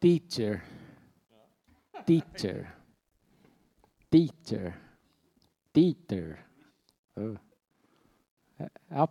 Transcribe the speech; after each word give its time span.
teacher. 0.00 0.62
Teacher. 2.06 2.74
Teacher. 4.10 4.74
Teacher. 5.72 6.38
Uh. 7.16 7.38
É, 8.58 8.70
a, 8.90 9.08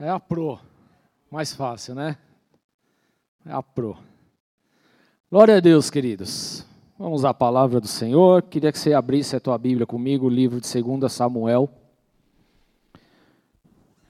é 0.00 0.08
a 0.08 0.18
pro. 0.18 0.58
Mais 1.30 1.52
fácil, 1.52 1.94
né? 1.94 2.16
É 3.46 3.52
a 3.52 3.62
pro. 3.62 3.96
Glória 5.30 5.56
a 5.56 5.60
Deus, 5.60 5.90
queridos. 5.90 6.66
Vamos 6.98 7.24
à 7.24 7.34
palavra 7.34 7.80
do 7.80 7.88
Senhor. 7.88 8.42
Queria 8.42 8.72
que 8.72 8.78
você 8.78 8.94
abrisse 8.94 9.36
a 9.36 9.40
tua 9.40 9.58
Bíblia 9.58 9.86
comigo, 9.86 10.26
o 10.26 10.30
livro 10.30 10.60
de 10.60 10.82
2 10.82 11.12
Samuel, 11.12 11.68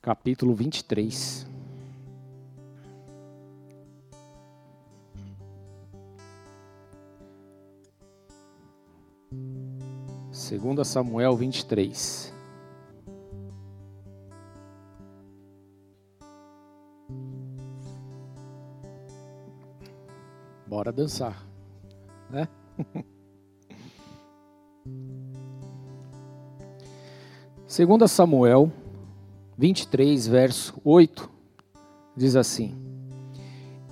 capítulo 0.00 0.54
23. 0.54 1.53
Segunda 10.54 10.84
Samuel 10.84 11.34
23. 11.36 12.32
Bora 20.64 20.92
dançar, 20.92 21.44
né? 22.30 22.46
Segunda 27.66 28.06
Samuel 28.06 28.70
23, 29.58 30.28
verso 30.28 30.80
8, 30.84 31.28
diz 32.16 32.36
assim: 32.36 32.80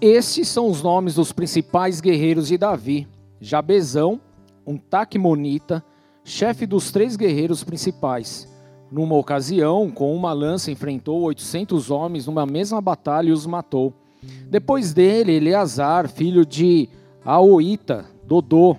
Estes 0.01 0.47
são 0.47 0.69
os 0.69 0.81
nomes 0.81 1.17
dos 1.17 1.33
principais 1.33 2.01
guerreiros 2.01 2.47
de 2.47 2.57
Davi: 2.57 3.09
Jabezão, 3.41 4.21
um 4.65 4.79
taquimonita, 4.79 5.85
chefe 6.25 6.67
dos 6.67 6.91
três 6.91 7.17
guerreiros 7.17 7.65
principais. 7.65 8.49
Numa 8.91 9.17
ocasião, 9.17 9.91
com 9.91 10.15
uma 10.15 10.33
lança, 10.33 10.71
enfrentou 10.71 11.23
800 11.23 11.91
homens 11.91 12.27
numa 12.27 12.45
mesma 12.45 12.81
batalha 12.81 13.31
e 13.31 13.33
os 13.33 13.47
matou. 13.47 13.93
Depois 14.49 14.93
dele, 14.93 15.33
Eleazar, 15.33 16.09
filho 16.09 16.45
de 16.45 16.89
Aoita, 17.25 18.05
Dodô. 18.25 18.77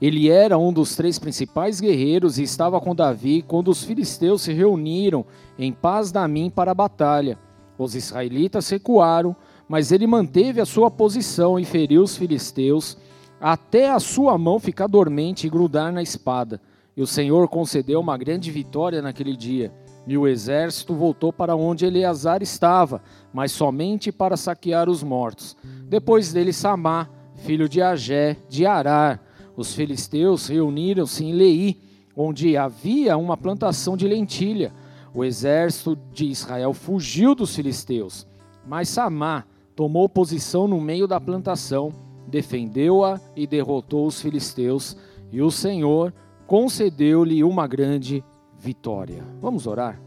Ele 0.00 0.30
era 0.30 0.56
um 0.56 0.72
dos 0.72 0.96
três 0.96 1.18
principais 1.18 1.80
guerreiros 1.80 2.38
e 2.38 2.42
estava 2.42 2.80
com 2.80 2.94
Davi 2.94 3.42
quando 3.42 3.68
os 3.68 3.82
filisteus 3.84 4.42
se 4.42 4.52
reuniram 4.52 5.26
em 5.58 5.72
paz 5.72 6.12
mim 6.28 6.48
para 6.48 6.70
a 6.70 6.74
batalha. 6.74 7.38
Os 7.76 7.94
israelitas 7.94 8.68
recuaram, 8.68 9.36
mas 9.68 9.92
ele 9.92 10.06
manteve 10.06 10.60
a 10.60 10.66
sua 10.66 10.90
posição 10.90 11.58
e 11.58 11.64
feriu 11.64 12.02
os 12.02 12.16
filisteus 12.16 12.96
até 13.40 13.90
a 13.90 14.00
sua 14.00 14.36
mão 14.36 14.58
ficar 14.58 14.86
dormente 14.86 15.46
e 15.46 15.50
grudar 15.50 15.92
na 15.92 16.02
espada. 16.02 16.60
E 16.96 17.02
o 17.02 17.06
Senhor 17.06 17.48
concedeu 17.48 18.00
uma 18.00 18.16
grande 18.16 18.50
vitória 18.50 19.00
naquele 19.00 19.36
dia. 19.36 19.72
E 20.06 20.16
o 20.16 20.26
exército 20.26 20.94
voltou 20.94 21.32
para 21.32 21.54
onde 21.54 21.84
Eleazar 21.84 22.42
estava, 22.42 23.02
mas 23.32 23.52
somente 23.52 24.10
para 24.10 24.36
saquear 24.36 24.88
os 24.88 25.02
mortos. 25.02 25.56
Depois 25.88 26.32
dele, 26.32 26.52
Samá, 26.52 27.08
filho 27.36 27.68
de 27.68 27.80
Agé, 27.80 28.36
de 28.48 28.66
Arar. 28.66 29.20
Os 29.56 29.74
filisteus 29.74 30.48
reuniram-se 30.48 31.24
em 31.24 31.32
Lei, 31.32 31.80
onde 32.16 32.56
havia 32.56 33.16
uma 33.16 33.36
plantação 33.36 33.96
de 33.96 34.08
lentilha. 34.08 34.72
O 35.14 35.24
exército 35.24 35.96
de 36.12 36.26
Israel 36.26 36.72
fugiu 36.72 37.34
dos 37.34 37.54
filisteus, 37.54 38.26
mas 38.66 38.88
Samá 38.88 39.44
tomou 39.76 40.08
posição 40.08 40.66
no 40.66 40.80
meio 40.80 41.06
da 41.06 41.20
plantação 41.20 42.07
defendeu-a 42.28 43.20
e 43.34 43.46
derrotou 43.46 44.06
os 44.06 44.20
filisteus, 44.20 44.96
e 45.32 45.42
o 45.42 45.50
Senhor 45.50 46.12
concedeu-lhe 46.46 47.42
uma 47.42 47.66
grande 47.66 48.24
vitória. 48.56 49.24
Vamos 49.40 49.66
orar? 49.66 50.00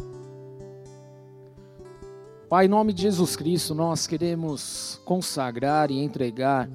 Pai, 2.50 2.66
em 2.66 2.70
nome 2.70 2.92
de 2.92 3.04
Jesus 3.04 3.36
Cristo, 3.36 3.74
nós 3.74 4.06
queremos 4.06 5.02
consagrar 5.06 5.90
e 5.90 6.04
entregar 6.04 6.70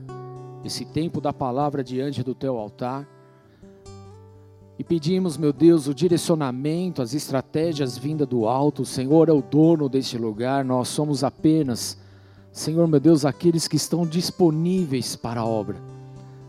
esse 0.64 0.84
tempo 0.84 1.20
da 1.20 1.32
palavra 1.32 1.84
diante 1.84 2.22
do 2.22 2.34
teu 2.34 2.56
altar. 2.58 3.06
E 4.78 4.84
pedimos, 4.84 5.36
meu 5.36 5.52
Deus, 5.52 5.86
o 5.86 5.94
direcionamento, 5.94 7.02
as 7.02 7.14
estratégias 7.14 7.96
vinda 7.96 8.24
do 8.24 8.46
alto. 8.46 8.82
O 8.82 8.86
Senhor 8.86 9.28
é 9.28 9.32
o 9.32 9.42
dono 9.42 9.88
deste 9.88 10.16
lugar, 10.16 10.64
nós 10.64 10.88
somos 10.88 11.22
apenas 11.22 11.98
Senhor 12.56 12.88
meu 12.88 12.98
Deus, 12.98 13.26
aqueles 13.26 13.68
que 13.68 13.76
estão 13.76 14.06
disponíveis 14.06 15.14
para 15.14 15.42
a 15.42 15.44
obra. 15.44 15.76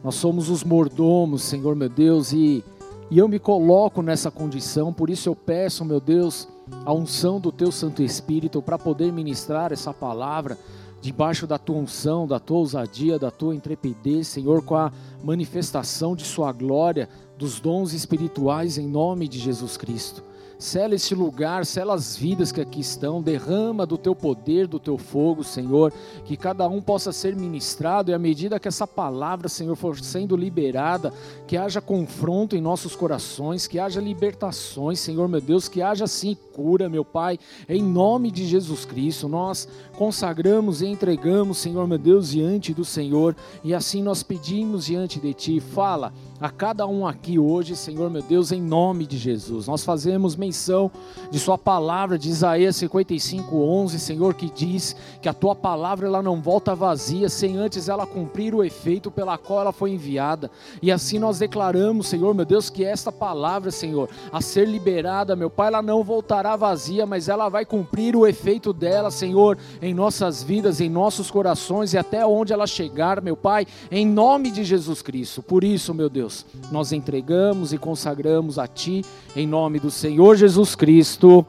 Nós 0.01 0.15
somos 0.15 0.49
os 0.49 0.63
mordomos, 0.63 1.41
Senhor 1.41 1.75
meu 1.75 1.89
Deus, 1.89 2.31
e, 2.31 2.63
e 3.11 3.17
eu 3.17 3.27
me 3.27 3.37
coloco 3.37 4.01
nessa 4.01 4.31
condição, 4.31 4.93
por 4.93 5.09
isso 5.09 5.27
eu 5.27 5.35
peço, 5.35 5.83
meu 5.83 5.99
Deus, 5.99 6.47
a 6.85 6.93
unção 6.93 7.41
do 7.41 7.51
Teu 7.51 7.73
Santo 7.73 8.01
Espírito 8.01 8.61
para 8.61 8.79
poder 8.79 9.11
ministrar 9.11 9.73
essa 9.73 9.93
palavra 9.93 10.57
debaixo 11.01 11.45
da 11.45 11.57
Tua 11.57 11.75
unção, 11.75 12.25
da 12.25 12.39
Tua 12.39 12.59
ousadia, 12.59 13.19
da 13.19 13.29
Tua 13.29 13.53
intrepidez, 13.53 14.29
Senhor, 14.29 14.63
com 14.63 14.77
a 14.77 14.93
manifestação 15.21 16.15
de 16.15 16.23
Sua 16.23 16.53
glória, 16.53 17.09
dos 17.37 17.59
dons 17.59 17.91
espirituais 17.91 18.77
em 18.77 18.87
nome 18.87 19.27
de 19.27 19.39
Jesus 19.39 19.75
Cristo. 19.75 20.23
Sela 20.59 20.95
este 20.95 21.13
lugar, 21.13 21.67
sela 21.67 21.93
as 21.93 22.17
vidas 22.17 22.51
que 22.51 22.59
aqui 22.59 22.79
estão, 22.79 23.21
derrama 23.21 23.85
do 23.85 23.95
teu 23.95 24.15
poder, 24.15 24.65
do 24.65 24.79
teu 24.79 24.97
fogo, 24.97 25.43
Senhor, 25.43 25.93
que 26.25 26.35
cada 26.35 26.67
um 26.67 26.81
possa 26.81 27.11
ser 27.11 27.35
ministrado 27.35 28.09
e 28.09 28.13
à 28.13 28.17
medida 28.17 28.59
que 28.59 28.67
essa 28.67 28.87
palavra, 28.87 29.47
Senhor, 29.47 29.75
for 29.75 29.99
sendo 29.99 30.35
liberada, 30.35 31.13
que 31.45 31.55
haja 31.55 31.79
confronto 31.79 32.55
em 32.55 32.61
nossos 32.61 32.95
corações, 32.95 33.67
que 33.67 33.77
haja 33.77 34.01
libertações, 34.01 34.99
Senhor, 34.99 35.27
meu 35.27 35.41
Deus, 35.41 35.67
que 35.67 35.81
haja 35.81 36.07
sim 36.07 36.35
cura, 36.53 36.89
meu 36.89 37.05
Pai, 37.05 37.37
em 37.69 37.83
nome 37.83 38.31
de 38.31 38.47
Jesus 38.47 38.83
Cristo. 38.83 39.27
Nós 39.29 39.67
consagramos 39.97 40.81
e 40.81 40.85
entregamos, 40.85 41.57
Senhor, 41.57 41.87
meu 41.87 41.97
Deus, 41.97 42.29
diante 42.29 42.73
do 42.73 42.85
Senhor 42.85 43.35
e 43.63 43.73
assim 43.73 44.03
nós 44.03 44.21
pedimos 44.21 44.85
diante 44.85 45.19
de 45.19 45.33
Ti. 45.33 45.59
Fala 45.59 46.13
a 46.39 46.49
cada 46.51 46.85
um 46.85 47.07
aqui 47.07 47.39
hoje, 47.39 47.75
Senhor, 47.75 48.09
meu 48.11 48.21
Deus, 48.21 48.51
em 48.51 48.61
nome 48.61 49.07
de 49.07 49.17
Jesus. 49.17 49.65
Nós 49.67 49.83
fazemos 49.83 50.35
menção 50.35 50.91
de 51.31 51.39
Sua 51.39 51.57
palavra, 51.57 52.17
de 52.17 52.29
Isaías 52.29 52.75
55, 52.75 53.55
11, 53.57 53.99
Senhor, 53.99 54.33
que 54.35 54.51
diz 54.51 54.95
que 55.19 55.27
a 55.27 55.33
Tua 55.33 55.55
palavra 55.55 56.05
ela 56.05 56.21
não 56.21 56.39
volta 56.39 56.75
vazia, 56.75 57.27
sem 57.27 57.57
antes 57.57 57.89
ela 57.89 58.05
cumprir 58.05 58.53
o 58.53 58.63
efeito 58.63 59.09
pela 59.09 59.37
qual 59.37 59.61
ela 59.61 59.71
foi 59.71 59.91
enviada. 59.91 60.51
E 60.81 60.91
assim 60.91 61.17
nós 61.17 61.39
declaramos, 61.39 62.07
Senhor, 62.07 62.35
meu 62.35 62.45
Deus, 62.45 62.69
que 62.69 62.85
esta 62.85 63.11
palavra, 63.11 63.71
Senhor, 63.71 64.07
a 64.31 64.39
ser 64.39 64.67
liberada, 64.67 65.35
meu 65.35 65.49
Pai, 65.49 65.67
ela 65.69 65.81
não 65.81 66.03
voltará 66.03 66.55
vazia, 66.55 67.05
mas 67.05 67.27
ela 67.27 67.49
vai 67.49 67.65
cumprir 67.65 68.15
o 68.15 68.27
efeito 68.27 68.71
dela, 68.71 69.09
Senhor, 69.09 69.57
em 69.81 69.86
nossas 69.93 70.43
vidas, 70.43 70.81
em 70.81 70.89
nossos 70.89 71.29
corações 71.29 71.93
e 71.93 71.97
até 71.97 72.25
onde 72.25 72.53
ela 72.53 72.67
chegar, 72.67 73.21
meu 73.21 73.35
Pai, 73.35 73.65
em 73.91 74.05
nome 74.05 74.51
de 74.51 74.63
Jesus 74.63 75.01
Cristo. 75.01 75.41
Por 75.41 75.63
isso, 75.63 75.93
meu 75.93 76.09
Deus, 76.09 76.45
nós 76.71 76.91
entregamos 76.91 77.73
e 77.73 77.77
consagramos 77.77 78.57
a 78.57 78.67
Ti, 78.67 79.03
em 79.35 79.47
nome 79.47 79.79
do 79.79 79.91
Senhor 79.91 80.35
Jesus 80.35 80.75
Cristo. 80.75 81.45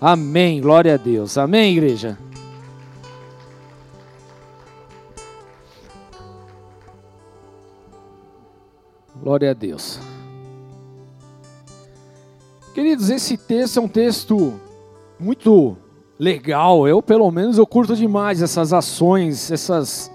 Amém. 0.00 0.60
Glória 0.60 0.94
a 0.94 0.96
Deus. 0.96 1.38
Amém, 1.38 1.72
igreja. 1.72 2.18
Glória 9.22 9.50
a 9.50 9.54
Deus. 9.54 9.98
Queridos, 12.74 13.08
esse 13.08 13.36
texto 13.36 13.78
é 13.78 13.82
um 13.82 13.88
texto 13.88 14.60
muito 15.18 15.76
legal. 16.18 16.86
Eu, 16.86 17.02
pelo 17.02 17.30
menos, 17.30 17.58
eu 17.58 17.66
curto 17.66 17.94
demais 17.94 18.42
essas 18.42 18.72
ações, 18.72 19.50
essas 19.50 20.10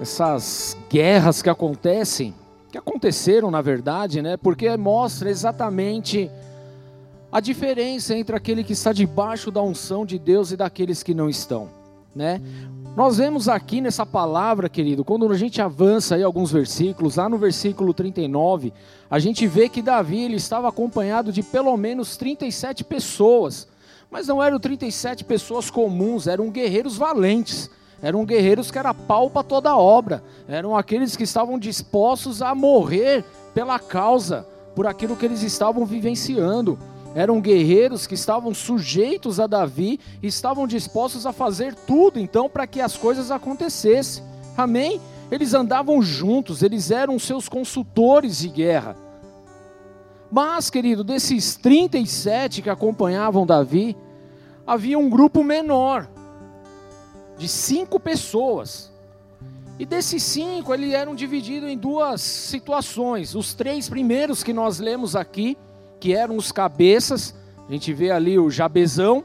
essas 0.00 0.78
guerras 0.88 1.42
que 1.42 1.50
acontecem, 1.50 2.34
que 2.72 2.78
aconteceram 2.78 3.50
na 3.50 3.60
verdade, 3.60 4.22
né? 4.22 4.36
Porque 4.36 4.74
mostra 4.76 5.28
exatamente 5.28 6.30
a 7.30 7.38
diferença 7.38 8.16
entre 8.16 8.34
aquele 8.34 8.64
que 8.64 8.72
está 8.72 8.92
debaixo 8.92 9.50
da 9.50 9.62
unção 9.62 10.06
de 10.06 10.18
Deus 10.18 10.52
e 10.52 10.56
daqueles 10.56 11.02
que 11.02 11.12
não 11.12 11.28
estão, 11.28 11.68
né? 12.14 12.40
Nós 12.96 13.18
vemos 13.18 13.48
aqui 13.48 13.80
nessa 13.80 14.04
palavra, 14.04 14.68
querido, 14.68 15.04
quando 15.04 15.30
a 15.30 15.36
gente 15.36 15.62
avança 15.62 16.16
aí 16.16 16.24
alguns 16.24 16.50
versículos, 16.50 17.16
lá 17.16 17.28
no 17.28 17.38
versículo 17.38 17.94
39, 17.94 18.72
a 19.08 19.18
gente 19.20 19.46
vê 19.46 19.68
que 19.68 19.80
Davi 19.80 20.24
ele 20.24 20.36
estava 20.36 20.68
acompanhado 20.68 21.30
de 21.30 21.42
pelo 21.42 21.76
menos 21.76 22.16
37 22.16 22.82
pessoas. 22.82 23.68
Mas 24.10 24.26
não 24.26 24.42
eram 24.42 24.58
37 24.58 25.24
pessoas 25.24 25.70
comuns, 25.70 26.26
eram 26.26 26.50
guerreiros 26.50 26.96
valentes. 26.96 27.70
Eram 28.02 28.24
guerreiros 28.24 28.70
que 28.70 28.78
era 28.78 28.94
pau 28.94 29.28
para 29.30 29.42
toda 29.42 29.76
obra. 29.76 30.22
Eram 30.48 30.74
aqueles 30.74 31.16
que 31.16 31.24
estavam 31.24 31.58
dispostos 31.58 32.40
a 32.40 32.54
morrer 32.54 33.24
pela 33.54 33.78
causa, 33.78 34.46
por 34.74 34.86
aquilo 34.86 35.16
que 35.16 35.26
eles 35.26 35.42
estavam 35.42 35.84
vivenciando 35.84 36.78
eram 37.12 37.40
guerreiros 37.40 38.06
que 38.06 38.14
estavam 38.14 38.54
sujeitos 38.54 39.40
a 39.40 39.48
Davi 39.48 39.98
e 40.22 40.28
estavam 40.28 40.64
dispostos 40.64 41.26
a 41.26 41.32
fazer 41.32 41.74
tudo 41.74 42.20
então 42.20 42.48
para 42.48 42.68
que 42.68 42.80
as 42.80 42.96
coisas 42.96 43.32
acontecessem. 43.32 44.22
Amém? 44.56 45.00
eles 45.30 45.54
andavam 45.54 46.02
juntos, 46.02 46.62
eles 46.62 46.90
eram 46.90 47.18
seus 47.18 47.48
consultores 47.48 48.38
de 48.38 48.48
guerra. 48.48 48.96
Mas, 50.30 50.70
querido, 50.70 51.02
desses 51.02 51.56
37 51.56 52.62
que 52.62 52.70
acompanhavam 52.70 53.44
Davi, 53.44 53.96
havia 54.66 54.98
um 54.98 55.10
grupo 55.10 55.42
menor, 55.42 56.08
de 57.36 57.48
cinco 57.48 57.98
pessoas. 57.98 58.92
E 59.78 59.86
desses 59.86 60.22
cinco, 60.22 60.72
eles 60.74 60.92
eram 60.92 61.14
divididos 61.14 61.68
em 61.68 61.76
duas 61.76 62.20
situações. 62.20 63.34
Os 63.34 63.54
três 63.54 63.88
primeiros 63.88 64.44
que 64.44 64.52
nós 64.52 64.78
lemos 64.78 65.16
aqui, 65.16 65.56
que 65.98 66.14
eram 66.14 66.36
os 66.36 66.52
cabeças, 66.52 67.34
a 67.66 67.72
gente 67.72 67.92
vê 67.92 68.10
ali 68.10 68.38
o 68.38 68.50
Jabezão, 68.50 69.24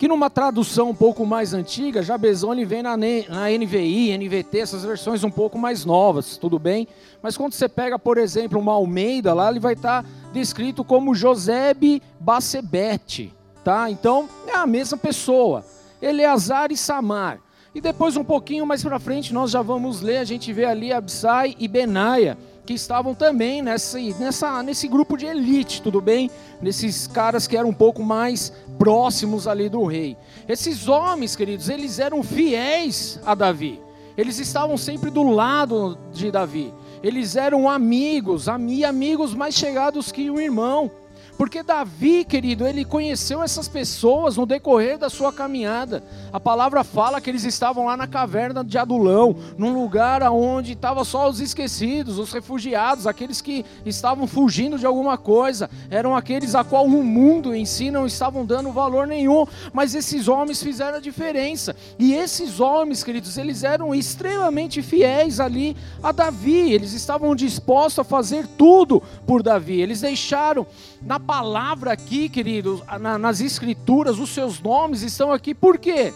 que 0.00 0.08
numa 0.08 0.30
tradução 0.30 0.88
um 0.88 0.94
pouco 0.94 1.26
mais 1.26 1.52
antiga, 1.52 2.02
Jabezão 2.02 2.54
ele 2.54 2.64
vem 2.64 2.82
na, 2.82 2.96
na 2.96 3.50
NVI, 3.50 4.16
NVT, 4.16 4.58
essas 4.58 4.82
versões 4.82 5.22
um 5.22 5.30
pouco 5.30 5.58
mais 5.58 5.84
novas, 5.84 6.38
tudo 6.38 6.58
bem? 6.58 6.88
Mas 7.22 7.36
quando 7.36 7.52
você 7.52 7.68
pega, 7.68 7.98
por 7.98 8.16
exemplo, 8.16 8.58
uma 8.58 8.72
Almeida 8.72 9.34
lá, 9.34 9.50
ele 9.50 9.60
vai 9.60 9.74
estar 9.74 10.02
tá 10.02 10.08
descrito 10.32 10.82
como 10.82 11.14
Josebe 11.14 12.02
Bacebete, 12.18 13.34
tá? 13.62 13.90
Então, 13.90 14.26
é 14.48 14.56
a 14.56 14.66
mesma 14.66 14.96
pessoa. 14.96 15.62
Eleazar 16.00 16.72
e 16.72 16.78
Samar. 16.78 17.38
E 17.74 17.80
depois 17.82 18.16
um 18.16 18.24
pouquinho 18.24 18.64
mais 18.66 18.82
para 18.82 18.98
frente 18.98 19.34
nós 19.34 19.50
já 19.50 19.60
vamos 19.60 20.00
ler, 20.00 20.16
a 20.16 20.24
gente 20.24 20.50
vê 20.50 20.64
ali 20.64 20.94
Absai 20.94 21.54
e 21.58 21.68
Benaia, 21.68 22.38
que 22.64 22.72
estavam 22.72 23.14
também 23.14 23.62
nessa, 23.62 23.98
nessa, 24.18 24.62
nesse 24.62 24.88
grupo 24.88 25.16
de 25.16 25.26
elite, 25.26 25.82
tudo 25.82 26.00
bem? 26.00 26.30
Nesses 26.62 27.06
caras 27.06 27.46
que 27.46 27.56
eram 27.56 27.68
um 27.68 27.74
pouco 27.74 28.02
mais 28.02 28.52
próximos 28.80 29.46
ali 29.46 29.68
do 29.68 29.84
rei. 29.84 30.16
Esses 30.48 30.88
homens, 30.88 31.36
queridos, 31.36 31.68
eles 31.68 31.98
eram 31.98 32.22
fiéis 32.22 33.20
a 33.26 33.34
Davi. 33.34 33.78
Eles 34.16 34.38
estavam 34.38 34.78
sempre 34.78 35.10
do 35.10 35.22
lado 35.22 35.98
de 36.10 36.30
Davi. 36.30 36.72
Eles 37.02 37.36
eram 37.36 37.68
amigos, 37.68 38.48
amigos 38.48 39.34
mais 39.34 39.54
chegados 39.54 40.10
que 40.10 40.30
um 40.30 40.40
irmão. 40.40 40.90
Porque 41.40 41.62
Davi, 41.62 42.22
querido, 42.22 42.66
ele 42.66 42.84
conheceu 42.84 43.42
essas 43.42 43.66
pessoas 43.66 44.36
no 44.36 44.44
decorrer 44.44 44.98
da 44.98 45.08
sua 45.08 45.32
caminhada. 45.32 46.04
A 46.30 46.38
palavra 46.38 46.84
fala 46.84 47.18
que 47.18 47.30
eles 47.30 47.44
estavam 47.44 47.86
lá 47.86 47.96
na 47.96 48.06
caverna 48.06 48.62
de 48.62 48.76
Adulão, 48.76 49.34
num 49.56 49.72
lugar 49.72 50.22
onde 50.24 50.72
estavam 50.72 51.02
só 51.02 51.30
os 51.30 51.40
esquecidos, 51.40 52.18
os 52.18 52.30
refugiados, 52.30 53.06
aqueles 53.06 53.40
que 53.40 53.64
estavam 53.86 54.26
fugindo 54.26 54.78
de 54.78 54.84
alguma 54.84 55.16
coisa, 55.16 55.70
eram 55.88 56.14
aqueles 56.14 56.54
a 56.54 56.62
qual 56.62 56.84
o 56.84 57.02
mundo 57.02 57.54
em 57.54 57.64
si 57.64 57.90
não 57.90 58.04
estavam 58.04 58.44
dando 58.44 58.70
valor 58.70 59.06
nenhum, 59.06 59.46
mas 59.72 59.94
esses 59.94 60.28
homens 60.28 60.62
fizeram 60.62 60.98
a 60.98 61.00
diferença. 61.00 61.74
E 61.98 62.12
esses 62.12 62.60
homens, 62.60 63.02
queridos, 63.02 63.38
eles 63.38 63.64
eram 63.64 63.94
extremamente 63.94 64.82
fiéis 64.82 65.40
ali 65.40 65.74
a 66.02 66.12
Davi, 66.12 66.70
eles 66.70 66.92
estavam 66.92 67.34
dispostos 67.34 68.00
a 68.00 68.04
fazer 68.04 68.46
tudo 68.58 69.02
por 69.26 69.42
Davi. 69.42 69.80
Eles 69.80 70.02
deixaram 70.02 70.66
na 71.02 71.18
palavra 71.18 71.92
aqui, 71.92 72.28
queridos, 72.28 72.82
na, 73.00 73.18
nas 73.18 73.40
escrituras, 73.40 74.18
os 74.18 74.30
seus 74.30 74.60
nomes 74.60 75.02
estão 75.02 75.32
aqui, 75.32 75.54
por 75.54 75.78
quê? 75.78 76.12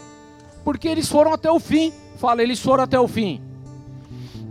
Porque 0.64 0.88
eles 0.88 1.08
foram 1.08 1.32
até 1.32 1.50
o 1.50 1.58
fim. 1.58 1.92
Fala, 2.16 2.42
eles 2.42 2.60
foram 2.60 2.84
até 2.84 2.98
o 2.98 3.08
fim. 3.08 3.40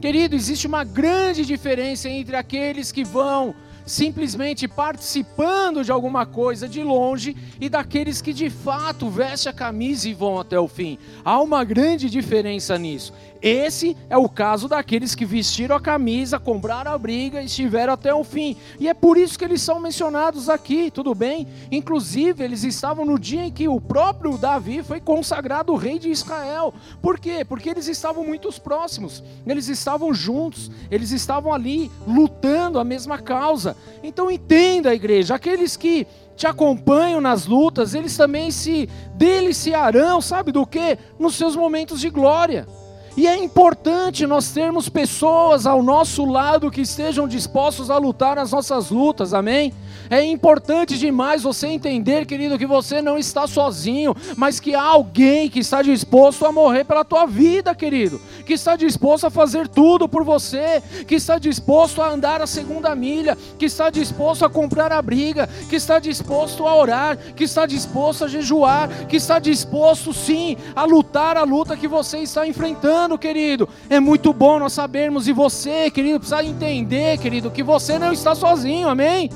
Querido, 0.01 0.35
existe 0.35 0.67
uma 0.67 0.83
grande 0.83 1.45
diferença 1.45 2.09
entre 2.09 2.35
aqueles 2.35 2.91
que 2.91 3.03
vão 3.03 3.55
simplesmente 3.85 4.67
participando 4.67 5.83
de 5.83 5.91
alguma 5.91 6.25
coisa 6.25 6.67
de 6.67 6.81
longe 6.83 7.35
e 7.59 7.69
daqueles 7.69 8.21
que 8.21 8.33
de 8.33 8.49
fato 8.49 9.09
vestem 9.09 9.49
a 9.49 9.53
camisa 9.53 10.09
e 10.09 10.13
vão 10.13 10.39
até 10.39 10.59
o 10.59 10.67
fim. 10.67 10.97
Há 11.23 11.41
uma 11.41 11.63
grande 11.63 12.09
diferença 12.09 12.77
nisso. 12.77 13.13
Esse 13.43 13.97
é 14.09 14.17
o 14.17 14.29
caso 14.29 14.69
daqueles 14.69 15.13
que 15.13 15.25
vestiram 15.25 15.75
a 15.75 15.81
camisa, 15.81 16.39
compraram 16.39 16.93
a 16.93 16.97
briga 16.97 17.41
e 17.41 17.45
estiveram 17.45 17.91
até 17.91 18.13
o 18.13 18.23
fim. 18.23 18.55
E 18.79 18.87
é 18.87 18.93
por 18.93 19.17
isso 19.17 19.37
que 19.37 19.43
eles 19.43 19.61
são 19.61 19.81
mencionados 19.81 20.47
aqui, 20.47 20.89
tudo 20.89 21.13
bem? 21.13 21.45
Inclusive, 21.69 22.41
eles 22.41 22.63
estavam 22.63 23.03
no 23.03 23.19
dia 23.19 23.43
em 23.43 23.51
que 23.51 23.67
o 23.67 23.81
próprio 23.81 24.37
Davi 24.37 24.81
foi 24.81 25.01
consagrado 25.01 25.75
rei 25.75 25.99
de 25.99 26.09
Israel. 26.09 26.73
Por 27.01 27.19
quê? 27.19 27.43
Porque 27.43 27.69
eles 27.69 27.89
estavam 27.89 28.23
muito 28.23 28.49
próximos, 28.61 29.21
eles 29.45 29.67
estavam 29.67 30.13
juntos, 30.13 30.71
eles 30.89 31.11
estavam 31.11 31.53
ali 31.53 31.91
lutando 32.07 32.79
a 32.79 32.83
mesma 32.85 33.17
causa. 33.17 33.72
Então 34.01 34.29
entenda, 34.29 34.93
igreja, 34.93 35.35
aqueles 35.35 35.77
que 35.77 36.07
te 36.35 36.47
acompanham 36.47 37.21
nas 37.21 37.45
lutas, 37.45 37.93
eles 37.93 38.15
também 38.17 38.51
se 38.51 38.89
deliciarão, 39.15 40.19
sabe 40.21 40.51
do 40.51 40.65
que? 40.65 40.97
Nos 41.19 41.35
seus 41.35 41.55
momentos 41.55 41.99
de 41.99 42.09
glória. 42.09 42.67
E 43.15 43.27
é 43.27 43.37
importante 43.37 44.25
nós 44.25 44.51
termos 44.51 44.89
pessoas 44.89 45.67
ao 45.67 45.83
nosso 45.83 46.25
lado 46.25 46.71
que 46.71 46.81
estejam 46.81 47.27
dispostos 47.27 47.91
a 47.91 47.97
lutar 47.97 48.39
as 48.39 48.51
nossas 48.51 48.89
lutas, 48.89 49.35
amém? 49.35 49.71
É 50.09 50.23
importante 50.23 50.97
demais 50.97 51.43
você 51.43 51.67
entender, 51.67 52.25
querido, 52.25 52.57
que 52.57 52.65
você 52.65 53.01
não 53.01 53.17
está 53.17 53.47
sozinho, 53.47 54.15
mas 54.35 54.59
que 54.59 54.75
há 54.75 54.83
alguém 54.83 55.49
que 55.49 55.59
está 55.59 55.81
disposto 55.81 56.45
a 56.45 56.51
morrer 56.51 56.83
pela 56.83 57.05
tua 57.05 57.25
vida, 57.25 57.73
querido, 57.73 58.21
que 58.45 58.53
está 58.53 58.75
disposto 58.75 59.25
a 59.25 59.29
fazer 59.29 59.67
tudo 59.67 60.07
por 60.07 60.23
você, 60.23 60.83
que 61.07 61.15
está 61.15 61.39
disposto 61.39 62.01
a 62.01 62.09
andar 62.09 62.41
a 62.41 62.47
segunda 62.47 62.93
milha, 62.95 63.37
que 63.57 63.65
está 63.65 63.89
disposto 63.89 64.45
a 64.45 64.49
comprar 64.49 64.91
a 64.91 65.01
briga, 65.01 65.49
que 65.69 65.75
está 65.75 65.99
disposto 65.99 66.67
a 66.67 66.75
orar, 66.75 67.17
que 67.35 67.45
está 67.45 67.65
disposto 67.65 68.25
a 68.25 68.27
jejuar, 68.27 69.07
que 69.07 69.15
está 69.15 69.39
disposto 69.39 70.13
sim 70.13 70.57
a 70.75 70.83
lutar 70.83 71.37
a 71.37 71.43
luta 71.43 71.77
que 71.77 71.87
você 71.87 72.19
está 72.19 72.45
enfrentando, 72.45 73.02
querido. 73.17 73.69
É 73.89 73.99
muito 73.99 74.33
bom 74.33 74.59
nós 74.59 74.73
sabermos 74.73 75.27
e 75.27 75.33
você, 75.33 75.89
querido, 75.91 76.19
precisa 76.19 76.43
entender, 76.43 77.17
querido, 77.17 77.51
que 77.51 77.63
você 77.63 77.99
não 77.99 78.11
está 78.11 78.33
sozinho, 78.33 78.89
amém? 78.89 79.29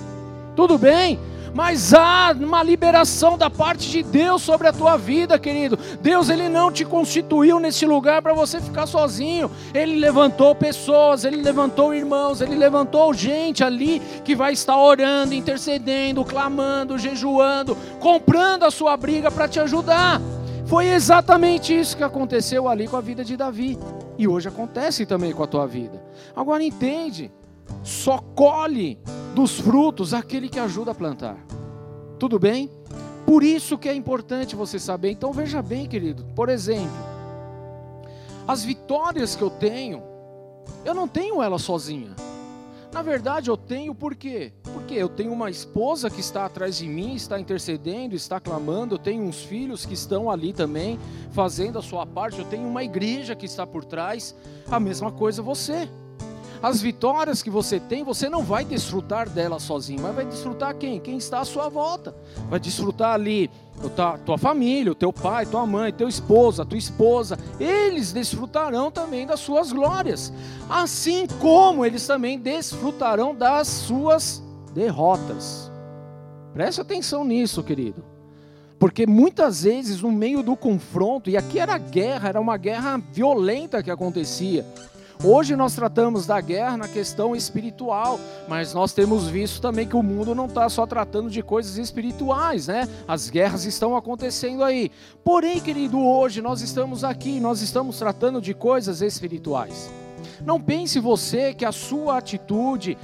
tudo 0.57 0.75
bem, 0.75 1.19
mas 1.53 1.93
há 1.93 2.35
uma 2.35 2.63
liberação 2.63 3.37
da 3.37 3.47
parte 3.47 3.91
de 3.91 4.01
Deus 4.01 4.41
sobre 4.41 4.67
a 4.67 4.73
tua 4.73 4.97
vida, 4.97 5.37
querido. 5.37 5.77
Deus 6.01 6.29
ele 6.29 6.49
não 6.49 6.71
te 6.71 6.83
constituiu 6.83 7.59
nesse 7.59 7.85
lugar 7.85 8.23
para 8.23 8.33
você 8.33 8.59
ficar 8.59 8.87
sozinho. 8.87 9.51
Ele 9.71 9.99
levantou 9.99 10.55
pessoas, 10.55 11.23
ele 11.23 11.37
levantou 11.43 11.93
irmãos, 11.93 12.41
ele 12.41 12.55
levantou 12.55 13.13
gente 13.13 13.63
ali 13.63 14.01
que 14.25 14.35
vai 14.35 14.53
estar 14.53 14.75
orando, 14.75 15.35
intercedendo, 15.35 16.25
clamando, 16.25 16.97
jejuando, 16.97 17.77
comprando 17.99 18.63
a 18.63 18.71
sua 18.71 18.97
briga 18.97 19.29
para 19.29 19.47
te 19.47 19.59
ajudar. 19.59 20.19
Foi 20.67 20.87
exatamente 20.87 21.77
isso 21.77 21.95
que 21.95 22.03
aconteceu 22.03 22.67
ali 22.67 22.89
com 22.89 22.97
a 22.97 23.01
vida 23.01 23.23
de 23.23 23.37
Davi. 23.37 23.79
E 24.17 24.27
hoje 24.27 24.49
acontece 24.49 25.05
também 25.05 25.31
com 25.31 25.41
a 25.41 25.47
tua 25.47 25.65
vida. 25.65 26.03
Agora 26.35 26.61
entende, 26.61 27.31
só 27.83 28.17
colhe 28.35 28.99
dos 29.33 29.59
frutos 29.61 30.13
aquele 30.13 30.49
que 30.49 30.59
ajuda 30.59 30.91
a 30.91 30.95
plantar. 30.95 31.37
Tudo 32.19 32.37
bem? 32.37 32.69
Por 33.25 33.43
isso 33.43 33.77
que 33.77 33.87
é 33.87 33.93
importante 33.93 34.57
você 34.57 34.77
saber. 34.77 35.11
Então 35.11 35.31
veja 35.31 35.61
bem, 35.61 35.87
querido. 35.87 36.25
Por 36.35 36.49
exemplo, 36.49 36.97
as 38.45 38.65
vitórias 38.65 39.37
que 39.37 39.43
eu 39.43 39.49
tenho, 39.49 40.03
eu 40.83 40.93
não 40.93 41.07
tenho 41.07 41.41
ela 41.41 41.57
sozinha. 41.57 42.11
Na 42.91 43.01
verdade, 43.01 43.49
eu 43.49 43.57
tenho 43.57 43.93
por 43.93 44.15
quê? 44.15 44.53
Porque 44.63 44.95
eu 44.95 45.09
tenho 45.09 45.31
uma 45.31 45.49
esposa 45.49 46.09
que 46.09 46.19
está 46.19 46.45
atrás 46.45 46.77
de 46.77 46.87
mim, 46.87 47.15
está 47.15 47.39
intercedendo, 47.39 48.15
está 48.15 48.39
clamando, 48.39 48.95
eu 48.95 48.99
tenho 48.99 49.23
uns 49.23 49.43
filhos 49.43 49.85
que 49.85 49.93
estão 49.93 50.31
ali 50.31 50.53
também, 50.53 50.97
fazendo 51.31 51.77
a 51.77 51.81
sua 51.81 52.05
parte, 52.05 52.39
eu 52.39 52.45
tenho 52.45 52.67
uma 52.67 52.83
igreja 52.83 53.35
que 53.35 53.45
está 53.45 53.67
por 53.67 53.83
trás. 53.83 54.33
A 54.69 54.79
mesma 54.79 55.11
coisa 55.11 55.41
você. 55.41 55.89
As 56.61 56.81
vitórias 56.81 57.43
que 57.43 57.49
você 57.49 57.79
tem, 57.79 58.03
você 58.03 58.29
não 58.29 58.41
vai 58.43 58.65
desfrutar 58.65 59.29
delas 59.29 59.63
sozinho, 59.63 60.01
mas 60.01 60.15
vai 60.15 60.25
desfrutar 60.25 60.75
quem? 60.75 60.99
Quem 60.99 61.17
está 61.17 61.41
à 61.41 61.45
sua 61.45 61.69
volta. 61.69 62.15
Vai 62.49 62.59
desfrutar 62.59 63.13
ali 63.13 63.51
tua, 63.95 64.17
tua 64.17 64.37
família, 64.37 64.91
o 64.91 64.95
teu 64.95 65.13
pai, 65.13 65.45
tua 65.45 65.65
mãe, 65.65 65.93
teu 65.93 66.07
esposo, 66.07 66.61
a 66.61 66.65
tua 66.65 66.77
esposa. 66.77 67.37
Eles 67.59 68.11
desfrutarão 68.11 68.91
também 68.91 69.25
das 69.25 69.39
suas 69.39 69.71
glórias, 69.71 70.33
assim 70.69 71.27
como 71.39 71.85
eles 71.85 72.05
também 72.05 72.39
desfrutarão 72.39 73.35
das 73.35 73.67
suas 73.67 74.43
derrotas. 74.73 75.71
Preste 76.53 76.81
atenção 76.81 77.23
nisso, 77.23 77.63
querido. 77.63 78.03
Porque 78.79 79.07
muitas 79.07 79.63
vezes, 79.63 80.01
no 80.01 80.11
meio 80.11 80.43
do 80.43 80.55
confronto, 80.55 81.29
e 81.29 81.37
aqui 81.37 81.59
era 81.59 81.77
guerra, 81.77 82.29
era 82.29 82.41
uma 82.41 82.57
guerra 82.57 83.01
violenta 83.11 83.81
que 83.81 83.89
acontecia. 83.89 84.65
Hoje 85.23 85.55
nós 85.55 85.73
tratamos 85.73 86.27
da 86.27 86.39
guerra 86.39 86.77
na 86.77 86.87
questão 86.87 87.35
espiritual, 87.35 88.19
mas 88.47 88.73
nós 88.73 88.93
temos 88.93 89.27
visto 89.27 89.59
também 89.59 89.87
que 89.87 89.95
o 89.95 90.03
mundo 90.03 90.35
não 90.35 90.45
está 90.45 90.69
só 90.69 90.85
tratando 90.85 91.27
de 91.27 91.41
coisas 91.41 91.77
espirituais, 91.77 92.67
né? 92.67 92.87
As 93.07 93.27
guerras 93.27 93.65
estão 93.65 93.97
acontecendo 93.97 94.63
aí. 94.63 94.91
Porém, 95.23 95.59
querido, 95.59 95.99
hoje 95.99 96.39
nós 96.39 96.61
estamos 96.61 97.03
aqui, 97.03 97.39
nós 97.39 97.61
estamos 97.61 97.97
tratando 97.97 98.39
de 98.39 98.53
coisas 98.53 99.01
espirituais. 99.01 99.89
Não 100.45 100.61
pense 100.61 100.99
você 100.99 101.51
que 101.51 101.65
a 101.65 101.71
sua 101.71 102.19
atitude, 102.19 102.95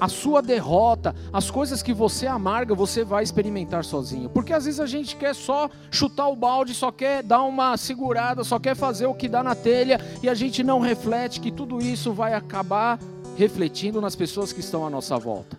a 0.00 0.08
sua 0.08 0.40
derrota, 0.40 1.14
as 1.32 1.50
coisas 1.50 1.82
que 1.82 1.92
você 1.92 2.26
amarga, 2.26 2.74
você 2.74 3.04
vai 3.04 3.22
experimentar 3.22 3.84
sozinho. 3.84 4.30
Porque 4.30 4.52
às 4.52 4.64
vezes 4.64 4.80
a 4.80 4.86
gente 4.86 5.14
quer 5.16 5.34
só 5.34 5.68
chutar 5.90 6.28
o 6.28 6.36
balde, 6.36 6.74
só 6.74 6.90
quer 6.90 7.22
dar 7.22 7.42
uma 7.42 7.76
segurada, 7.76 8.42
só 8.42 8.58
quer 8.58 8.74
fazer 8.74 9.06
o 9.06 9.14
que 9.14 9.28
dá 9.28 9.42
na 9.42 9.54
telha 9.54 10.00
e 10.22 10.28
a 10.28 10.34
gente 10.34 10.64
não 10.64 10.80
reflete 10.80 11.40
que 11.40 11.50
tudo 11.50 11.80
isso 11.80 12.12
vai 12.12 12.32
acabar 12.32 12.98
refletindo 13.36 14.00
nas 14.00 14.16
pessoas 14.16 14.52
que 14.52 14.60
estão 14.60 14.86
à 14.86 14.90
nossa 14.90 15.18
volta. 15.18 15.58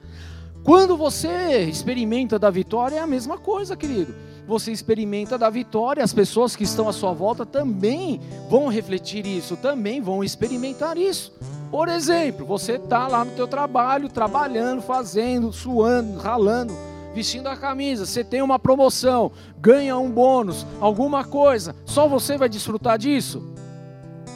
Quando 0.64 0.96
você 0.96 1.62
experimenta 1.64 2.38
da 2.38 2.50
vitória, 2.50 2.98
é 2.98 3.00
a 3.00 3.08
mesma 3.08 3.38
coisa, 3.38 3.76
querido. 3.76 4.14
Você 4.48 4.72
experimenta 4.72 5.38
da 5.38 5.50
vitória, 5.50 6.04
as 6.04 6.14
pessoas 6.14 6.56
que 6.56 6.64
estão 6.64 6.88
à 6.88 6.94
sua 6.94 7.14
volta 7.14 7.46
também 7.46 8.20
vão 8.50 8.68
refletir 8.68 9.26
isso, 9.26 9.56
também 9.56 10.02
vão 10.02 10.24
experimentar 10.24 10.98
isso. 10.98 11.34
Por 11.72 11.88
exemplo, 11.88 12.46
você 12.46 12.74
está 12.74 13.08
lá 13.08 13.24
no 13.24 13.32
teu 13.32 13.48
trabalho, 13.48 14.10
trabalhando, 14.10 14.82
fazendo, 14.82 15.54
suando, 15.54 16.20
ralando, 16.20 16.74
vestindo 17.16 17.48
a 17.48 17.56
camisa, 17.56 18.06
você 18.06 18.26
tem 18.26 18.42
uma 18.42 18.60
promoção, 18.60 19.32
ganha 19.58 19.98
um 19.98 20.12
bônus, 20.12 20.68
alguma 20.82 21.24
coisa, 21.24 21.74
só 21.86 22.10
você 22.10 22.38
vai 22.38 22.50
desfrutar 22.50 22.98
disso? 22.98 23.54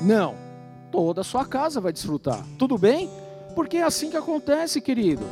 Não. 0.01 0.33
Toda 0.89 1.21
a 1.21 1.23
sua 1.25 1.45
casa 1.45 1.81
vai 1.81 1.91
desfrutar. 1.91 2.41
Tudo 2.57 2.77
bem? 2.77 3.09
Porque 3.53 3.77
é 3.77 3.83
assim 3.83 4.09
que 4.09 4.15
acontece, 4.15 4.79
querido. 4.79 5.25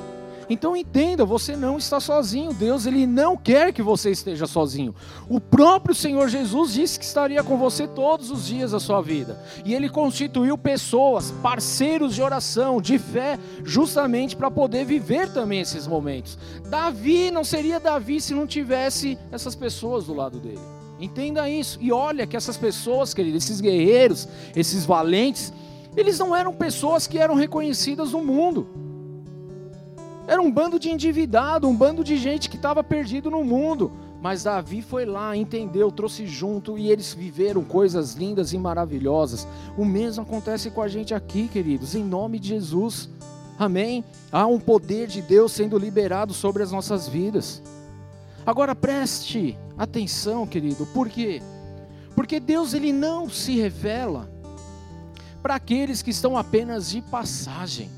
Então 0.53 0.77
entenda, 0.77 1.25
você 1.25 1.55
não 1.55 1.79
está 1.79 1.99
sozinho. 1.99 2.53
Deus 2.53 2.85
ele 2.85 3.07
não 3.07 3.35
quer 3.35 3.73
que 3.73 3.81
você 3.81 4.11
esteja 4.11 4.45
sozinho. 4.45 4.93
O 5.27 5.41
próprio 5.41 5.95
Senhor 5.95 6.29
Jesus 6.29 6.73
disse 6.73 6.99
que 6.99 7.05
estaria 7.05 7.43
com 7.43 7.57
você 7.57 7.87
todos 7.87 8.29
os 8.29 8.45
dias 8.45 8.69
da 8.69 8.79
sua 8.79 9.01
vida. 9.01 9.43
E 9.65 9.73
ele 9.73 9.89
constituiu 9.89 10.55
pessoas, 10.55 11.31
parceiros 11.41 12.13
de 12.13 12.21
oração, 12.21 12.79
de 12.79 12.99
fé, 12.99 13.39
justamente 13.63 14.35
para 14.35 14.51
poder 14.51 14.85
viver 14.85 15.27
também 15.33 15.59
esses 15.59 15.87
momentos. 15.87 16.37
Davi 16.69 17.31
não 17.31 17.43
seria 17.43 17.79
Davi 17.79 18.21
se 18.21 18.35
não 18.35 18.45
tivesse 18.45 19.17
essas 19.31 19.55
pessoas 19.55 20.05
do 20.05 20.13
lado 20.13 20.37
dele. 20.37 20.61
Entenda 20.99 21.49
isso. 21.49 21.79
E 21.81 21.91
olha 21.91 22.27
que 22.27 22.37
essas 22.37 22.57
pessoas, 22.57 23.11
querido, 23.11 23.37
esses 23.37 23.59
guerreiros, 23.59 24.27
esses 24.55 24.85
valentes, 24.85 25.51
eles 25.97 26.19
não 26.19 26.35
eram 26.35 26.53
pessoas 26.53 27.07
que 27.07 27.17
eram 27.17 27.33
reconhecidas 27.33 28.11
no 28.11 28.23
mundo. 28.23 28.82
Era 30.25 30.41
um 30.41 30.51
bando 30.51 30.79
de 30.79 30.89
endividado, 30.89 31.67
um 31.67 31.75
bando 31.75 32.03
de 32.03 32.17
gente 32.17 32.49
que 32.49 32.55
estava 32.55 32.83
perdido 32.83 33.29
no 33.29 33.43
mundo. 33.43 33.91
Mas 34.21 34.43
Davi 34.43 34.81
foi 34.81 35.05
lá, 35.05 35.35
entendeu, 35.35 35.91
trouxe 35.91 36.25
junto 36.25 36.77
e 36.77 36.89
eles 36.89 37.13
viveram 37.13 37.61
coisas 37.61 38.13
lindas 38.13 38.53
e 38.53 38.57
maravilhosas. 38.57 39.45
O 39.77 39.83
mesmo 39.83 40.23
acontece 40.23 40.69
com 40.69 40.81
a 40.81 40.87
gente 40.87 41.13
aqui, 41.13 41.49
queridos, 41.49 41.93
em 41.93 42.05
nome 42.05 42.39
de 42.39 42.47
Jesus. 42.47 43.09
Amém? 43.59 44.01
Há 44.31 44.47
um 44.47 44.61
poder 44.61 45.07
de 45.07 45.21
Deus 45.21 45.51
sendo 45.51 45.77
liberado 45.77 46.33
sobre 46.33 46.63
as 46.63 46.71
nossas 46.71 47.05
vidas. 47.05 47.61
Agora 48.45 48.73
preste 48.73 49.57
atenção, 49.77 50.47
querido, 50.47 50.85
por 50.87 51.09
quê? 51.09 51.41
Porque 52.15 52.39
Deus 52.39 52.73
ele 52.73 52.93
não 52.93 53.29
se 53.29 53.57
revela 53.57 54.29
para 55.41 55.55
aqueles 55.55 56.01
que 56.01 56.11
estão 56.11 56.37
apenas 56.37 56.89
de 56.89 57.01
passagem 57.01 57.89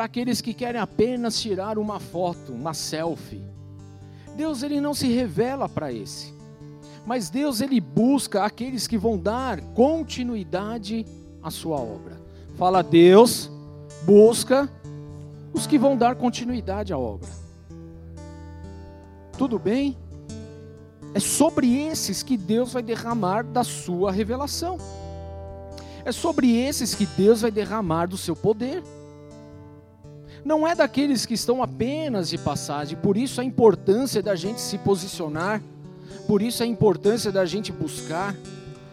para 0.00 0.06
aqueles 0.06 0.40
que 0.40 0.54
querem 0.54 0.80
apenas 0.80 1.38
tirar 1.38 1.76
uma 1.76 2.00
foto, 2.00 2.54
uma 2.54 2.72
selfie. 2.72 3.42
Deus 4.34 4.62
ele 4.62 4.80
não 4.80 4.94
se 4.94 5.06
revela 5.08 5.68
para 5.68 5.92
esse. 5.92 6.32
Mas 7.04 7.28
Deus 7.28 7.60
ele 7.60 7.78
busca 7.82 8.42
aqueles 8.42 8.86
que 8.86 8.96
vão 8.96 9.18
dar 9.18 9.60
continuidade 9.74 11.04
à 11.42 11.50
sua 11.50 11.76
obra. 11.76 12.18
Fala 12.56 12.82
Deus 12.82 13.50
busca 14.02 14.72
os 15.52 15.66
que 15.66 15.76
vão 15.78 15.98
dar 15.98 16.14
continuidade 16.14 16.94
à 16.94 16.98
obra. 16.98 17.28
Tudo 19.36 19.58
bem? 19.58 19.98
É 21.12 21.20
sobre 21.20 21.78
esses 21.78 22.22
que 22.22 22.38
Deus 22.38 22.72
vai 22.72 22.82
derramar 22.82 23.44
da 23.44 23.62
sua 23.62 24.10
revelação. 24.10 24.78
É 26.06 26.10
sobre 26.10 26.56
esses 26.56 26.94
que 26.94 27.04
Deus 27.04 27.42
vai 27.42 27.50
derramar 27.50 28.06
do 28.06 28.16
seu 28.16 28.34
poder 28.34 28.82
não 30.44 30.66
é 30.66 30.74
daqueles 30.74 31.26
que 31.26 31.34
estão 31.34 31.62
apenas 31.62 32.28
de 32.28 32.38
passagem, 32.38 32.96
por 32.96 33.16
isso 33.16 33.40
a 33.40 33.44
importância 33.44 34.22
da 34.22 34.34
gente 34.34 34.60
se 34.60 34.78
posicionar, 34.78 35.62
por 36.26 36.42
isso 36.42 36.62
a 36.62 36.66
importância 36.66 37.30
da 37.30 37.44
gente 37.44 37.72
buscar. 37.72 38.34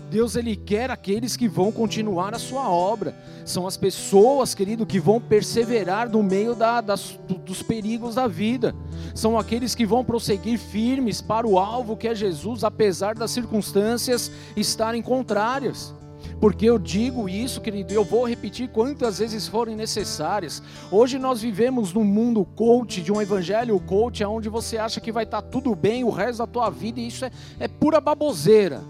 Deus 0.10 0.38
ele 0.38 0.56
quer 0.56 0.89
aqueles 0.89 1.36
que 1.36 1.50
vão 1.50 1.70
continuar 1.70 2.34
a 2.34 2.39
sua 2.39 2.70
obra. 2.70 3.13
São 3.44 3.68
as 3.68 3.75
pessoas, 3.75 4.56
querido, 4.56 4.86
que 4.86 5.00
vão 5.00 5.20
perseverar 5.20 6.10
no 6.10 6.24
meio 6.24 6.56
da, 6.56 6.80
das, 6.80 7.20
dos 7.46 7.62
perigos 7.62 8.16
da 8.16 8.25
vida. 8.25 8.74
São 9.13 9.38
aqueles 9.38 9.75
que 9.75 9.86
vão 9.86 10.06
prosseguir 10.06 10.58
firmes 10.58 11.22
para 11.22 11.46
o 11.46 11.60
alvo 11.60 11.98
que 11.98 12.08
é 12.08 12.16
Jesus, 12.16 12.63
apesar 12.63 13.16
das 13.16 13.32
circunstâncias 13.32 14.32
estarem 14.56 15.01
contrárias. 15.01 15.94
Porque 16.39 16.65
eu 16.65 16.77
digo 16.77 17.27
isso, 17.27 17.60
querido, 17.60 17.94
eu 17.94 18.03
vou 18.03 18.27
repetir 18.27 18.70
quantas 18.70 19.17
vezes 19.17 19.48
forem 19.48 19.75
necessárias. 19.75 20.62
Hoje 20.91 21.17
nós 21.17 21.41
vivemos 21.41 21.91
num 21.94 22.03
mundo 22.03 22.46
coach, 22.56 23.01
de 23.01 23.12
um 23.12 23.22
evangelho 23.22 23.79
coach, 23.79 24.24
onde 24.24 24.48
você 24.48 24.77
acha 24.77 25.01
que 25.01 25.12
vai 25.12 25.24
estar 25.24 25.41
tá 25.41 25.48
tudo 25.48 25.75
bem 25.75 26.03
o 26.03 26.10
resto 26.10 26.39
da 26.39 26.48
tua 26.48 26.70
vida, 26.70 27.00
e 27.00 27.08
isso 27.08 27.25
é, 27.25 27.32
é 27.60 27.67
pura 27.67 28.00
baboseira. 28.00 28.84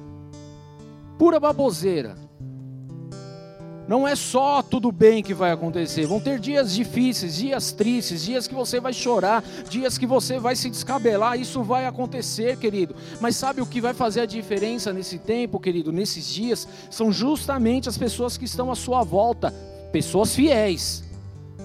Pura 1.18 1.39
baboseira. 1.39 2.26
Não 3.88 4.06
é 4.06 4.15
só 4.17 4.62
tudo 4.62 4.91
bem 4.91 5.24
que 5.24 5.34
vai 5.34 5.51
acontecer. 5.51 6.06
Vão 6.06 6.20
ter 6.20 6.39
dias 6.39 6.74
difíceis, 6.74 7.38
dias 7.38 7.72
tristes, 7.72 8.25
dias 8.25 8.46
que 8.46 8.53
você 8.53 8.82
vai 8.82 8.91
chorar, 8.91 9.41
dias 9.70 9.98
que 9.98 10.06
você 10.06 10.38
vai 10.38 10.58
se 10.58 10.70
descabelar. 10.70 11.39
Isso 11.39 11.63
vai 11.63 11.86
acontecer, 11.86 12.58
querido. 12.58 12.94
Mas 13.22 13.38
sabe 13.38 13.62
o 13.62 13.65
que 13.65 13.79
vai 13.79 13.94
fazer 13.94 14.22
a 14.22 14.25
diferença 14.25 14.91
nesse 14.91 15.17
tempo, 15.17 15.60
querido? 15.60 15.94
Nesses 15.94 16.27
dias, 16.27 16.67
são 16.91 17.13
justamente 17.13 17.88
as 17.88 17.98
pessoas 17.98 18.38
que 18.38 18.44
estão 18.44 18.70
à 18.70 18.75
sua 18.75 19.03
volta, 19.03 19.53
pessoas 19.91 20.36
fiéis, 20.36 21.06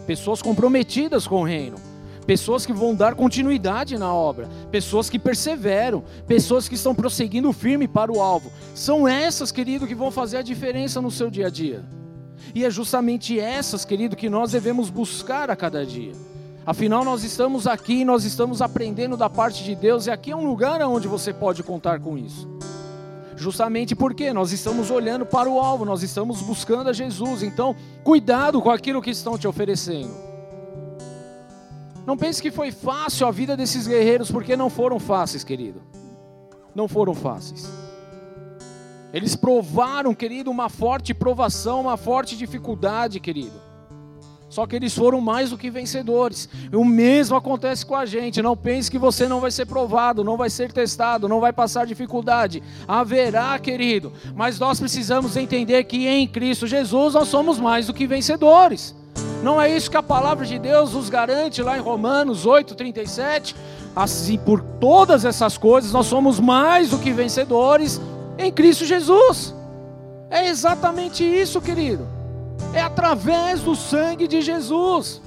pessoas 0.06 0.40
comprometidas 0.40 1.26
com 1.26 1.40
o 1.40 1.44
reino. 1.44 1.76
Pessoas 2.24 2.64
que 2.64 2.72
vão 2.72 2.94
dar 2.94 3.16
continuidade 3.16 3.98
na 3.98 4.14
obra, 4.14 4.48
pessoas 4.70 5.10
que 5.10 5.18
perseveram, 5.18 6.04
pessoas 6.24 6.68
que 6.68 6.76
estão 6.76 6.94
prosseguindo 6.94 7.52
firme 7.52 7.88
para 7.88 8.12
o 8.12 8.20
alvo. 8.20 8.52
São 8.76 9.08
essas, 9.08 9.50
querido, 9.50 9.88
que 9.88 9.94
vão 9.94 10.08
fazer 10.08 10.36
a 10.36 10.42
diferença 10.42 11.02
no 11.02 11.10
seu 11.10 11.28
dia 11.28 11.48
a 11.48 11.50
dia. 11.50 11.84
E 12.54 12.64
é 12.64 12.70
justamente 12.70 13.38
essas, 13.38 13.84
querido, 13.84 14.16
que 14.16 14.28
nós 14.28 14.52
devemos 14.52 14.90
buscar 14.90 15.50
a 15.50 15.56
cada 15.56 15.84
dia. 15.84 16.12
Afinal, 16.64 17.04
nós 17.04 17.24
estamos 17.24 17.66
aqui, 17.66 18.04
nós 18.04 18.24
estamos 18.24 18.62
aprendendo 18.62 19.16
da 19.16 19.28
parte 19.28 19.64
de 19.64 19.74
Deus, 19.74 20.06
e 20.06 20.10
aqui 20.10 20.30
é 20.30 20.36
um 20.36 20.46
lugar 20.46 20.80
onde 20.82 21.08
você 21.08 21.32
pode 21.32 21.62
contar 21.62 21.98
com 21.98 22.16
isso. 22.16 22.48
Justamente 23.36 23.96
porque 23.96 24.32
nós 24.32 24.52
estamos 24.52 24.90
olhando 24.90 25.26
para 25.26 25.50
o 25.50 25.58
alvo, 25.58 25.84
nós 25.84 26.02
estamos 26.02 26.40
buscando 26.40 26.88
a 26.88 26.92
Jesus. 26.92 27.42
Então, 27.42 27.74
cuidado 28.04 28.62
com 28.62 28.70
aquilo 28.70 29.02
que 29.02 29.10
estão 29.10 29.36
te 29.36 29.48
oferecendo. 29.48 30.14
Não 32.06 32.16
pense 32.16 32.40
que 32.40 32.50
foi 32.50 32.70
fácil 32.70 33.26
a 33.26 33.30
vida 33.32 33.56
desses 33.56 33.86
guerreiros, 33.86 34.30
porque 34.30 34.56
não 34.56 34.70
foram 34.70 35.00
fáceis, 35.00 35.42
querido. 35.42 35.82
Não 36.74 36.86
foram 36.86 37.14
fáceis. 37.14 37.81
Eles 39.12 39.36
provaram, 39.36 40.14
querido, 40.14 40.50
uma 40.50 40.68
forte 40.68 41.12
provação, 41.12 41.82
uma 41.82 41.96
forte 41.96 42.36
dificuldade, 42.36 43.20
querido. 43.20 43.72
Só 44.52 44.66
que 44.66 44.76
eles 44.76 44.94
foram 44.94 45.18
mais 45.18 45.48
do 45.48 45.56
que 45.56 45.70
vencedores. 45.70 46.46
O 46.74 46.84
mesmo 46.84 47.34
acontece 47.34 47.86
com 47.86 47.96
a 47.96 48.04
gente. 48.04 48.42
Não 48.42 48.54
pense 48.54 48.90
que 48.90 48.98
você 48.98 49.26
não 49.26 49.40
vai 49.40 49.50
ser 49.50 49.64
provado, 49.64 50.22
não 50.22 50.36
vai 50.36 50.50
ser 50.50 50.70
testado, 50.70 51.26
não 51.26 51.40
vai 51.40 51.54
passar 51.54 51.86
dificuldade. 51.86 52.62
Haverá, 52.86 53.58
querido. 53.58 54.12
Mas 54.36 54.58
nós 54.58 54.78
precisamos 54.78 55.38
entender 55.38 55.84
que 55.84 56.06
em 56.06 56.28
Cristo 56.28 56.66
Jesus 56.66 57.14
nós 57.14 57.28
somos 57.28 57.58
mais 57.58 57.86
do 57.86 57.94
que 57.94 58.06
vencedores. 58.06 58.94
Não 59.42 59.60
é 59.60 59.74
isso 59.74 59.90
que 59.90 59.96
a 59.96 60.02
palavra 60.02 60.44
de 60.44 60.58
Deus 60.58 60.92
nos 60.92 61.08
garante 61.08 61.62
lá 61.62 61.78
em 61.78 61.80
Romanos 61.80 62.44
8:37? 62.44 63.56
Assim, 63.96 64.38
por 64.38 64.62
todas 64.78 65.24
essas 65.24 65.56
coisas 65.56 65.92
nós 65.92 66.06
somos 66.06 66.38
mais 66.38 66.90
do 66.90 66.98
que 66.98 67.10
vencedores 67.10 67.98
em 68.38 68.50
Cristo 68.52 68.84
Jesus. 68.84 69.54
É 70.30 70.48
exatamente 70.48 71.24
isso, 71.24 71.60
querido. 71.60 72.06
É 72.72 72.80
através 72.80 73.60
do 73.60 73.74
sangue 73.74 74.26
de 74.26 74.40
Jesus. 74.40 75.20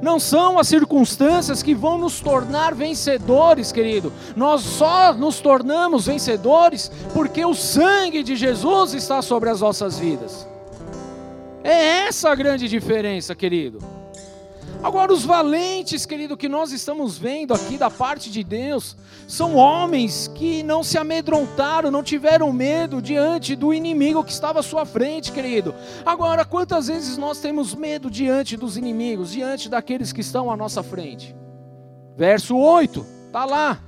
Não 0.00 0.18
são 0.18 0.58
as 0.58 0.68
circunstâncias 0.68 1.62
que 1.62 1.74
vão 1.74 1.98
nos 1.98 2.20
tornar 2.20 2.74
vencedores, 2.74 3.70
querido. 3.70 4.12
Nós 4.34 4.62
só 4.62 5.12
nos 5.12 5.40
tornamos 5.40 6.06
vencedores 6.06 6.90
porque 7.12 7.44
o 7.44 7.54
sangue 7.54 8.22
de 8.22 8.34
Jesus 8.34 8.94
está 8.94 9.20
sobre 9.20 9.50
as 9.50 9.60
nossas 9.60 9.98
vidas. 9.98 10.46
É 11.62 12.06
essa 12.06 12.30
a 12.30 12.34
grande 12.34 12.66
diferença, 12.66 13.34
querido. 13.34 13.78
Agora, 14.82 15.12
os 15.12 15.26
valentes, 15.26 16.06
querido, 16.06 16.38
que 16.38 16.48
nós 16.48 16.72
estamos 16.72 17.18
vendo 17.18 17.52
aqui 17.52 17.76
da 17.76 17.90
parte 17.90 18.30
de 18.30 18.42
Deus, 18.42 18.96
são 19.28 19.54
homens 19.54 20.26
que 20.26 20.62
não 20.62 20.82
se 20.82 20.96
amedrontaram, 20.96 21.90
não 21.90 22.02
tiveram 22.02 22.50
medo 22.50 23.02
diante 23.02 23.54
do 23.54 23.74
inimigo 23.74 24.24
que 24.24 24.32
estava 24.32 24.60
à 24.60 24.62
sua 24.62 24.86
frente, 24.86 25.32
querido. 25.32 25.74
Agora, 26.04 26.46
quantas 26.46 26.86
vezes 26.86 27.18
nós 27.18 27.38
temos 27.40 27.74
medo 27.74 28.10
diante 28.10 28.56
dos 28.56 28.78
inimigos, 28.78 29.32
diante 29.32 29.68
daqueles 29.68 30.14
que 30.14 30.22
estão 30.22 30.50
à 30.50 30.56
nossa 30.56 30.82
frente? 30.82 31.36
Verso 32.16 32.56
8, 32.56 33.06
está 33.26 33.44
lá. 33.44 33.78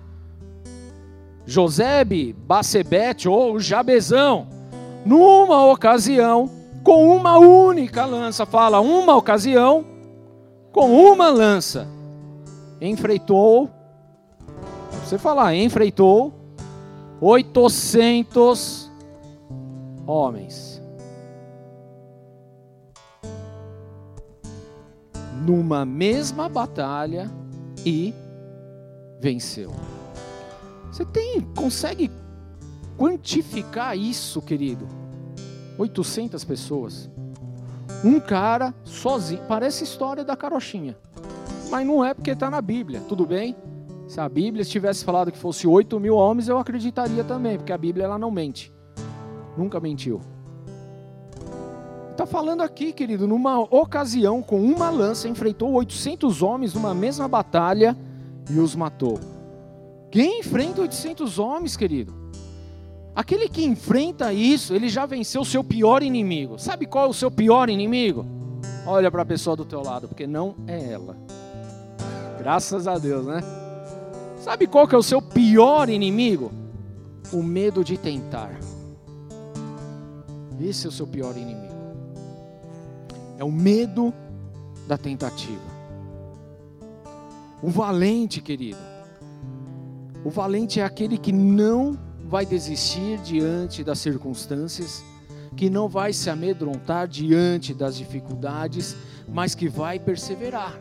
Josebe, 1.47 2.35
Bacebete 2.35 3.31
ou 3.31 3.59
Jabezão, 3.59 4.47
numa 5.07 5.65
ocasião, 5.65 6.51
com 6.85 7.17
uma 7.17 7.39
única 7.39 8.05
lança, 8.05 8.45
fala, 8.45 8.81
uma 8.81 9.17
ocasião, 9.17 9.92
com 10.73 10.91
uma 10.91 11.29
lança, 11.29 11.87
enfrentou, 12.81 13.69
você 15.05 15.19
falar, 15.19 15.55
enfrentou 15.55 16.33
800 17.21 18.91
homens. 20.07 20.83
Numa 25.47 25.85
mesma 25.85 26.49
batalha 26.49 27.31
e 27.85 28.15
venceu. 29.21 29.73
Você 30.91 31.05
tem, 31.05 31.41
consegue 31.57 32.11
quantificar 32.97 33.97
isso, 33.97 34.41
querido? 34.41 34.87
800 35.77 36.45
pessoas. 36.45 37.11
Um 38.05 38.19
cara 38.19 38.75
sozinho. 38.85 39.43
Parece 39.47 39.85
história 39.85 40.25
da 40.25 40.37
carochinha. 40.37 40.97
Mas 41.71 41.87
não 41.87 42.05
é 42.05 42.13
porque 42.13 42.33
está 42.33 42.51
na 42.51 42.61
Bíblia, 42.61 43.01
tudo 43.09 43.25
bem? 43.25 43.57
Se 44.09 44.21
a 44.21 44.29
Bíblia 44.29 44.65
tivesse 44.65 45.05
falado 45.05 45.33
que 45.33 45.39
fosse 45.39 45.67
8 45.67 45.99
mil 45.99 46.17
homens, 46.17 46.49
eu 46.49 46.59
acreditaria 46.59 47.25
também, 47.25 47.57
porque 47.57 47.73
a 47.73 47.79
Bíblia 47.79 48.05
ela 48.05 48.19
não 48.19 48.31
mente. 48.31 48.73
Nunca 49.57 49.81
mentiu. 49.81 50.21
Está 52.11 52.27
falando 52.27 52.61
aqui, 52.61 52.93
querido, 52.93 53.27
numa 53.27 53.59
ocasião, 53.59 54.43
com 54.43 54.61
uma 54.61 54.91
lança, 54.91 55.29
enfrentou 55.29 55.73
800 55.73 56.43
homens 56.43 56.75
numa 56.75 56.93
mesma 56.93 57.27
batalha 57.27 57.97
e 58.51 58.59
os 58.59 58.77
matou. 58.77 59.19
Quem 60.11 60.41
enfrenta 60.41 60.83
800 60.83 61.39
homens, 61.39 61.75
querido? 61.75 62.22
Aquele 63.15 63.49
que 63.49 63.63
enfrenta 63.65 64.33
isso, 64.33 64.75
ele 64.75 64.89
já 64.89 65.05
venceu 65.05 65.43
o 65.43 65.45
seu 65.45 65.63
pior 65.63 66.03
inimigo. 66.03 66.59
Sabe 66.59 66.87
qual 66.87 67.07
é 67.07 67.09
o 67.09 67.13
seu 67.13 67.31
pior 67.31 67.69
inimigo? 67.69 68.25
Olha 68.87 69.11
para 69.11 69.23
a 69.23 69.27
pessoa 69.27 69.55
do 69.55 69.65
teu 69.65 69.83
lado, 69.83 70.09
porque 70.09 70.27
não 70.27 70.55
é 70.67 70.93
ela. 70.93 71.17
Graças 72.39 72.89
a 72.89 72.97
Deus, 72.97 73.27
né? 73.27 73.43
Sabe 74.39 74.67
qual 74.67 74.89
que 74.89 74.95
é 74.95 74.99
o 74.99 75.03
seu 75.03 75.21
pior 75.21 75.89
inimigo? 75.89 76.51
O 77.33 77.43
medo 77.43 77.85
de 77.85 77.99
tentar. 77.99 78.59
Esse 80.61 80.87
é 80.87 80.89
o 80.89 80.93
seu 80.93 81.07
pior 81.07 81.37
inimigo. 81.37 81.75
É 83.39 83.45
o 83.45 83.53
medo 83.53 84.13
da 84.89 84.97
tentativa. 84.97 85.73
O 87.63 87.69
valente, 87.69 88.41
querido. 88.41 88.79
O 90.25 90.31
valente 90.31 90.81
é 90.81 90.85
aquele 90.85 91.19
que 91.19 91.33
não 91.33 91.99
vai 92.33 92.47
desistir 92.47 93.19
diante 93.19 93.85
das 93.85 93.99
circunstâncias, 93.99 95.05
que 95.55 95.69
não 95.69 95.87
vai 95.87 96.15
se 96.15 96.31
amedrontar 96.31 97.07
diante 97.07 97.75
das 97.75 97.95
dificuldades, 97.95 98.97
mas 99.29 99.55
que 99.55 99.69
vai 99.69 99.99
perseverar. 99.99 100.81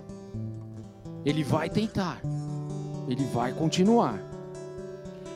Ele 1.25 1.43
vai 1.43 1.69
tentar, 1.69 2.21
ele 3.05 3.25
vai 3.33 3.51
continuar. 3.51 4.17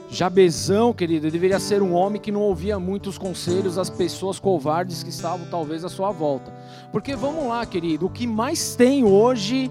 Jabezão, 0.10 0.94
querido, 0.94 1.30
deveria 1.30 1.60
ser 1.60 1.82
um 1.82 1.94
homem 1.94 2.22
que 2.22 2.32
não 2.32 2.44
ouvia 2.44 2.80
muitos 2.80 3.18
conselhos 3.18 3.76
das 3.76 3.90
pessoas 3.90 4.40
covardes 4.40 5.04
que 5.04 5.10
estavam 5.10 5.46
talvez 5.48 5.84
à 5.84 5.90
sua 5.90 6.12
volta. 6.12 6.50
Porque 6.94 7.14
vamos 7.14 7.46
lá, 7.46 7.66
querido, 7.66 8.06
o 8.06 8.10
que 8.10 8.26
mais 8.26 8.74
tem 8.74 9.04
hoje, 9.04 9.70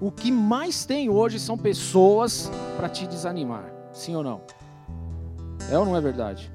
o 0.00 0.10
que 0.10 0.32
mais 0.32 0.86
tem 0.86 1.10
hoje 1.10 1.38
são 1.38 1.58
pessoas 1.58 2.50
para 2.78 2.88
te 2.88 3.06
desanimar. 3.06 3.70
Sim 3.92 4.16
ou 4.16 4.24
não? 4.24 4.40
É 5.70 5.78
ou 5.78 5.84
não 5.84 5.96
é 5.96 6.00
verdade? 6.00 6.50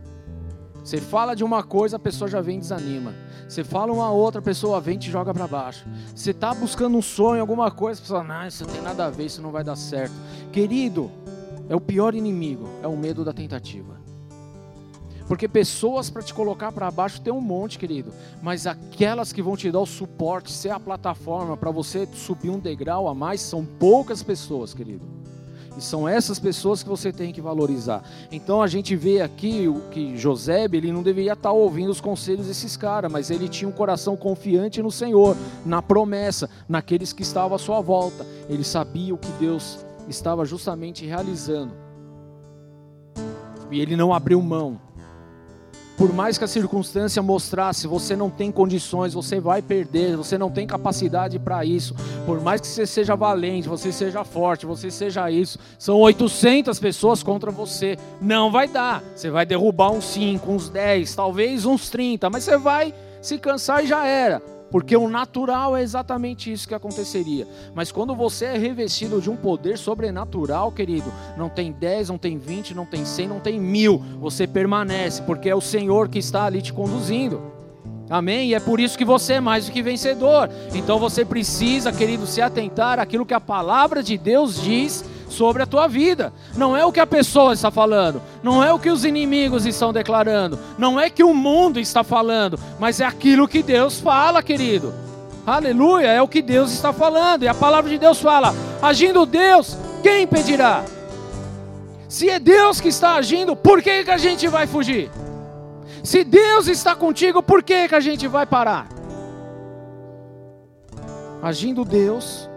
Você 0.83 1.00
fala 1.00 1.33
de 1.33 1.43
uma 1.43 1.63
coisa, 1.63 1.95
a 1.95 2.00
pessoa 2.00 2.29
já 2.29 2.41
vem 2.41 2.57
e 2.57 2.60
desanima. 2.60 3.13
Você 3.48 3.63
fala 3.63 3.93
uma 3.93 4.12
outra, 4.12 4.39
a 4.39 4.43
pessoa 4.43 4.81
vem 4.81 4.95
e 4.95 5.00
te 5.00 5.12
joga 5.12 5.33
para 5.33 5.48
baixo. 5.48 5.86
Você 6.13 6.31
está 6.31 6.53
buscando 6.53 6.98
um 6.98 7.01
sonho, 7.01 7.39
alguma 7.39 7.72
coisa, 7.72 8.00
a 8.00 8.01
pessoa, 8.01 8.24
não, 8.24 8.48
isso 8.48 8.66
não 8.66 8.74
tem 8.74 8.81
nada 8.81 9.05
a 9.05 9.09
ver, 9.09 9.25
isso 9.25 9.42
não 9.42 9.51
vai 9.51 9.63
dar 9.63 9.75
certo. 9.75 10.13
Querido, 10.51 11.09
é 11.70 11.75
o 11.75 11.79
pior 11.79 12.16
inimigo, 12.16 12.68
é 12.81 12.87
o 12.87 12.98
medo 12.98 13.24
da 13.24 13.31
tentativa. 13.31 14.01
Porque 15.27 15.48
pessoas 15.48 16.09
para 16.09 16.22
te 16.22 16.33
colocar 16.33 16.72
para 16.72 16.92
baixo 16.92 17.22
tem 17.22 17.31
um 17.31 17.39
monte, 17.39 17.79
querido. 17.79 18.11
Mas 18.42 18.68
aquelas 18.68 19.31
que 19.31 19.42
vão 19.42 19.55
te 19.55 19.72
dar 19.72 19.79
o 19.79 19.85
suporte, 19.85 20.51
ser 20.51 20.72
a 20.72 20.79
plataforma 20.79 21.55
para 21.55 21.72
você 21.72 22.07
subir 22.13 22.50
um 22.50 22.59
degrau 22.59 23.07
a 23.07 23.16
mais, 23.16 23.39
são 23.39 23.66
poucas 23.66 24.22
pessoas, 24.22 24.74
querido. 24.74 25.23
E 25.77 25.81
são 25.81 26.07
essas 26.07 26.40
pessoas 26.40 26.83
que 26.83 26.90
você 26.90 27.12
tem 27.12 27.33
que 27.33 27.42
valorizar. 27.42 28.03
Então 28.31 28.62
a 28.62 28.68
gente 28.68 28.96
vê 28.96 29.22
aqui 29.22 29.66
que 29.92 30.16
José, 30.18 30.66
ele 30.66 30.92
não 30.92 31.01
deveria 31.01 31.33
estar 31.33 31.51
ouvindo 31.51 31.90
os 31.90 32.00
conselhos 32.00 32.48
desses 32.48 32.77
caras, 32.77 33.12
mas 33.12 33.31
ele 33.31 33.50
tinha 33.50 33.68
um 33.68 33.72
coração 33.72 34.16
confiante 34.16 34.81
no 34.81 34.92
Senhor, 34.92 35.36
na 35.66 35.81
promessa, 35.81 36.50
naqueles 36.68 37.12
que 37.12 37.24
estavam 37.24 37.55
à 37.55 37.59
sua 37.59 37.81
volta. 37.81 38.25
Ele 38.48 38.64
sabia 38.64 39.14
o 39.14 39.18
que 39.18 39.31
Deus 39.40 39.83
estava 40.07 40.46
justamente 40.46 41.05
realizando. 41.05 41.74
E 43.72 43.79
ele 43.79 43.96
não 43.96 44.14
abriu 44.14 44.42
mão 44.42 44.79
por 45.98 46.12
mais 46.12 46.38
que 46.38 46.44
a 46.44 46.48
circunstância 46.48 47.22
mostrasse, 47.22 47.88
você 47.88 48.16
não 48.16 48.29
tem 48.29 48.51
condições, 48.51 49.14
você 49.14 49.40
vai 49.40 49.62
perder, 49.62 50.18
você 50.18 50.38
não 50.38 50.50
tem 50.50 50.66
capacidade 50.66 51.38
para 51.38 51.64
isso. 51.64 51.96
Por 52.25 52.42
mais 52.42 52.62
que 52.62 52.68
você 52.68 52.86
seja 52.86 53.16
valente, 53.16 53.70
você 53.70 53.92
seja 53.92 54.24
forte, 54.24 54.66
você 54.66 54.90
seja 54.90 55.29
isso, 55.29 55.60
são 55.77 55.98
800 55.98 56.79
pessoas 56.79 57.22
contra 57.22 57.51
você. 57.51 57.98
Não 58.20 58.51
vai 58.51 58.68
dar. 58.68 59.03
Você 59.16 59.29
vai 59.29 59.46
derrubar 59.46 59.92
uns 59.92 60.06
5, 60.06 60.51
uns 60.51 60.70
10, 60.70 61.16
talvez 61.16 61.66
uns 61.66 61.90
30, 61.90 62.29
mas 62.29 62.44
você 62.44 62.58
vai 62.58 62.94
se 63.22 63.38
cansar 63.38 63.84
e 63.84 63.88
já 63.88 64.06
era 64.06 64.52
porque 64.74 64.98
o 64.98 65.07
natural 65.07 65.77
é 65.77 65.83
exatamente 65.83 66.51
isso 66.51 66.68
que 66.68 66.74
aconteceria. 66.74 67.48
Mas 67.75 67.92
quando 67.92 68.16
você 68.16 68.46
é 68.46 68.57
revestido 68.57 69.22
de 69.22 69.29
um 69.29 69.36
poder 69.36 69.77
sobrenatural, 69.77 70.72
querido, 70.72 71.14
não 71.38 71.48
tem 71.48 71.72
10, 71.72 72.09
não 72.09 72.18
tem 72.18 72.40
20, 72.40 72.74
não 72.74 72.83
tem 72.83 73.05
100, 73.05 73.27
não 73.27 73.40
tem 73.40 73.59
mil, 73.59 74.00
você 74.20 74.48
permanece, 74.48 75.22
porque 75.22 75.48
é 75.48 75.53
o 75.53 75.62
Senhor 75.62 76.09
que 76.09 76.18
está 76.18 76.46
ali 76.46 76.59
te 76.59 76.74
conduzindo. 76.74 77.40
Amém? 78.09 78.50
E 78.50 78.55
é 78.55 78.59
por 78.59 78.79
isso 78.79 78.98
que 78.98 79.05
você 79.05 79.33
é 79.33 79.40
mais 79.40 79.68
do 79.68 79.72
que 79.72 79.83
vencedor. 79.83 80.50
Então 80.74 80.98
você 80.98 81.24
precisa, 81.24 81.92
querido, 81.92 82.25
se 82.25 82.42
atentar 82.42 82.98
àquilo 82.98 83.27
que 83.27 83.33
a 83.36 83.40
palavra 83.40 84.01
de 84.01 84.18
Deus 84.18 84.59
diz 84.59 85.05
sobre 85.33 85.63
a 85.63 85.65
tua 85.65 85.87
vida. 85.87 86.31
Não 86.55 86.77
é 86.77 86.85
o 86.85 86.91
que 86.91 87.00
a 87.00 87.07
pessoa 87.07 87.53
está 87.53 87.69
falando, 87.69 88.22
não 88.41 88.63
é 88.63 88.72
o 88.72 88.79
que 88.79 88.89
os 88.89 89.03
inimigos 89.03 89.65
estão 89.65 89.91
declarando, 89.91 90.57
não 90.77 91.00
é 91.00 91.09
que 91.09 91.24
o 91.24 91.33
mundo 91.33 91.79
está 91.79 92.03
falando, 92.03 92.59
mas 92.79 93.00
é 93.00 93.05
aquilo 93.05 93.48
que 93.48 93.61
Deus 93.61 94.00
fala, 94.00 94.41
querido. 94.41 94.93
Aleluia, 95.46 96.07
é 96.07 96.22
o 96.22 96.27
que 96.27 96.41
Deus 96.41 96.72
está 96.72 96.93
falando. 96.93 97.43
E 97.43 97.48
a 97.48 97.53
palavra 97.53 97.89
de 97.89 97.98
Deus 97.98 98.19
fala: 98.19 98.53
agindo 98.81 99.25
Deus, 99.25 99.77
quem 100.01 100.24
impedirá? 100.24 100.85
Se 102.07 102.29
é 102.29 102.39
Deus 102.39 102.79
que 102.79 102.89
está 102.89 103.15
agindo, 103.15 103.55
por 103.55 103.81
que, 103.81 104.03
que 104.03 104.11
a 104.11 104.17
gente 104.17 104.48
vai 104.48 104.67
fugir? 104.67 105.09
Se 106.03 106.24
Deus 106.24 106.67
está 106.67 106.96
contigo, 106.96 107.41
por 107.41 107.63
que, 107.63 107.87
que 107.87 107.96
a 107.96 108.00
gente 108.00 108.27
vai 108.27 108.46
parar? 108.46 108.87
Agindo 111.41 111.83
Deus, 111.83 112.50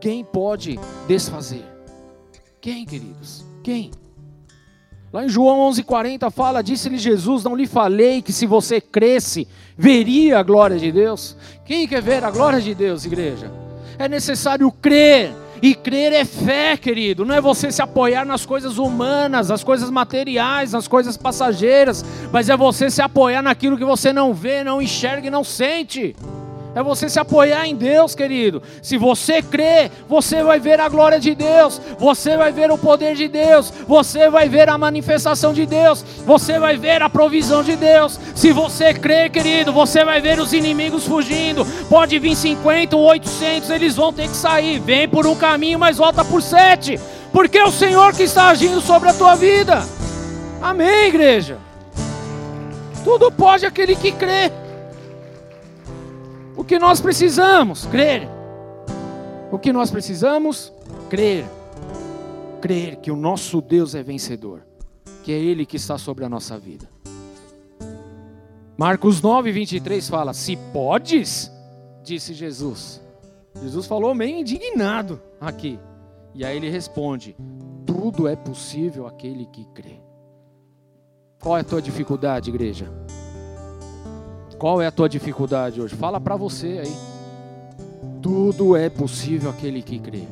quem 0.00 0.24
pode 0.24 0.78
desfazer? 1.08 1.69
Quem, 2.60 2.84
queridos? 2.84 3.42
Quem? 3.62 3.90
Lá 5.10 5.24
em 5.24 5.28
João 5.28 5.70
11:40 5.70 6.30
fala: 6.30 6.62
Disse-lhe 6.62 6.98
Jesus: 6.98 7.42
Não 7.42 7.56
lhe 7.56 7.66
falei 7.66 8.20
que 8.20 8.32
se 8.32 8.46
você 8.46 8.80
cresce, 8.80 9.48
veria 9.76 10.38
a 10.38 10.42
glória 10.42 10.78
de 10.78 10.92
Deus? 10.92 11.36
Quem 11.64 11.88
quer 11.88 12.02
ver 12.02 12.22
a 12.22 12.30
glória 12.30 12.60
de 12.60 12.74
Deus, 12.74 13.04
igreja? 13.04 13.50
É 13.98 14.08
necessário 14.08 14.70
crer. 14.70 15.32
E 15.62 15.74
crer 15.74 16.12
é 16.12 16.24
fé, 16.24 16.74
querido. 16.74 17.24
Não 17.24 17.34
é 17.34 17.40
você 17.40 17.70
se 17.70 17.82
apoiar 17.82 18.24
nas 18.24 18.46
coisas 18.46 18.78
humanas, 18.78 19.50
nas 19.50 19.62
coisas 19.62 19.90
materiais, 19.90 20.72
nas 20.72 20.88
coisas 20.88 21.18
passageiras, 21.18 22.02
mas 22.32 22.48
é 22.48 22.56
você 22.56 22.90
se 22.90 23.02
apoiar 23.02 23.42
naquilo 23.42 23.76
que 23.76 23.84
você 23.84 24.10
não 24.10 24.32
vê, 24.32 24.64
não 24.64 24.80
enxerga 24.80 25.26
e 25.26 25.30
não 25.30 25.44
sente. 25.44 26.16
É 26.74 26.82
você 26.82 27.08
se 27.08 27.18
apoiar 27.18 27.66
em 27.66 27.74
Deus, 27.74 28.14
querido. 28.14 28.62
Se 28.80 28.96
você 28.96 29.42
crê, 29.42 29.90
você 30.08 30.42
vai 30.42 30.60
ver 30.60 30.78
a 30.78 30.88
glória 30.88 31.18
de 31.18 31.34
Deus, 31.34 31.80
você 31.98 32.36
vai 32.36 32.52
ver 32.52 32.70
o 32.70 32.78
poder 32.78 33.16
de 33.16 33.26
Deus, 33.26 33.72
você 33.88 34.30
vai 34.30 34.48
ver 34.48 34.68
a 34.68 34.78
manifestação 34.78 35.52
de 35.52 35.66
Deus, 35.66 36.04
você 36.24 36.60
vai 36.60 36.76
ver 36.76 37.02
a 37.02 37.10
provisão 37.10 37.64
de 37.64 37.74
Deus. 37.74 38.20
Se 38.36 38.52
você 38.52 38.94
crê, 38.94 39.28
querido, 39.28 39.72
você 39.72 40.04
vai 40.04 40.20
ver 40.20 40.38
os 40.38 40.52
inimigos 40.52 41.06
fugindo. 41.06 41.66
Pode 41.88 42.16
vir 42.20 42.36
50 42.36 42.96
ou 42.96 43.02
800, 43.02 43.70
eles 43.70 43.96
vão 43.96 44.12
ter 44.12 44.28
que 44.28 44.36
sair. 44.36 44.78
Vem 44.78 45.08
por 45.08 45.26
um 45.26 45.34
caminho, 45.34 45.78
mas 45.78 45.96
volta 45.96 46.24
por 46.24 46.40
sete, 46.40 47.00
porque 47.32 47.58
é 47.58 47.64
o 47.64 47.72
Senhor 47.72 48.14
que 48.14 48.22
está 48.22 48.48
agindo 48.48 48.80
sobre 48.80 49.08
a 49.08 49.14
tua 49.14 49.34
vida. 49.34 49.82
Amém, 50.62 51.08
igreja. 51.08 51.58
Tudo 53.02 53.32
pode 53.32 53.66
aquele 53.66 53.96
que 53.96 54.12
crê. 54.12 54.59
Que 56.70 56.78
nós 56.78 57.00
precisamos? 57.00 57.84
Crer. 57.86 58.28
O 59.50 59.58
que 59.58 59.72
nós 59.72 59.90
precisamos? 59.90 60.72
Crer. 61.08 61.44
Crer 62.60 62.94
que 62.94 63.10
o 63.10 63.16
nosso 63.16 63.60
Deus 63.60 63.96
é 63.96 64.04
vencedor, 64.04 64.64
que 65.24 65.32
é 65.32 65.34
Ele 65.36 65.66
que 65.66 65.76
está 65.76 65.98
sobre 65.98 66.24
a 66.24 66.28
nossa 66.28 66.56
vida. 66.56 66.88
Marcos 68.78 69.20
9, 69.20 69.50
23 69.50 70.08
fala: 70.08 70.32
Se 70.32 70.54
podes, 70.72 71.50
disse 72.04 72.34
Jesus. 72.34 73.00
Jesus 73.60 73.86
falou 73.86 74.14
meio 74.14 74.38
indignado 74.38 75.20
aqui. 75.40 75.76
E 76.32 76.44
aí 76.44 76.56
ele 76.56 76.70
responde: 76.70 77.36
Tudo 77.84 78.28
é 78.28 78.36
possível 78.36 79.08
aquele 79.08 79.46
que 79.46 79.64
crê. 79.74 79.98
Qual 81.42 81.56
é 81.56 81.62
a 81.62 81.64
tua 81.64 81.82
dificuldade, 81.82 82.48
igreja? 82.48 82.88
Qual 84.60 84.82
é 84.82 84.86
a 84.86 84.90
tua 84.90 85.08
dificuldade 85.08 85.80
hoje? 85.80 85.96
Fala 85.96 86.20
para 86.20 86.36
você 86.36 86.82
aí. 86.84 86.94
Tudo 88.20 88.76
é 88.76 88.90
possível 88.90 89.48
aquele 89.48 89.80
que 89.80 89.98
crê. 89.98 90.24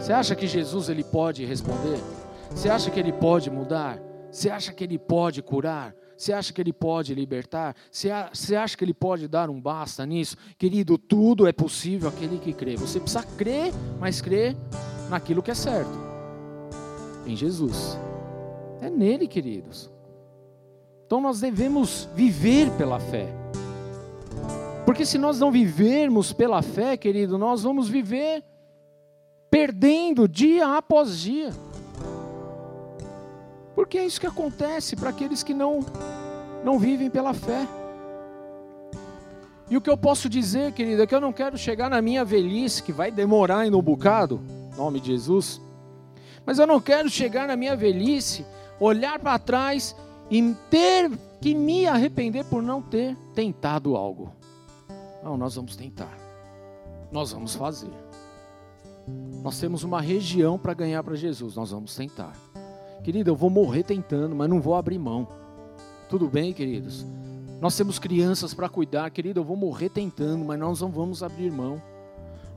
Você 0.00 0.12
acha 0.12 0.34
que 0.34 0.48
Jesus 0.48 0.88
ele 0.88 1.04
pode 1.04 1.44
responder? 1.44 2.00
Você 2.50 2.68
acha 2.68 2.90
que 2.90 2.98
ele 2.98 3.12
pode 3.12 3.48
mudar? 3.48 4.00
Você 4.32 4.50
acha 4.50 4.72
que 4.72 4.82
ele 4.82 4.98
pode 4.98 5.42
curar? 5.42 5.94
Você 6.18 6.32
acha 6.32 6.52
que 6.52 6.60
ele 6.60 6.72
pode 6.72 7.14
libertar? 7.14 7.76
Você 7.88 8.56
acha 8.56 8.76
que 8.76 8.84
ele 8.84 8.92
pode 8.92 9.28
dar 9.28 9.48
um 9.48 9.60
basta 9.60 10.04
nisso? 10.04 10.36
Querido, 10.58 10.98
tudo 10.98 11.46
é 11.46 11.52
possível 11.52 12.08
aquele 12.08 12.38
que 12.38 12.52
crê. 12.52 12.74
Você 12.74 12.98
precisa 12.98 13.22
crer, 13.22 13.72
mas 14.00 14.20
crer 14.20 14.56
naquilo 15.08 15.40
que 15.40 15.52
é 15.52 15.54
certo. 15.54 15.96
Em 17.24 17.36
Jesus. 17.36 17.96
É 18.80 18.90
nele, 18.90 19.28
queridos. 19.28 19.94
Então 21.06 21.20
nós 21.20 21.40
devemos 21.40 22.08
viver 22.14 22.68
pela 22.72 22.98
fé. 22.98 23.28
Porque 24.84 25.06
se 25.06 25.18
nós 25.18 25.38
não 25.38 25.52
vivermos 25.52 26.32
pela 26.32 26.62
fé, 26.62 26.96
querido, 26.96 27.38
nós 27.38 27.62
vamos 27.62 27.88
viver 27.88 28.42
perdendo 29.48 30.26
dia 30.26 30.76
após 30.76 31.20
dia. 31.20 31.50
Porque 33.74 33.98
é 33.98 34.04
isso 34.04 34.20
que 34.20 34.26
acontece 34.26 34.96
para 34.96 35.10
aqueles 35.10 35.42
que 35.44 35.54
não 35.54 35.80
não 36.64 36.78
vivem 36.78 37.08
pela 37.08 37.32
fé. 37.32 37.68
E 39.70 39.76
o 39.76 39.80
que 39.80 39.90
eu 39.90 39.96
posso 39.96 40.28
dizer, 40.28 40.72
querido, 40.72 41.02
é 41.02 41.06
que 41.06 41.14
eu 41.14 41.20
não 41.20 41.32
quero 41.32 41.56
chegar 41.56 41.88
na 41.88 42.02
minha 42.02 42.24
velhice, 42.24 42.82
que 42.82 42.92
vai 42.92 43.12
demorar 43.12 43.58
ainda 43.58 43.76
um 43.76 43.82
bocado, 43.82 44.40
nome 44.76 44.98
de 44.98 45.08
Jesus. 45.08 45.60
Mas 46.44 46.58
eu 46.58 46.66
não 46.66 46.80
quero 46.80 47.08
chegar 47.08 47.46
na 47.46 47.56
minha 47.56 47.76
velhice, 47.76 48.44
olhar 48.80 49.18
para 49.20 49.38
trás 49.38 49.94
e 50.30 50.54
ter 50.70 51.10
que 51.40 51.54
me 51.54 51.86
arrepender 51.86 52.44
por 52.44 52.62
não 52.62 52.82
ter 52.82 53.16
tentado 53.34 53.96
algo. 53.96 54.32
Não, 55.22 55.36
nós 55.36 55.54
vamos 55.54 55.76
tentar. 55.76 56.16
Nós 57.10 57.32
vamos 57.32 57.54
fazer. 57.54 57.90
Nós 59.42 59.58
temos 59.60 59.84
uma 59.84 60.00
região 60.00 60.58
para 60.58 60.74
ganhar 60.74 61.02
para 61.02 61.14
Jesus, 61.14 61.54
nós 61.54 61.70
vamos 61.70 61.94
tentar. 61.94 62.32
Querido, 63.04 63.30
eu 63.30 63.36
vou 63.36 63.48
morrer 63.48 63.84
tentando, 63.84 64.34
mas 64.34 64.48
não 64.48 64.60
vou 64.60 64.74
abrir 64.74 64.98
mão. 64.98 65.28
Tudo 66.08 66.28
bem, 66.28 66.52
queridos? 66.52 67.06
Nós 67.60 67.76
temos 67.76 67.98
crianças 67.98 68.52
para 68.52 68.68
cuidar, 68.68 69.10
querido, 69.10 69.40
eu 69.40 69.44
vou 69.44 69.56
morrer 69.56 69.88
tentando, 69.88 70.44
mas 70.44 70.58
nós 70.58 70.80
não 70.80 70.90
vamos 70.90 71.22
abrir 71.22 71.50
mão. 71.50 71.80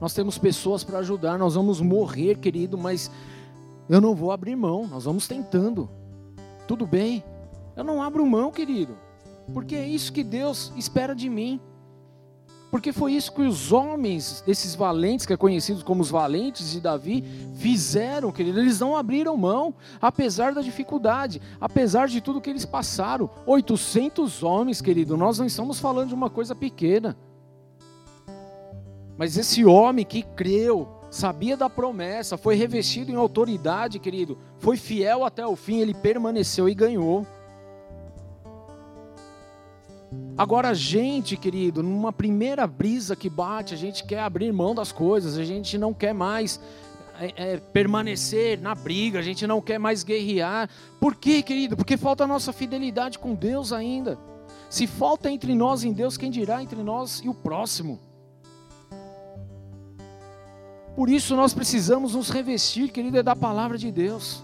Nós 0.02 0.14
temos 0.14 0.38
pessoas 0.38 0.84
para 0.84 1.00
ajudar, 1.00 1.38
nós 1.38 1.56
vamos 1.56 1.80
morrer, 1.82 2.36
querido, 2.38 2.78
mas 2.78 3.12
eu 3.88 4.02
não 4.02 4.16
vou 4.16 4.32
abrir 4.32 4.56
mão, 4.56 4.88
nós 4.88 5.04
vamos 5.04 5.28
tentando. 5.28 5.90
Tudo 6.68 6.88
bem? 6.88 7.24
Eu 7.80 7.86
não 7.86 8.04
abro 8.04 8.26
mão, 8.26 8.52
querido, 8.52 8.98
porque 9.54 9.74
é 9.74 9.88
isso 9.88 10.12
que 10.12 10.22
Deus 10.22 10.74
espera 10.76 11.16
de 11.16 11.30
mim. 11.30 11.62
Porque 12.70 12.92
foi 12.92 13.14
isso 13.14 13.32
que 13.32 13.42
os 13.42 13.72
homens, 13.72 14.44
esses 14.46 14.76
valentes, 14.76 15.26
que 15.26 15.32
é 15.32 15.38
conhecidos 15.38 15.82
como 15.82 16.02
os 16.02 16.12
valentes 16.12 16.72
de 16.72 16.82
Davi, 16.82 17.24
fizeram, 17.56 18.34
querido. 18.34 18.60
Eles 18.60 18.82
não 18.82 18.98
abriram 18.98 19.38
mão, 19.38 19.74
apesar 20.02 20.54
da 20.54 20.60
dificuldade, 20.60 21.42
apesar 21.58 22.10
de 22.10 22.20
tudo 22.20 22.42
que 22.42 22.50
eles 22.50 22.66
passaram. 22.66 23.30
800 23.46 24.44
homens, 24.44 24.82
querido, 24.82 25.16
nós 25.16 25.40
não 25.40 25.46
estamos 25.46 25.80
falando 25.80 26.10
de 26.10 26.14
uma 26.14 26.30
coisa 26.30 26.54
pequena. 26.54 27.18
Mas 29.18 29.38
esse 29.38 29.64
homem 29.64 30.04
que 30.04 30.22
creu, 30.22 30.86
sabia 31.10 31.56
da 31.56 31.70
promessa, 31.70 32.38
foi 32.38 32.56
revestido 32.56 33.10
em 33.10 33.16
autoridade, 33.16 34.00
querido, 34.00 34.38
foi 34.58 34.76
fiel 34.76 35.24
até 35.24 35.48
o 35.48 35.56
fim, 35.56 35.80
ele 35.80 35.94
permaneceu 35.94 36.68
e 36.68 36.76
ganhou. 36.76 37.26
Agora 40.40 40.70
a 40.70 40.74
gente, 40.74 41.36
querido, 41.36 41.84
numa 41.84 42.14
primeira 42.14 42.66
brisa 42.66 43.14
que 43.14 43.30
bate, 43.30 43.74
a 43.74 43.78
gente 43.78 44.06
quer 44.06 44.22
abrir 44.22 44.54
mão 44.54 44.74
das 44.74 44.90
coisas, 44.90 45.38
a 45.38 45.44
gente 45.44 45.78
não 45.78 45.94
quer 45.94 46.14
mais 46.14 46.62
é, 47.20 47.34
é, 47.36 47.58
permanecer 47.58 48.58
na 48.58 48.74
briga, 48.74 49.20
a 49.20 49.22
gente 49.22 49.46
não 49.46 49.60
quer 49.60 49.78
mais 49.78 50.02
guerrear. 50.02 50.70
Por 50.98 51.14
quê, 51.14 51.42
querido? 51.42 51.76
Porque 51.76 51.98
falta 51.98 52.24
a 52.24 52.28
nossa 52.28 52.54
fidelidade 52.54 53.20
com 53.20 53.36
Deus 53.36 53.74
ainda. 53.74 54.18
Se 54.70 54.88
falta 54.88 55.30
entre 55.30 55.54
nós 55.54 55.84
em 55.84 55.92
Deus, 55.92 56.16
quem 56.16 56.32
dirá 56.32 56.64
entre 56.64 56.82
nós 56.82 57.20
e 57.20 57.28
o 57.28 57.34
próximo? 57.34 58.00
Por 60.96 61.10
isso 61.10 61.36
nós 61.36 61.54
precisamos 61.54 62.16
nos 62.16 62.30
revestir, 62.30 62.94
querido, 62.94 63.18
é 63.18 63.24
da 63.24 63.36
palavra 63.36 63.78
de 63.78 63.92
Deus. 63.92 64.42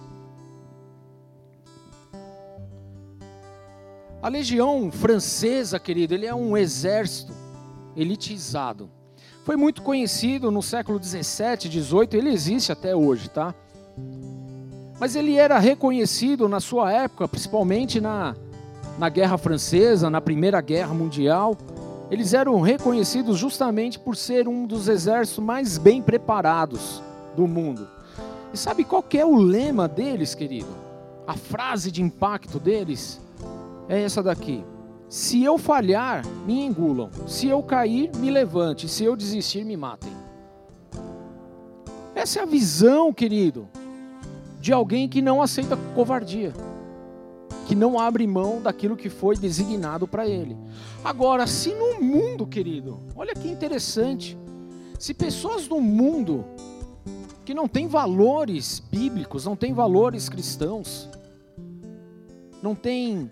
A 4.26 4.28
legião 4.28 4.92
francesa, 4.92 5.80
querido, 5.80 6.16
ele 6.16 6.26
é 6.26 6.34
um 6.34 6.58
exército 6.58 7.32
elitizado. 7.96 8.90
Foi 9.44 9.56
muito 9.56 9.84
conhecido 9.84 10.50
no 10.50 10.64
século 10.64 10.98
17, 10.98 11.70
18, 11.70 12.18
ele 12.18 12.32
existe 12.32 12.72
até 12.72 12.96
hoje, 12.96 13.30
tá? 13.30 13.54
Mas 15.00 15.16
ele 15.16 15.36
era 15.36 15.60
reconhecido 15.60 16.50
na 16.50 16.60
sua 16.60 16.92
época, 16.92 17.28
principalmente 17.28 18.02
na, 18.02 18.36
na 18.98 19.10
Guerra 19.10 19.38
Francesa, 19.38 20.10
na 20.10 20.20
Primeira 20.20 20.60
Guerra 20.60 20.96
Mundial. 20.96 21.56
Eles 22.10 22.34
eram 22.34 22.60
reconhecidos 22.62 23.38
justamente 23.38 24.00
por 24.00 24.16
ser 24.16 24.48
um 24.48 24.66
dos 24.66 24.88
exércitos 24.88 25.44
mais 25.44 25.78
bem 25.78 26.02
preparados 26.02 27.00
do 27.36 27.46
mundo. 27.46 27.88
E 28.52 28.58
sabe 28.58 28.86
qual 28.86 29.06
é 29.14 29.24
o 29.24 29.36
lema 29.36 29.88
deles, 29.88 30.34
querido? 30.34 30.76
A 31.28 31.36
frase 31.36 31.92
de 31.92 32.02
impacto 32.02 32.60
deles? 32.60 33.24
É 33.88 34.02
essa 34.02 34.22
daqui. 34.22 34.64
Se 35.08 35.44
eu 35.44 35.58
falhar, 35.58 36.26
me 36.46 36.66
engulam. 36.66 37.10
Se 37.28 37.48
eu 37.48 37.62
cair, 37.62 38.12
me 38.18 38.30
levante. 38.32 38.90
Se 38.90 39.04
eu 39.04 39.16
desistir, 39.16 39.64
me 39.64 39.78
matem. 39.78 40.12
Essa 42.16 42.40
é 42.40 42.42
a 42.44 42.46
visão, 42.46 43.14
querido, 43.14 43.68
de 44.60 44.72
alguém 44.72 45.08
que 45.08 45.22
não 45.22 45.42
aceita 45.42 45.78
covardia, 45.94 46.54
que 47.68 47.76
não 47.76 48.00
abre 48.00 48.26
mão 48.26 48.62
daquilo 48.62 48.96
que 48.96 49.10
foi 49.10 49.36
designado 49.36 50.08
para 50.08 50.26
ele. 50.26 50.58
Agora, 51.04 51.46
se 51.46 51.74
no 51.74 52.02
mundo, 52.02 52.48
querido, 52.48 53.00
olha 53.16 53.34
que 53.34 53.48
interessante, 53.48 54.38
se 54.98 55.14
pessoas 55.14 55.68
no 55.68 55.82
mundo 55.82 56.46
que 57.44 57.54
não 57.54 57.68
têm 57.68 57.88
valores 57.88 58.82
bíblicos, 58.90 59.46
não 59.46 59.56
têm 59.56 59.74
valores 59.74 60.30
cristãos, 60.30 61.10
não 62.64 62.74
têm 62.74 63.32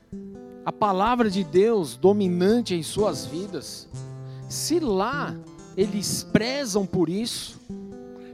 a 0.65 0.71
palavra 0.71 1.30
de 1.30 1.43
Deus 1.43 1.97
dominante 1.97 2.73
em 2.73 2.84
suas 2.84 3.26
vidas, 3.26 3.88
se 4.47 4.80
lá 4.80 5.36
eles 5.76 6.23
prezam 6.23 6.86
por 6.86 7.10
isso, 7.10 7.60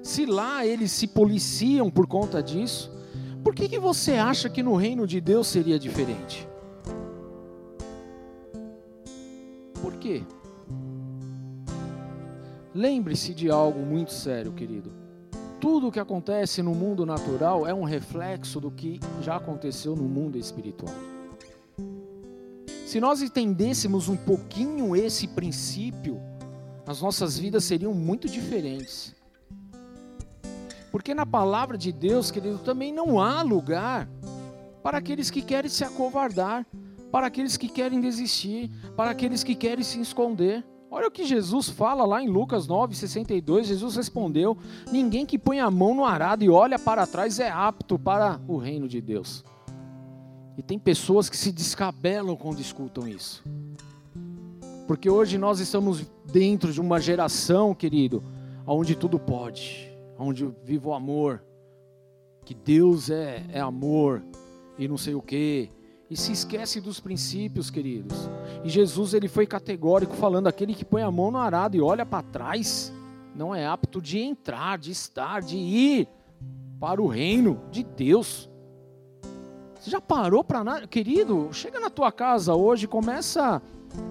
se 0.03 0.25
lá 0.25 0.65
eles 0.65 0.91
se 0.91 1.07
policiam 1.07 1.89
por 1.89 2.05
conta 2.05 2.41
disso, 2.41 2.91
por 3.43 3.55
que, 3.55 3.67
que 3.67 3.79
você 3.79 4.13
acha 4.13 4.49
que 4.49 4.61
no 4.61 4.75
reino 4.75 5.07
de 5.07 5.19
Deus 5.19 5.47
seria 5.47 5.79
diferente? 5.79 6.47
Por 9.81 9.95
quê? 9.95 10.23
Lembre-se 12.75 13.33
de 13.33 13.49
algo 13.49 13.79
muito 13.79 14.13
sério, 14.13 14.51
querido. 14.51 14.91
Tudo 15.59 15.87
o 15.87 15.91
que 15.91 15.99
acontece 15.99 16.61
no 16.61 16.75
mundo 16.75 17.05
natural 17.05 17.65
é 17.65 17.73
um 17.73 17.83
reflexo 17.83 18.59
do 18.59 18.69
que 18.69 18.99
já 19.21 19.37
aconteceu 19.37 19.95
no 19.95 20.03
mundo 20.03 20.37
espiritual. 20.37 20.93
Se 22.89 22.99
nós 22.99 23.21
entendêssemos 23.21 24.09
um 24.09 24.17
pouquinho 24.17 24.95
esse 24.95 25.27
princípio, 25.27 26.19
as 26.87 27.03
nossas 27.03 27.37
vidas 27.37 27.63
seriam 27.63 27.93
muito 27.93 28.27
diferentes. 28.27 29.15
Porque 30.91 31.13
na 31.13 31.23
palavra 31.23 31.77
de 31.77 31.91
Deus, 31.91 32.31
querido, 32.31 32.57
também 32.57 32.91
não 32.91 33.19
há 33.21 33.43
lugar 33.43 34.09
para 34.81 34.97
aqueles 34.97 35.29
que 35.29 35.43
querem 35.43 35.69
se 35.69 35.83
acovardar, 35.83 36.65
para 37.11 37.27
aqueles 37.27 37.57
que 37.57 37.67
querem 37.67 38.01
desistir, 38.01 38.71
para 38.97 39.11
aqueles 39.11 39.43
que 39.43 39.53
querem 39.53 39.83
se 39.83 40.01
esconder. 40.01 40.65
Olha 40.89 41.09
o 41.09 41.11
que 41.11 41.25
Jesus 41.25 41.69
fala 41.69 42.03
lá 42.07 42.23
em 42.23 42.27
Lucas 42.27 42.67
9:62. 42.67 43.65
Jesus 43.65 43.95
respondeu: 43.97 44.57
Ninguém 44.91 45.27
que 45.27 45.37
põe 45.37 45.59
a 45.59 45.69
mão 45.69 45.93
no 45.93 46.05
arado 46.05 46.43
e 46.43 46.49
olha 46.49 46.79
para 46.79 47.05
trás 47.05 47.39
é 47.39 47.51
apto 47.51 47.99
para 47.99 48.41
o 48.47 48.57
reino 48.57 48.87
de 48.87 48.99
Deus. 48.99 49.45
E 50.59 50.61
tem 50.61 50.77
pessoas 50.77 51.29
que 51.29 51.37
se 51.37 51.53
descabelam 51.53 52.35
quando 52.35 52.59
escutam 52.59 53.07
isso. 53.07 53.41
Porque 54.85 55.09
hoje 55.09 55.37
nós 55.37 55.61
estamos 55.61 56.05
dentro 56.25 56.73
de 56.73 56.81
uma 56.81 56.99
geração, 56.99 57.73
querido, 57.73 58.21
onde 58.67 58.93
tudo 58.93 59.17
pode, 59.17 59.89
onde 60.17 60.45
vive 60.65 60.85
o 60.85 60.93
amor, 60.93 61.41
que 62.43 62.53
Deus 62.53 63.09
é, 63.09 63.45
é 63.53 63.61
amor 63.61 64.21
e 64.77 64.85
não 64.85 64.97
sei 64.97 65.15
o 65.15 65.21
quê, 65.21 65.69
e 66.09 66.17
se 66.17 66.33
esquece 66.33 66.81
dos 66.81 66.99
princípios, 66.99 67.69
queridos. 67.69 68.29
E 68.61 68.67
Jesus 68.67 69.13
ele 69.13 69.29
foi 69.29 69.47
categórico 69.47 70.13
falando: 70.13 70.47
aquele 70.47 70.75
que 70.75 70.83
põe 70.83 71.03
a 71.03 71.09
mão 71.09 71.31
no 71.31 71.37
arado 71.37 71.77
e 71.77 71.81
olha 71.81 72.05
para 72.05 72.21
trás, 72.21 72.91
não 73.33 73.55
é 73.55 73.65
apto 73.65 74.01
de 74.01 74.19
entrar, 74.19 74.77
de 74.77 74.91
estar, 74.91 75.41
de 75.41 75.55
ir 75.55 76.09
para 76.81 77.01
o 77.01 77.07
reino 77.07 77.61
de 77.71 77.81
Deus. 77.81 78.48
Você 79.79 79.89
já 79.89 80.01
parou 80.01 80.43
para 80.43 80.61
nada, 80.63 80.87
querido? 80.87 81.49
Chega 81.53 81.79
na 81.79 81.89
tua 81.89 82.11
casa 82.11 82.53
hoje, 82.53 82.85
começa 82.85 83.61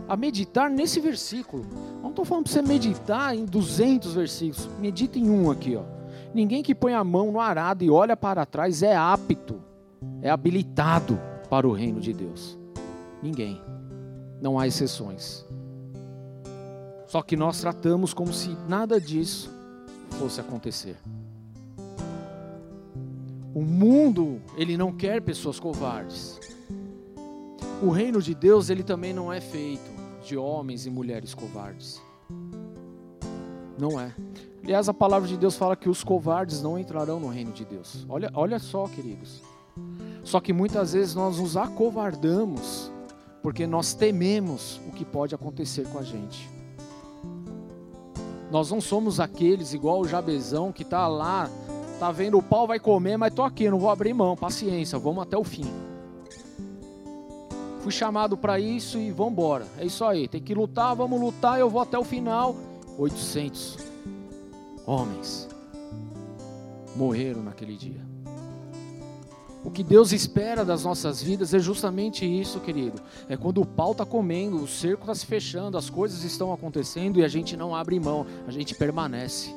a 0.08 0.16
meditar 0.16 0.70
nesse 0.70 0.98
versículo. 0.98 1.64
Não 2.02 2.08
estou 2.08 2.24
falando 2.24 2.44
para 2.44 2.52
você 2.54 2.62
meditar 2.62 3.36
em 3.36 3.44
200 3.44 4.14
versículos. 4.14 4.66
Medita 4.78 5.18
em 5.18 5.28
um 5.28 5.50
aqui, 5.50 5.76
ó. 5.76 5.82
Ninguém 6.32 6.62
que 6.62 6.74
põe 6.74 6.94
a 6.94 7.04
mão 7.04 7.32
no 7.32 7.40
arado 7.40 7.84
e 7.84 7.90
olha 7.90 8.16
para 8.16 8.46
trás 8.46 8.82
é 8.82 8.96
apto, 8.96 9.62
é 10.22 10.30
habilitado 10.30 11.20
para 11.50 11.68
o 11.68 11.72
reino 11.72 12.00
de 12.00 12.14
Deus. 12.14 12.58
Ninguém. 13.22 13.60
Não 14.40 14.58
há 14.58 14.66
exceções. 14.66 15.44
Só 17.06 17.22
que 17.22 17.36
nós 17.36 17.60
tratamos 17.60 18.14
como 18.14 18.32
se 18.32 18.56
nada 18.68 19.00
disso 19.00 19.50
fosse 20.12 20.40
acontecer. 20.40 20.96
O 23.58 23.62
mundo, 23.62 24.40
ele 24.56 24.76
não 24.76 24.92
quer 24.92 25.20
pessoas 25.20 25.58
covardes. 25.58 26.38
O 27.82 27.90
reino 27.90 28.22
de 28.22 28.32
Deus, 28.32 28.70
ele 28.70 28.84
também 28.84 29.12
não 29.12 29.32
é 29.32 29.40
feito 29.40 29.90
de 30.24 30.36
homens 30.36 30.86
e 30.86 30.90
mulheres 30.90 31.34
covardes. 31.34 32.00
Não 33.76 33.98
é. 33.98 34.14
Aliás, 34.62 34.88
a 34.88 34.94
palavra 34.94 35.26
de 35.26 35.36
Deus 35.36 35.56
fala 35.56 35.74
que 35.74 35.88
os 35.88 36.04
covardes 36.04 36.62
não 36.62 36.78
entrarão 36.78 37.18
no 37.18 37.26
reino 37.26 37.50
de 37.50 37.64
Deus. 37.64 38.06
Olha, 38.08 38.30
olha 38.32 38.60
só, 38.60 38.86
queridos. 38.86 39.42
Só 40.22 40.38
que 40.38 40.52
muitas 40.52 40.92
vezes 40.92 41.16
nós 41.16 41.40
nos 41.40 41.56
acovardamos 41.56 42.92
porque 43.42 43.66
nós 43.66 43.92
tememos 43.92 44.80
o 44.86 44.92
que 44.92 45.04
pode 45.04 45.34
acontecer 45.34 45.84
com 45.88 45.98
a 45.98 46.04
gente. 46.04 46.48
Nós 48.52 48.70
não 48.70 48.80
somos 48.80 49.18
aqueles 49.18 49.72
igual 49.72 50.00
o 50.00 50.06
Jabezão 50.06 50.70
que 50.70 50.84
está 50.84 51.08
lá, 51.08 51.50
tá 51.98 52.12
vendo 52.12 52.38
o 52.38 52.42
pau 52.42 52.66
vai 52.66 52.78
comer, 52.78 53.16
mas 53.16 53.34
tô 53.34 53.42
aqui, 53.42 53.68
não 53.68 53.78
vou 53.78 53.90
abrir 53.90 54.14
mão, 54.14 54.36
paciência, 54.36 54.98
vamos 54.98 55.22
até 55.22 55.36
o 55.36 55.44
fim. 55.44 55.66
Fui 57.80 57.92
chamado 57.92 58.36
para 58.36 58.58
isso 58.58 58.98
e 58.98 59.10
vamos 59.10 59.32
embora. 59.32 59.66
É 59.78 59.84
isso 59.84 60.04
aí, 60.04 60.28
tem 60.28 60.40
que 60.40 60.54
lutar, 60.54 60.94
vamos 60.94 61.20
lutar, 61.20 61.58
eu 61.58 61.70
vou 61.70 61.80
até 61.80 61.98
o 61.98 62.04
final. 62.04 62.54
800 62.98 63.78
homens 64.86 65.48
morreram 66.96 67.42
naquele 67.42 67.76
dia. 67.76 68.08
O 69.64 69.70
que 69.70 69.82
Deus 69.82 70.12
espera 70.12 70.64
das 70.64 70.84
nossas 70.84 71.22
vidas 71.22 71.52
é 71.52 71.58
justamente 71.58 72.24
isso, 72.24 72.60
querido. 72.60 73.00
É 73.28 73.36
quando 73.36 73.60
o 73.60 73.66
pau 73.66 73.92
está 73.92 74.06
comendo, 74.06 74.56
o 74.56 74.68
cerco 74.68 75.02
está 75.02 75.14
se 75.14 75.26
fechando, 75.26 75.76
as 75.76 75.90
coisas 75.90 76.24
estão 76.24 76.52
acontecendo 76.52 77.18
e 77.18 77.24
a 77.24 77.28
gente 77.28 77.56
não 77.56 77.74
abre 77.74 77.98
mão, 77.98 78.24
a 78.46 78.50
gente 78.50 78.74
permanece. 78.74 79.54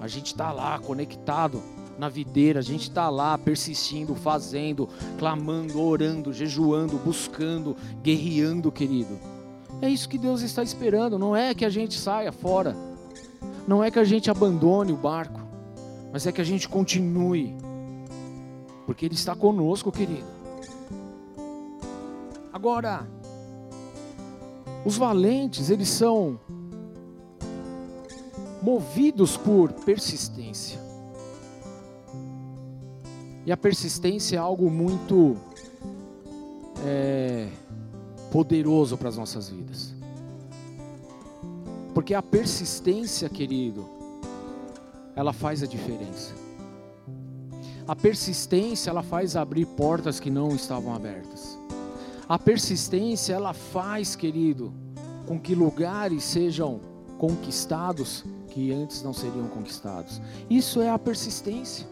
A 0.00 0.06
gente 0.06 0.26
está 0.26 0.52
lá 0.52 0.78
conectado 0.78 1.62
na 1.98 2.08
videira, 2.08 2.60
a 2.60 2.62
gente 2.62 2.82
está 2.82 3.08
lá 3.10 3.36
persistindo, 3.36 4.14
fazendo, 4.14 4.88
clamando, 5.18 5.80
orando, 5.80 6.32
jejuando, 6.32 6.96
buscando, 6.98 7.76
guerreando, 8.02 8.70
querido. 8.70 9.18
É 9.82 9.88
isso 9.88 10.08
que 10.08 10.18
Deus 10.18 10.42
está 10.42 10.62
esperando. 10.62 11.18
Não 11.18 11.34
é 11.34 11.54
que 11.54 11.64
a 11.64 11.70
gente 11.70 11.98
saia 11.98 12.32
fora, 12.32 12.76
não 13.66 13.82
é 13.82 13.90
que 13.90 13.98
a 13.98 14.04
gente 14.04 14.30
abandone 14.30 14.92
o 14.92 14.96
barco, 14.96 15.40
mas 16.12 16.26
é 16.26 16.32
que 16.32 16.40
a 16.40 16.44
gente 16.44 16.68
continue 16.68 17.56
porque 18.88 19.04
Ele 19.04 19.14
está 19.14 19.36
conosco, 19.36 19.92
querido. 19.92 20.24
Agora, 22.50 23.06
os 24.82 24.96
valentes, 24.96 25.68
eles 25.68 25.90
são 25.90 26.40
movidos 28.62 29.36
por 29.36 29.72
persistência. 29.72 30.78
E 33.46 33.52
a 33.52 33.56
persistência 33.56 34.36
é 34.36 34.38
algo 34.38 34.70
muito 34.70 35.36
é, 36.84 37.48
poderoso 38.30 38.96
para 38.96 39.08
as 39.08 39.16
nossas 39.16 39.48
vidas. 39.48 39.94
Porque 41.94 42.14
a 42.14 42.22
persistência, 42.22 43.28
querido, 43.28 43.88
ela 45.16 45.32
faz 45.32 45.62
a 45.62 45.66
diferença. 45.66 46.34
A 47.86 47.96
persistência, 47.96 48.90
ela 48.90 49.02
faz 49.02 49.34
abrir 49.34 49.64
portas 49.64 50.20
que 50.20 50.30
não 50.30 50.50
estavam 50.54 50.94
abertas. 50.94 51.58
A 52.28 52.38
persistência, 52.38 53.32
ela 53.32 53.54
faz, 53.54 54.14
querido, 54.14 54.74
com 55.26 55.40
que 55.40 55.54
lugares 55.54 56.22
sejam 56.22 56.80
conquistados 57.16 58.24
que 58.58 58.72
antes 58.72 59.04
não 59.04 59.12
seriam 59.12 59.46
conquistados. 59.46 60.20
Isso 60.50 60.80
é 60.80 60.90
a 60.90 60.98
persistência. 60.98 61.86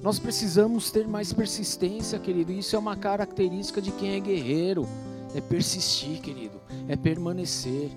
Nós 0.00 0.16
precisamos 0.16 0.92
ter 0.92 1.08
mais 1.08 1.32
persistência, 1.32 2.20
querido. 2.20 2.52
Isso 2.52 2.76
é 2.76 2.78
uma 2.78 2.94
característica 2.94 3.82
de 3.82 3.90
quem 3.90 4.12
é 4.12 4.20
guerreiro. 4.20 4.86
É 5.34 5.40
persistir, 5.40 6.20
querido. 6.20 6.60
É 6.86 6.94
permanecer. 6.94 7.90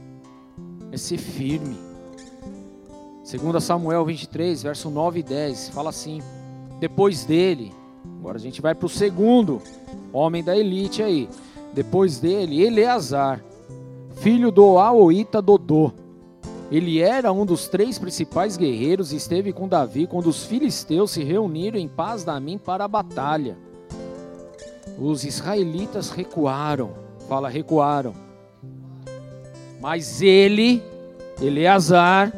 É 0.91 0.97
ser 0.97 1.19
firme. 1.19 1.77
Segundo 3.23 3.61
Samuel 3.61 4.03
23, 4.03 4.63
verso 4.63 4.89
9 4.89 5.19
e 5.19 5.23
10, 5.23 5.69
fala 5.69 5.91
assim: 5.91 6.23
depois 6.79 7.23
dele, 7.23 7.71
agora 8.19 8.37
a 8.37 8.41
gente 8.41 8.63
vai 8.63 8.73
para 8.73 8.87
o 8.87 8.89
segundo 8.89 9.61
homem 10.11 10.43
da 10.43 10.57
elite 10.57 11.03
aí. 11.03 11.29
Depois 11.71 12.19
dele, 12.19 12.63
Eleazar, 12.63 13.43
filho 14.15 14.49
do 14.49 14.79
Aoita 14.79 15.39
Dodô. 15.39 16.04
Ele 16.71 16.99
era 16.99 17.31
um 17.31 17.45
dos 17.45 17.67
três 17.67 17.99
principais 17.99 18.57
guerreiros 18.57 19.13
e 19.13 19.17
esteve 19.17 19.53
com 19.53 19.67
Davi 19.67 20.07
quando 20.07 20.27
os 20.27 20.43
filisteus 20.43 21.11
se 21.11 21.23
reuniram 21.23 21.77
em 21.77 21.87
paz 21.87 22.23
da 22.23 22.39
mim 22.39 22.57
para 22.57 22.85
a 22.85 22.87
batalha. 22.87 23.57
Os 24.97 25.23
israelitas 25.23 26.09
recuaram, 26.09 26.93
fala 27.27 27.49
recuaram. 27.49 28.13
Mas 29.79 30.21
ele, 30.21 30.81
Eleazar, 31.41 32.33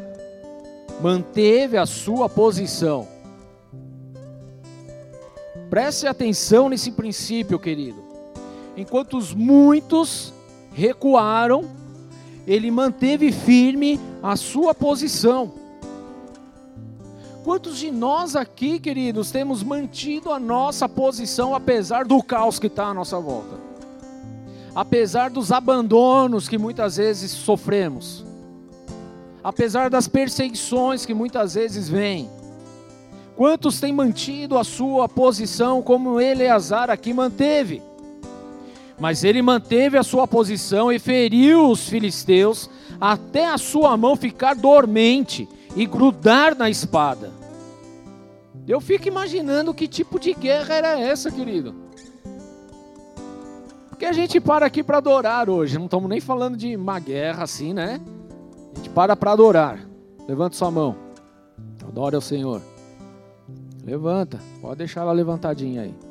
manteve 1.00 1.76
a 1.76 1.86
sua 1.86 2.28
posição 2.28 3.06
Preste 5.70 6.06
atenção 6.06 6.68
nesse 6.68 6.90
princípio, 6.90 7.58
querido. 7.58 8.02
Enquanto 8.76 9.18
os 9.18 9.34
muitos 9.34 10.32
recuaram, 10.72 11.64
ele 12.48 12.70
manteve 12.70 13.30
firme 13.30 14.00
a 14.22 14.34
sua 14.34 14.74
posição. 14.74 15.52
Quantos 17.44 17.78
de 17.78 17.90
nós 17.90 18.34
aqui, 18.34 18.78
queridos, 18.78 19.30
temos 19.30 19.62
mantido 19.62 20.32
a 20.32 20.40
nossa 20.40 20.88
posição 20.88 21.54
apesar 21.54 22.04
do 22.04 22.22
caos 22.22 22.58
que 22.58 22.66
está 22.66 22.86
à 22.86 22.94
nossa 22.94 23.20
volta? 23.20 23.60
Apesar 24.74 25.30
dos 25.30 25.52
abandonos 25.52 26.48
que 26.48 26.56
muitas 26.56 26.96
vezes 26.96 27.30
sofremos, 27.30 28.24
apesar 29.44 29.90
das 29.90 30.08
perseguições 30.08 31.04
que 31.04 31.14
muitas 31.14 31.54
vezes 31.54 31.88
vêm, 31.88 32.30
Quantos 33.38 33.78
têm 33.78 33.92
mantido 33.92 34.58
a 34.58 34.64
sua 34.64 35.08
posição 35.08 35.80
como 35.80 36.20
Eleazar 36.20 36.90
aqui 36.90 37.14
manteve? 37.14 37.80
Mas 38.98 39.22
ele 39.22 39.40
manteve 39.40 39.96
a 39.96 40.02
sua 40.02 40.26
posição 40.26 40.90
e 40.90 40.98
feriu 40.98 41.70
os 41.70 41.88
filisteus 41.88 42.68
até 43.00 43.46
a 43.46 43.58
sua 43.58 43.96
mão 43.96 44.16
ficar 44.16 44.54
dormente 44.54 45.48
e 45.76 45.86
grudar 45.86 46.56
na 46.56 46.68
espada. 46.68 47.30
Eu 48.66 48.80
fico 48.80 49.08
imaginando 49.08 49.72
que 49.72 49.86
tipo 49.86 50.18
de 50.18 50.34
guerra 50.34 50.74
era 50.74 50.98
essa, 50.98 51.30
querido. 51.30 51.74
Porque 53.88 54.04
a 54.04 54.12
gente 54.12 54.40
para 54.40 54.66
aqui 54.66 54.82
para 54.82 54.98
adorar 54.98 55.48
hoje, 55.48 55.78
não 55.78 55.86
estamos 55.86 56.08
nem 56.08 56.20
falando 56.20 56.56
de 56.56 56.76
uma 56.76 56.98
guerra 56.98 57.44
assim, 57.44 57.72
né? 57.72 58.00
A 58.72 58.76
gente 58.76 58.90
para 58.90 59.16
para 59.16 59.32
adorar. 59.32 59.80
Levanta 60.28 60.56
sua 60.56 60.70
mão. 60.70 60.94
Adore 61.86 62.14
ao 62.14 62.20
Senhor. 62.20 62.60
Levanta. 63.82 64.38
Pode 64.60 64.76
deixar 64.76 65.00
ela 65.00 65.12
levantadinha 65.12 65.82
aí. 65.82 66.07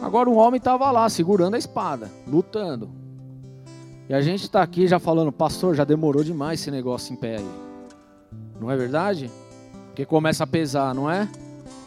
Agora 0.00 0.30
um 0.30 0.36
homem 0.36 0.58
estava 0.58 0.90
lá 0.90 1.08
segurando 1.08 1.54
a 1.54 1.58
espada, 1.58 2.10
lutando. 2.26 2.88
E 4.08 4.14
a 4.14 4.20
gente 4.22 4.44
está 4.44 4.62
aqui 4.62 4.86
já 4.86 4.98
falando, 4.98 5.30
pastor, 5.30 5.74
já 5.74 5.84
demorou 5.84 6.24
demais 6.24 6.60
esse 6.60 6.70
negócio 6.70 7.12
em 7.12 7.16
pé 7.16 7.36
aí. 7.36 7.50
Não 8.60 8.70
é 8.70 8.76
verdade? 8.76 9.30
Porque 9.88 10.06
começa 10.06 10.44
a 10.44 10.46
pesar, 10.46 10.94
não 10.94 11.10
é? 11.10 11.28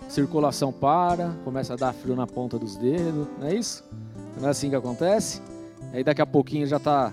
Circulação 0.07 0.71
para, 0.71 1.31
começa 1.43 1.73
a 1.73 1.75
dar 1.77 1.93
frio 1.93 2.15
na 2.15 2.27
ponta 2.27 2.59
dos 2.59 2.75
dedos, 2.75 3.27
não 3.39 3.47
é 3.47 3.55
isso? 3.55 3.83
Não 4.39 4.47
é 4.47 4.51
assim 4.51 4.69
que 4.69 4.75
acontece? 4.75 5.41
Aí 5.93 6.03
daqui 6.03 6.21
a 6.21 6.25
pouquinho 6.25 6.67
já 6.67 6.77
está. 6.77 7.11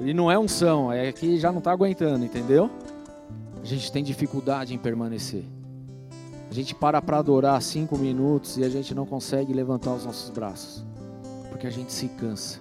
Ele 0.00 0.12
não 0.12 0.30
é 0.30 0.38
unção, 0.38 0.92
é 0.92 1.10
que 1.12 1.38
já 1.38 1.50
não 1.50 1.58
está 1.58 1.70
aguentando, 1.70 2.24
entendeu? 2.24 2.68
A 3.62 3.64
gente 3.64 3.90
tem 3.92 4.02
dificuldade 4.02 4.74
em 4.74 4.78
permanecer. 4.78 5.44
A 6.52 6.54
gente 6.54 6.74
para 6.74 7.00
para 7.00 7.16
adorar 7.16 7.62
cinco 7.62 7.96
minutos 7.96 8.58
e 8.58 8.62
a 8.62 8.68
gente 8.68 8.94
não 8.94 9.06
consegue 9.06 9.54
levantar 9.54 9.94
os 9.94 10.04
nossos 10.04 10.28
braços. 10.28 10.84
Porque 11.48 11.66
a 11.66 11.70
gente 11.70 11.90
se 11.90 12.08
cansa. 12.08 12.60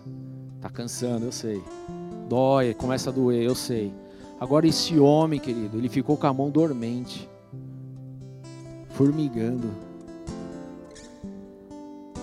Tá 0.62 0.70
cansando, 0.70 1.26
eu 1.26 1.32
sei. 1.34 1.62
Dói, 2.30 2.74
começa 2.74 3.10
a 3.10 3.14
doer, 3.14 3.44
eu 3.44 3.54
sei. 3.54 3.94
Agora 4.40 4.66
esse 4.66 4.98
homem, 4.98 5.42
querido, 5.42 5.78
ele 5.78 5.90
ficou 5.90 6.16
com 6.16 6.26
a 6.26 6.34
mão 6.34 6.50
dormente. 6.50 7.30
Formigando. 8.92 9.70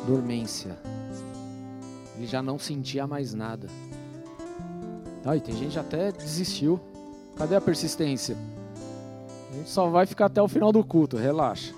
Dormência. 0.06 0.74
Ele 2.16 2.26
já 2.26 2.42
não 2.42 2.58
sentia 2.58 3.06
mais 3.06 3.34
nada. 3.34 3.68
Ai, 5.22 5.38
tem 5.38 5.54
gente 5.54 5.78
até 5.78 6.12
desistiu. 6.12 6.80
Cadê 7.36 7.56
a 7.56 7.60
persistência? 7.60 8.38
A 9.50 9.54
gente 9.54 9.70
só 9.70 9.88
vai 9.88 10.06
ficar 10.06 10.26
até 10.26 10.42
o 10.42 10.48
final 10.48 10.70
do 10.70 10.84
culto, 10.84 11.16
relaxa. 11.16 11.74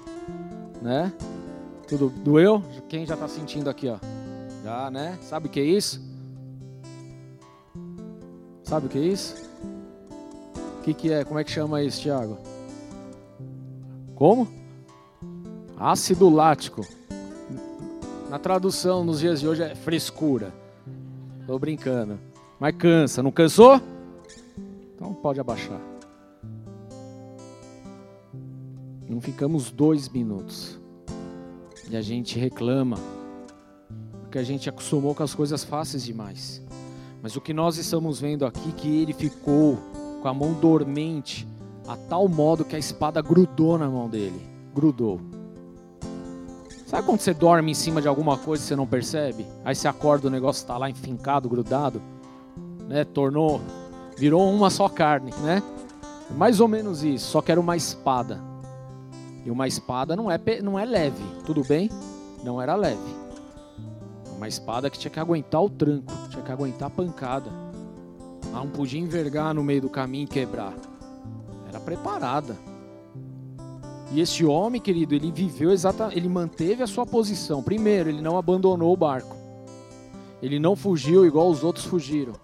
Né? 0.82 1.12
Tudo 1.86 2.08
doeu? 2.08 2.62
Quem 2.88 3.06
já 3.06 3.14
está 3.14 3.28
sentindo 3.28 3.70
aqui, 3.70 3.88
ó? 3.88 3.98
Já, 4.64 4.90
né? 4.90 5.18
Sabe 5.22 5.46
o 5.46 5.50
que 5.50 5.60
é 5.60 5.64
isso? 5.64 6.02
Sabe 8.64 8.86
o 8.86 8.88
que 8.88 8.98
é 8.98 9.02
isso? 9.02 9.34
O 10.78 10.82
que, 10.82 10.94
que 10.94 11.12
é? 11.12 11.24
Como 11.24 11.38
é 11.38 11.44
que 11.44 11.50
chama 11.50 11.82
isso, 11.82 12.00
Tiago? 12.00 12.38
Como? 14.14 14.46
Ácido 15.76 16.28
lático. 16.28 16.86
Na 18.28 18.38
tradução 18.38 19.04
nos 19.04 19.20
dias 19.20 19.40
de 19.40 19.48
hoje 19.48 19.62
é 19.62 19.74
frescura. 19.74 20.52
Tô 21.46 21.58
brincando. 21.58 22.18
Mas 22.58 22.76
cansa. 22.76 23.22
Não 23.22 23.32
cansou? 23.32 23.80
Então 24.94 25.12
pode 25.14 25.40
abaixar. 25.40 25.80
Não 29.10 29.20
ficamos 29.20 29.72
dois 29.72 30.08
minutos. 30.08 30.78
E 31.90 31.96
a 31.96 32.00
gente 32.00 32.38
reclama. 32.38 32.96
Porque 34.20 34.38
a 34.38 34.44
gente 34.44 34.68
acostumou 34.68 35.16
com 35.16 35.24
as 35.24 35.34
coisas 35.34 35.64
fáceis 35.64 36.04
demais. 36.04 36.62
Mas 37.20 37.34
o 37.34 37.40
que 37.40 37.52
nós 37.52 37.76
estamos 37.76 38.20
vendo 38.20 38.46
aqui 38.46 38.70
que 38.70 39.02
ele 39.02 39.12
ficou 39.12 39.76
com 40.22 40.28
a 40.28 40.32
mão 40.32 40.52
dormente 40.52 41.44
a 41.88 41.96
tal 41.96 42.28
modo 42.28 42.64
que 42.64 42.76
a 42.76 42.78
espada 42.78 43.20
grudou 43.20 43.76
na 43.76 43.90
mão 43.90 44.08
dele. 44.08 44.40
Grudou. 44.72 45.20
Sabe 46.86 47.04
quando 47.04 47.18
você 47.18 47.34
dorme 47.34 47.72
em 47.72 47.74
cima 47.74 48.00
de 48.00 48.06
alguma 48.06 48.38
coisa 48.38 48.62
e 48.62 48.66
você 48.68 48.76
não 48.76 48.86
percebe? 48.86 49.44
Aí 49.64 49.74
você 49.74 49.88
acorda 49.88 50.28
o 50.28 50.30
negócio 50.30 50.62
está 50.62 50.78
lá 50.78 50.88
enfincado, 50.88 51.48
grudado, 51.48 52.00
né? 52.86 53.02
Tornou, 53.02 53.60
virou 54.16 54.48
uma 54.52 54.70
só 54.70 54.88
carne, 54.88 55.32
né? 55.42 55.60
Mais 56.36 56.60
ou 56.60 56.68
menos 56.68 57.02
isso, 57.02 57.26
só 57.26 57.42
que 57.42 57.50
era 57.50 57.60
uma 57.60 57.76
espada. 57.76 58.49
E 59.44 59.50
uma 59.50 59.66
espada 59.66 60.14
não 60.14 60.30
é, 60.30 60.38
não 60.62 60.78
é 60.78 60.84
leve, 60.84 61.22
tudo 61.46 61.64
bem? 61.64 61.90
Não 62.44 62.60
era 62.60 62.74
leve. 62.74 63.20
Uma 64.36 64.48
espada 64.48 64.90
que 64.90 64.98
tinha 64.98 65.10
que 65.10 65.20
aguentar 65.20 65.62
o 65.62 65.70
tranco, 65.70 66.12
tinha 66.28 66.42
que 66.42 66.52
aguentar 66.52 66.88
a 66.88 66.90
pancada. 66.90 67.50
Ela 68.48 68.64
não 68.64 68.70
podia 68.70 69.00
envergar 69.00 69.54
no 69.54 69.62
meio 69.62 69.82
do 69.82 69.88
caminho 69.88 70.24
e 70.24 70.26
quebrar. 70.26 70.74
Era 71.68 71.80
preparada. 71.80 72.56
E 74.12 74.20
esse 74.20 74.44
homem, 74.44 74.80
querido, 74.80 75.14
ele 75.14 75.30
viveu 75.30 75.70
exatamente, 75.70 76.18
ele 76.18 76.28
manteve 76.28 76.82
a 76.82 76.86
sua 76.86 77.06
posição. 77.06 77.62
Primeiro, 77.62 78.08
ele 78.08 78.20
não 78.20 78.36
abandonou 78.36 78.92
o 78.92 78.96
barco. 78.96 79.36
Ele 80.42 80.58
não 80.58 80.74
fugiu 80.74 81.24
igual 81.24 81.48
os 81.48 81.62
outros 81.62 81.84
fugiram. 81.84 82.34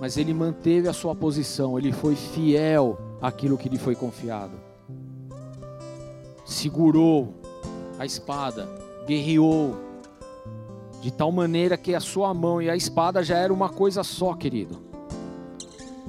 Mas 0.00 0.16
ele 0.16 0.34
manteve 0.34 0.88
a 0.88 0.92
sua 0.92 1.14
posição, 1.14 1.78
ele 1.78 1.92
foi 1.92 2.16
fiel 2.16 2.98
àquilo 3.20 3.58
que 3.58 3.68
lhe 3.68 3.78
foi 3.78 3.94
confiado 3.94 4.69
segurou 6.50 7.34
a 7.98 8.04
espada, 8.04 8.68
guerreou, 9.06 9.76
de 11.00 11.10
tal 11.10 11.32
maneira 11.32 11.76
que 11.76 11.94
a 11.94 12.00
sua 12.00 12.34
mão 12.34 12.60
e 12.60 12.68
a 12.68 12.76
espada 12.76 13.22
já 13.22 13.38
era 13.38 13.52
uma 13.52 13.68
coisa 13.68 14.02
só, 14.02 14.34
querido. 14.34 14.78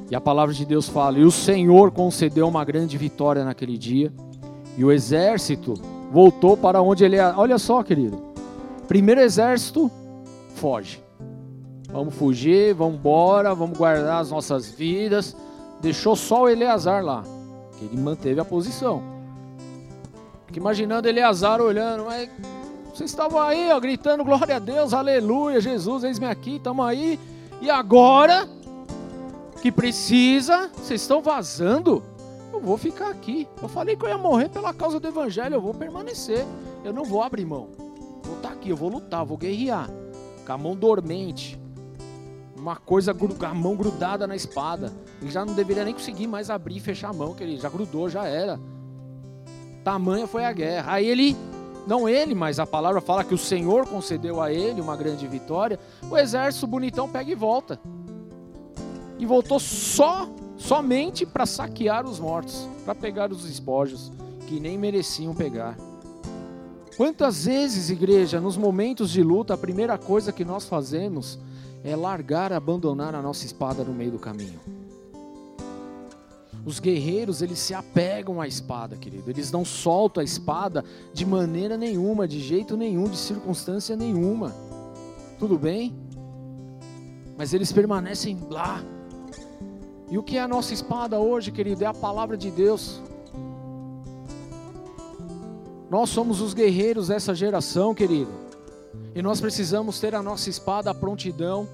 E 0.10 0.16
a 0.16 0.20
palavra 0.20 0.54
de 0.54 0.66
Deus 0.66 0.90
fala: 0.90 1.20
E 1.20 1.24
o 1.24 1.32
Senhor 1.32 1.92
concedeu 1.92 2.48
uma 2.48 2.66
grande 2.66 2.98
vitória 2.98 3.46
naquele 3.46 3.78
dia, 3.78 4.12
e 4.78 4.84
o 4.84 4.92
exército 4.92 5.76
voltou 6.12 6.58
para 6.58 6.82
onde 6.82 7.06
ele. 7.06 7.20
Olha 7.20 7.58
só, 7.58 7.82
querido. 7.84 8.22
Primeiro 8.88 9.22
exército 9.22 9.90
foge. 10.56 11.02
Vamos 11.90 12.16
fugir, 12.16 12.74
vamos 12.74 12.96
embora, 12.96 13.54
vamos 13.54 13.78
guardar 13.78 14.22
as 14.22 14.32
nossas 14.32 14.72
vidas. 14.72 15.36
Deixou 15.82 16.16
só 16.16 16.44
o 16.44 16.50
Eleazar 16.50 17.04
lá, 17.04 17.24
que 17.78 17.86
ele 17.86 17.98
manteve 17.98 18.40
a 18.40 18.46
posição. 18.46 19.21
Fico 20.52 20.60
imaginando 20.60 21.08
Eleazar 21.08 21.62
olhando, 21.62 22.04
mas 22.04 22.30
vocês 22.94 23.10
estavam 23.10 23.40
aí, 23.40 23.72
ó, 23.72 23.80
gritando 23.80 24.22
glória 24.22 24.58
a 24.58 24.60
Deus, 24.60 24.94
aleluia, 24.94 25.62
Jesus, 25.62 26.04
eis-me 26.04 26.26
aqui, 26.26 26.58
estamos 26.58 26.86
aí. 26.86 27.18
E 27.62 27.70
agora 27.70 28.50
que 29.62 29.72
precisa, 29.72 30.70
vocês 30.76 31.00
estão 31.00 31.22
vazando? 31.22 32.04
Eu 32.52 32.60
vou 32.60 32.78
ficar 32.78 33.08
aqui. 33.08 33.48
Eu 33.62 33.70
falei 33.70 33.96
que 33.96 34.04
eu 34.04 34.10
ia 34.10 34.18
morrer 34.18 34.50
pela 34.50 34.74
causa 34.74 35.00
do 35.00 35.08
evangelho, 35.08 35.56
eu 35.56 35.62
vou 35.62 35.74
permanecer. 35.74 36.46
Eu 36.84 36.92
não 36.92 37.06
vou 37.06 37.24
abrir 37.24 37.46
mão. 37.46 37.70
Vou 38.22 38.36
estar 38.36 38.50
tá 38.50 38.54
aqui, 38.54 38.72
eu 38.72 38.76
vou 38.76 38.90
lutar, 38.90 39.24
vou 39.24 39.38
guerrear. 39.38 39.90
Com 40.46 40.52
a 40.52 40.58
mão 40.58 40.76
dormente. 40.76 41.58
Uma 42.58 42.76
coisa, 42.76 43.16
a 43.48 43.54
mão 43.54 43.78
grudada 43.78 44.28
na 44.28 44.36
espada. 44.36 44.92
Ele 45.22 45.32
já 45.32 45.46
não 45.46 45.54
deveria 45.54 45.86
nem 45.86 45.94
conseguir 45.94 46.28
mais 46.28 46.50
abrir 46.50 46.76
e 46.76 46.82
fechar 46.82 47.12
a 47.12 47.14
mão, 47.14 47.34
que 47.34 47.42
ele 47.42 47.56
já 47.56 47.70
grudou, 47.70 48.10
já 48.10 48.28
era. 48.28 48.60
Tamanha 49.84 50.28
foi 50.28 50.46
a 50.46 50.52
guerra. 50.52 50.94
Aí 50.94 51.08
ele, 51.08 51.36
não 51.88 52.08
ele, 52.08 52.36
mas 52.36 52.60
a 52.60 52.66
palavra 52.66 53.02
fala 53.02 53.24
que 53.24 53.34
o 53.34 53.38
Senhor 53.38 53.88
concedeu 53.88 54.42
a 54.42 54.52
ele 54.52 54.82
uma 54.82 54.96
grande 54.96 55.28
vitória. 55.28 55.80
O 56.10 56.18
exército 56.18 56.68
bonitão 56.68 57.10
pega 57.10 57.32
e 57.32 57.36
volta. 57.36 57.80
E 59.18 59.26
voltou 59.26 59.60
só, 59.60 60.28
somente 60.58 61.26
para 61.26 61.46
saquear 61.46 62.06
os 62.06 62.20
mortos, 62.20 62.68
para 62.86 62.96
pegar 62.96 63.32
os 63.32 63.46
espojos 63.46 64.12
que 64.48 64.60
nem 64.60 64.78
mereciam 64.78 65.34
pegar. 65.34 65.78
Quantas 66.98 67.46
vezes, 67.46 67.90
igreja, 67.90 68.40
nos 68.40 68.58
momentos 68.58 69.12
de 69.12 69.24
luta, 69.24 69.54
a 69.54 69.58
primeira 69.58 69.98
coisa 69.98 70.32
que 70.32 70.46
nós 70.46 70.66
fazemos 70.66 71.40
é 71.84 71.96
largar, 71.96 72.54
abandonar 72.54 73.16
a 73.16 73.22
nossa 73.22 73.46
espada 73.46 73.84
no 73.84 73.94
meio 73.94 74.12
do 74.12 74.20
caminho. 74.20 74.60
Os 76.64 76.80
guerreiros, 76.80 77.42
eles 77.42 77.58
se 77.58 77.74
apegam 77.74 78.40
à 78.40 78.48
espada, 78.48 78.96
querido. 78.96 79.30
Eles 79.30 79.52
não 79.52 79.66
soltam 79.66 80.22
a 80.22 80.24
espada 80.24 80.86
de 81.14 81.26
maneira 81.26 81.76
nenhuma, 81.76 82.28
de 82.28 82.40
jeito 82.40 82.78
nenhum, 82.78 83.06
de 83.06 83.18
circunstância 83.18 83.96
nenhuma. 83.96 84.54
Tudo 85.40 85.58
bem? 85.58 85.96
Mas 87.36 87.54
eles 87.54 87.72
permanecem 87.72 88.38
lá. 88.50 88.84
E 90.10 90.18
o 90.18 90.24
que 90.24 90.38
é 90.38 90.42
a 90.42 90.48
nossa 90.48 90.74
espada 90.74 91.20
hoje, 91.20 91.52
querido? 91.52 91.84
É 91.84 91.88
a 91.88 91.94
palavra 91.94 92.38
de 92.38 92.52
Deus. 92.52 93.02
Nós 95.90 96.10
somos 96.10 96.42
os 96.42 96.54
guerreiros 96.54 97.08
dessa 97.08 97.34
geração, 97.34 97.96
querido. 97.96 98.32
E 99.16 99.22
nós 99.22 99.42
precisamos 99.42 100.00
ter 100.00 100.14
a 100.14 100.22
nossa 100.22 100.50
espada 100.50 100.92
à 100.92 100.94
prontidão 100.94 101.68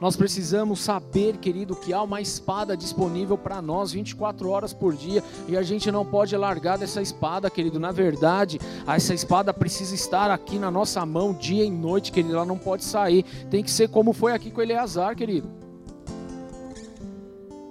nós 0.00 0.14
precisamos 0.14 0.80
saber, 0.80 1.38
querido, 1.38 1.74
que 1.74 1.92
há 1.92 2.02
uma 2.02 2.20
espada 2.20 2.76
disponível 2.76 3.38
para 3.38 3.62
nós 3.62 3.92
24 3.92 4.48
horas 4.50 4.74
por 4.74 4.94
dia 4.94 5.24
e 5.48 5.56
a 5.56 5.62
gente 5.62 5.90
não 5.90 6.04
pode 6.04 6.36
largar 6.36 6.76
dessa 6.76 7.00
espada, 7.00 7.48
querido. 7.48 7.80
Na 7.80 7.92
verdade, 7.92 8.60
essa 8.86 9.14
espada 9.14 9.54
precisa 9.54 9.94
estar 9.94 10.30
aqui 10.30 10.58
na 10.58 10.70
nossa 10.70 11.04
mão 11.06 11.32
dia 11.32 11.64
e 11.64 11.70
noite, 11.70 12.12
querido. 12.12 12.34
Ela 12.34 12.44
não 12.44 12.58
pode 12.58 12.84
sair. 12.84 13.24
Tem 13.50 13.62
que 13.62 13.70
ser 13.70 13.88
como 13.88 14.12
foi 14.12 14.32
aqui 14.32 14.50
com 14.50 14.60
Eleazar, 14.60 15.16
querido. 15.16 15.48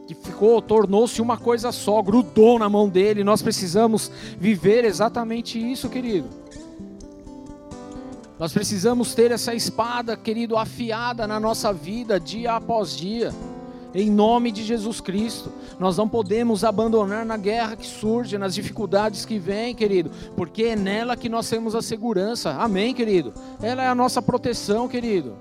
Que 0.08 0.16
ficou, 0.16 0.62
tornou-se 0.62 1.22
uma 1.22 1.38
coisa 1.38 1.72
só, 1.72 2.02
grudou 2.02 2.58
na 2.58 2.68
mão 2.68 2.90
dele. 2.90 3.24
Nós 3.24 3.44
precisamos 3.44 4.12
viver 4.40 4.84
exatamente 4.84 5.60
isso, 5.60 5.90
querido. 5.90 6.45
Nós 8.38 8.52
precisamos 8.52 9.16
ter 9.16 9.32
essa 9.32 9.54
espada, 9.54 10.18
querido, 10.18 10.58
afiada 10.58 11.26
na 11.26 11.40
nossa 11.40 11.72
vida 11.72 12.20
dia 12.20 12.54
após 12.54 12.96
dia. 12.96 13.34
Em 13.94 14.12
nome 14.12 14.52
de 14.52 14.62
Jesus 14.62 15.00
Cristo, 15.00 15.50
nós 15.80 15.96
não 15.96 16.10
podemos 16.10 16.66
abandonar 16.66 17.26
na 17.26 17.38
guerra 17.38 17.78
que 17.78 17.88
surge, 17.88 18.38
nas 18.38 18.54
dificuldades 18.54 19.26
que 19.26 19.40
vêm, 19.40 19.74
querido, 19.74 20.12
porque 20.36 20.64
é 20.64 20.76
nela 20.76 21.16
que 21.16 21.30
nós 21.30 21.50
temos 21.50 21.74
a 21.76 21.82
segurança. 21.82 22.52
Amém, 22.52 22.94
querido? 22.94 23.34
Ela 23.62 23.84
é 23.84 23.88
a 23.88 23.96
nossa 23.96 24.22
proteção, 24.22 24.90
querido. 24.90 25.34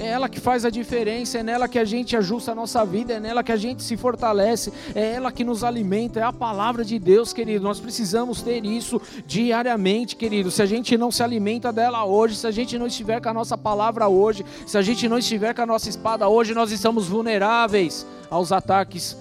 É 0.00 0.06
ela 0.06 0.30
que 0.30 0.40
faz 0.40 0.64
a 0.64 0.70
diferença, 0.70 1.40
é 1.40 1.42
nela 1.42 1.68
que 1.68 1.78
a 1.78 1.84
gente 1.84 2.16
ajusta 2.16 2.52
a 2.52 2.54
nossa 2.54 2.82
vida, 2.86 3.12
é 3.12 3.20
nela 3.20 3.44
que 3.44 3.52
a 3.52 3.56
gente 3.56 3.82
se 3.82 3.98
fortalece, 3.98 4.72
é 4.94 5.12
ela 5.12 5.30
que 5.30 5.44
nos 5.44 5.62
alimenta, 5.62 6.20
é 6.20 6.22
a 6.22 6.32
palavra 6.32 6.82
de 6.82 6.98
Deus, 6.98 7.34
querido. 7.34 7.62
Nós 7.62 7.78
precisamos 7.78 8.40
ter 8.40 8.64
isso 8.64 8.98
diariamente, 9.26 10.16
querido. 10.16 10.50
Se 10.50 10.62
a 10.62 10.66
gente 10.66 10.96
não 10.96 11.10
se 11.10 11.22
alimenta 11.22 11.70
dela 11.70 12.02
hoje, 12.06 12.36
se 12.36 12.46
a 12.46 12.50
gente 12.50 12.78
não 12.78 12.86
estiver 12.86 13.20
com 13.20 13.28
a 13.28 13.34
nossa 13.34 13.58
palavra 13.58 14.08
hoje, 14.08 14.42
se 14.66 14.78
a 14.78 14.80
gente 14.80 15.06
não 15.06 15.18
estiver 15.18 15.54
com 15.54 15.60
a 15.60 15.66
nossa 15.66 15.90
espada 15.90 16.26
hoje, 16.26 16.54
nós 16.54 16.72
estamos 16.72 17.06
vulneráveis 17.06 18.06
aos 18.30 18.52
ataques 18.52 19.14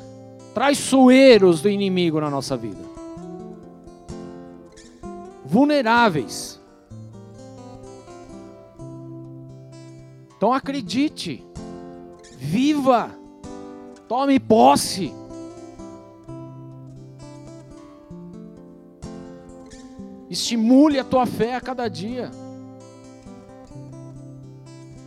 traiçoeiros 0.53 1.61
do 1.61 1.69
inimigo 1.69 2.21
na 2.21 2.30
nossa 2.30 2.55
vida. 2.55 2.80
Vulneráveis. 5.45 6.59
Então 10.39 10.53
acredite, 10.53 11.45
viva, 12.37 13.11
tome 14.07 14.39
posse. 14.39 15.13
Estimule 20.29 20.97
a 20.97 21.03
tua 21.03 21.25
fé 21.25 21.55
a 21.55 21.59
cada 21.59 21.89
dia. 21.89 22.31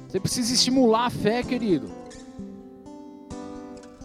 Você 0.06 0.20
precisa 0.20 0.52
estimular 0.52 1.06
a 1.06 1.10
fé, 1.10 1.42
querido. 1.42 1.90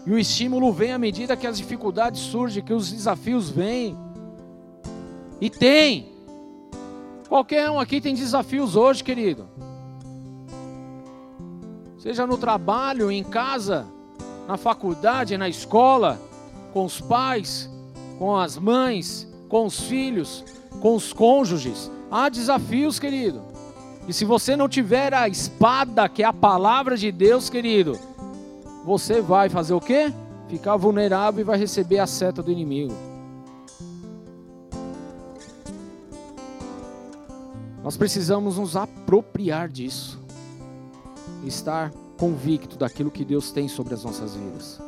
E 0.05 0.11
o 0.13 0.17
estímulo 0.17 0.71
vem 0.71 0.93
à 0.93 0.97
medida 0.97 1.35
que 1.35 1.45
as 1.45 1.57
dificuldades 1.57 2.21
surgem, 2.21 2.63
que 2.63 2.71
os 2.71 2.89
desafios 2.89 3.49
vêm. 3.49 3.97
E 5.41 5.49
tem. 5.49 6.13
Qualquer 7.27 7.69
um 7.69 7.81
aqui 7.81 7.99
tem 7.99 8.15
desafios 8.15 8.77
hoje, 8.77 9.03
querido 9.03 9.66
seja 11.97 12.27
no 12.27 12.37
trabalho, 12.37 13.11
em 13.11 13.23
casa, 13.23 13.85
na 14.47 14.55
faculdade, 14.55 15.37
na 15.37 15.49
escola, 15.49 16.19
com 16.71 16.85
os 16.85 17.01
pais, 17.01 17.69
com 18.19 18.35
as 18.35 18.57
mães, 18.57 19.27
com 19.49 19.65
os 19.65 19.81
filhos, 19.81 20.43
com 20.79 20.95
os 20.95 21.11
cônjuges. 21.11 21.91
Há 22.09 22.29
desafios, 22.29 22.99
querido. 22.99 23.41
E 24.07 24.13
se 24.13 24.23
você 24.23 24.55
não 24.55 24.69
tiver 24.69 25.13
a 25.13 25.27
espada, 25.27 26.07
que 26.07 26.23
é 26.23 26.25
a 26.25 26.33
palavra 26.33 26.95
de 26.95 27.11
Deus, 27.11 27.49
querido, 27.49 27.99
você 28.85 29.21
vai 29.21 29.49
fazer 29.49 29.73
o 29.73 29.81
quê? 29.81 30.13
Ficar 30.47 30.77
vulnerável 30.77 31.41
e 31.41 31.43
vai 31.43 31.57
receber 31.57 31.99
a 31.99 32.07
seta 32.07 32.41
do 32.41 32.51
inimigo. 32.51 32.93
Nós 37.83 37.97
precisamos 37.97 38.57
nos 38.57 38.75
apropriar 38.75 39.67
disso 39.67 40.26
estar 41.45 41.91
convicto 42.17 42.77
daquilo 42.77 43.11
que 43.11 43.23
Deus 43.23 43.51
tem 43.51 43.67
sobre 43.67 43.93
as 43.93 44.03
nossas 44.03 44.35
vidas. 44.35 44.79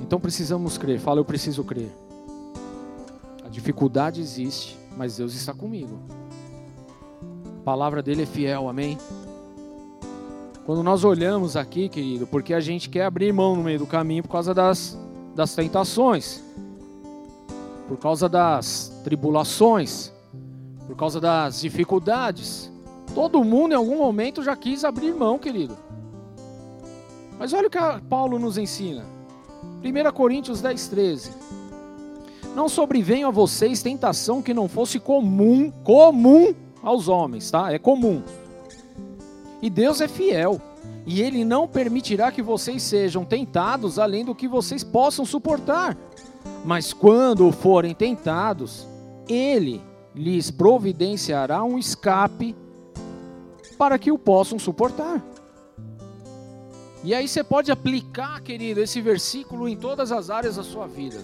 Então 0.00 0.18
precisamos 0.18 0.78
crer. 0.78 0.98
Fala, 0.98 1.20
eu 1.20 1.24
preciso 1.24 1.62
crer. 1.62 1.90
A 3.44 3.48
dificuldade 3.48 4.20
existe, 4.20 4.78
mas 4.96 5.16
Deus 5.16 5.34
está 5.34 5.52
comigo. 5.52 5.98
A 7.60 7.64
palavra 7.64 8.02
dele 8.02 8.22
é 8.22 8.26
fiel, 8.26 8.68
amém? 8.68 8.96
Quando 10.64 10.82
nós 10.82 11.02
olhamos 11.02 11.56
aqui, 11.56 11.88
querido, 11.88 12.26
porque 12.26 12.54
a 12.54 12.60
gente 12.60 12.88
quer 12.88 13.04
abrir 13.04 13.32
mão 13.32 13.56
no 13.56 13.62
meio 13.62 13.78
do 13.78 13.86
caminho 13.86 14.22
por 14.22 14.30
causa 14.30 14.54
das, 14.54 14.98
das 15.34 15.54
tentações, 15.54 16.42
por 17.86 17.96
causa 17.96 18.28
das 18.28 18.92
tribulações, 19.02 20.12
por 20.88 20.96
causa 20.96 21.20
das 21.20 21.60
dificuldades. 21.60 22.72
Todo 23.14 23.44
mundo 23.44 23.72
em 23.72 23.76
algum 23.76 23.98
momento 23.98 24.42
já 24.42 24.56
quis 24.56 24.84
abrir 24.84 25.14
mão, 25.14 25.38
querido. 25.38 25.76
Mas 27.38 27.52
olha 27.52 27.68
o 27.68 27.70
que 27.70 27.78
Paulo 28.08 28.38
nos 28.38 28.56
ensina. 28.56 29.04
1 29.84 30.12
Coríntios 30.12 30.62
10, 30.62 30.88
13. 30.88 31.30
Não 32.56 32.68
sobrevenha 32.68 33.28
a 33.28 33.30
vocês 33.30 33.82
tentação 33.82 34.40
que 34.42 34.54
não 34.54 34.66
fosse 34.66 34.98
comum, 34.98 35.70
comum 35.84 36.54
aos 36.82 37.06
homens, 37.06 37.50
tá? 37.50 37.70
É 37.70 37.78
comum. 37.78 38.22
E 39.60 39.68
Deus 39.68 40.00
é 40.00 40.08
fiel. 40.08 40.60
E 41.06 41.22
Ele 41.22 41.44
não 41.44 41.68
permitirá 41.68 42.32
que 42.32 42.42
vocês 42.42 42.82
sejam 42.82 43.24
tentados 43.24 43.98
além 43.98 44.24
do 44.24 44.34
que 44.34 44.48
vocês 44.48 44.82
possam 44.82 45.24
suportar. 45.24 45.96
Mas 46.64 46.92
quando 46.92 47.52
forem 47.52 47.94
tentados, 47.94 48.86
Ele 49.28 49.80
lhes 50.14 50.50
providenciará 50.50 51.62
um 51.62 51.78
escape 51.78 52.54
para 53.76 53.98
que 53.98 54.10
o 54.10 54.18
possam 54.18 54.58
suportar. 54.58 55.22
E 57.04 57.14
aí 57.14 57.28
você 57.28 57.44
pode 57.44 57.70
aplicar, 57.70 58.40
querido, 58.42 58.80
esse 58.80 59.00
versículo 59.00 59.68
em 59.68 59.76
todas 59.76 60.10
as 60.10 60.30
áreas 60.30 60.56
da 60.56 60.64
sua 60.64 60.86
vida. 60.86 61.20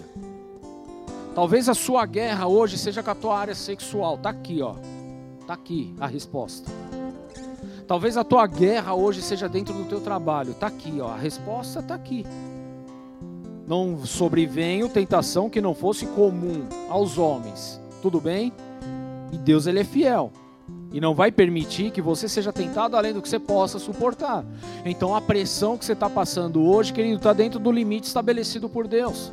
Talvez 1.35 1.67
a 1.67 1.73
sua 1.73 2.05
guerra 2.05 2.47
hoje 2.47 2.77
seja 2.77 3.03
com 3.03 3.11
a 3.11 3.15
tua 3.15 3.37
área 3.37 3.53
sexual. 3.53 4.17
Tá 4.17 4.29
aqui, 4.29 4.61
ó. 4.61 4.75
Tá 5.45 5.53
aqui 5.53 5.93
a 5.99 6.07
resposta. 6.07 6.71
Talvez 7.85 8.15
a 8.15 8.23
tua 8.23 8.47
guerra 8.47 8.95
hoje 8.95 9.21
seja 9.21 9.49
dentro 9.49 9.73
do 9.73 9.83
teu 9.83 9.99
trabalho. 9.99 10.53
Tá 10.53 10.67
aqui, 10.67 11.01
ó. 11.01 11.09
A 11.09 11.17
resposta 11.17 11.83
tá 11.83 11.93
aqui. 11.93 12.25
Não 13.67 14.05
sobrevenho 14.05 14.87
tentação 14.87 15.49
que 15.49 15.59
não 15.59 15.75
fosse 15.75 16.05
comum 16.05 16.67
aos 16.89 17.17
homens. 17.17 17.81
Tudo 18.05 18.21
bem? 18.21 18.53
E 19.33 19.37
Deus 19.39 19.65
ele 19.65 19.79
é 19.79 19.83
fiel. 19.83 20.31
E 20.93 21.01
não 21.01 21.15
vai 21.15 21.31
permitir 21.31 21.89
que 21.89 22.03
você 22.03 22.29
seja 22.29 22.53
tentado 22.53 22.95
além 22.95 23.11
do 23.11 23.19
que 23.19 23.27
você 23.27 23.39
possa 23.39 23.79
suportar. 23.79 24.45
Então 24.85 25.15
a 25.15 25.19
pressão 25.19 25.75
que 25.75 25.83
você 25.83 25.93
está 25.93 26.07
passando 26.07 26.63
hoje, 26.63 26.93
querido, 26.93 27.15
está 27.15 27.33
dentro 27.33 27.57
do 27.57 27.71
limite 27.71 28.05
estabelecido 28.05 28.69
por 28.69 28.87
Deus. 28.87 29.31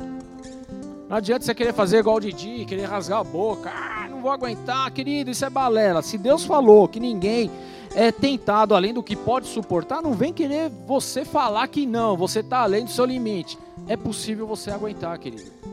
Não 1.07 1.17
adianta 1.17 1.45
você 1.45 1.53
querer 1.53 1.71
fazer 1.71 1.99
igual 1.99 2.15
o 2.15 2.19
Didi, 2.19 2.65
querer 2.65 2.85
rasgar 2.85 3.19
a 3.19 3.23
boca. 3.23 3.69
Ah, 3.71 4.07
não 4.09 4.23
vou 4.23 4.31
aguentar, 4.31 4.89
querido, 4.89 5.29
isso 5.29 5.45
é 5.45 5.51
balela. 5.51 6.01
Se 6.01 6.17
Deus 6.17 6.43
falou 6.43 6.87
que 6.87 6.99
ninguém 6.99 7.51
é 7.93 8.11
tentado 8.11 8.73
além 8.73 8.91
do 8.91 9.03
que 9.03 9.15
pode 9.15 9.45
suportar, 9.45 10.01
não 10.01 10.13
vem 10.13 10.33
querer 10.33 10.71
você 10.87 11.23
falar 11.23 11.67
que 11.67 11.85
não, 11.85 12.17
você 12.17 12.39
está 12.39 12.61
além 12.63 12.85
do 12.85 12.89
seu 12.89 13.05
limite. 13.05 13.55
É 13.87 13.95
possível 13.95 14.47
você 14.47 14.71
aguentar, 14.71 15.15
querido 15.19 15.72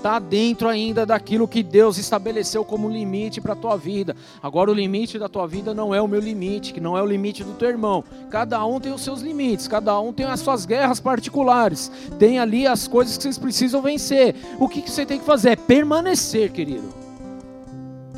está 0.00 0.18
dentro 0.18 0.66
ainda 0.66 1.04
daquilo 1.04 1.46
que 1.46 1.62
Deus 1.62 1.98
estabeleceu 1.98 2.64
como 2.64 2.88
limite 2.88 3.38
para 3.38 3.52
a 3.52 3.56
tua 3.56 3.76
vida. 3.76 4.16
Agora 4.42 4.70
o 4.70 4.74
limite 4.74 5.18
da 5.18 5.28
tua 5.28 5.46
vida 5.46 5.74
não 5.74 5.94
é 5.94 6.00
o 6.00 6.08
meu 6.08 6.20
limite, 6.20 6.72
que 6.72 6.80
não 6.80 6.96
é 6.96 7.02
o 7.02 7.06
limite 7.06 7.44
do 7.44 7.52
teu 7.52 7.68
irmão. 7.68 8.02
Cada 8.30 8.64
um 8.64 8.80
tem 8.80 8.92
os 8.92 9.02
seus 9.02 9.20
limites, 9.20 9.68
cada 9.68 10.00
um 10.00 10.10
tem 10.10 10.24
as 10.24 10.40
suas 10.40 10.64
guerras 10.64 11.00
particulares. 11.00 11.92
Tem 12.18 12.38
ali 12.38 12.66
as 12.66 12.88
coisas 12.88 13.18
que 13.18 13.22
vocês 13.22 13.36
precisam 13.36 13.82
vencer. 13.82 14.34
O 14.58 14.66
que, 14.66 14.80
que 14.80 14.90
você 14.90 15.04
tem 15.04 15.18
que 15.18 15.24
fazer? 15.24 15.50
É 15.50 15.56
permanecer, 15.56 16.50
querido. 16.50 16.88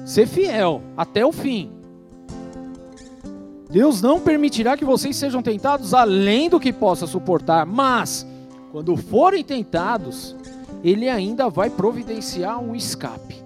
Ser 0.05 0.28
fiel 0.28 0.83
até 0.97 1.26
o 1.26 1.33
fim. 1.33 1.72
Deus 3.68 4.01
não 4.01 4.20
permitirá 4.20 4.76
que 4.76 4.85
vocês 4.85 5.16
sejam 5.16 5.43
tentados 5.43 5.95
além 5.95 6.49
do 6.49 6.61
que 6.61 6.72
possa 6.72 7.09
suportar, 7.09 7.66
mas 7.66 8.24
quando 8.70 8.97
forem 8.97 9.43
tentados, 9.43 10.37
ele 10.83 11.09
ainda 11.09 11.49
vai 11.49 11.70
providenciar 11.70 12.61
um 12.61 12.74
escape. 12.74 13.43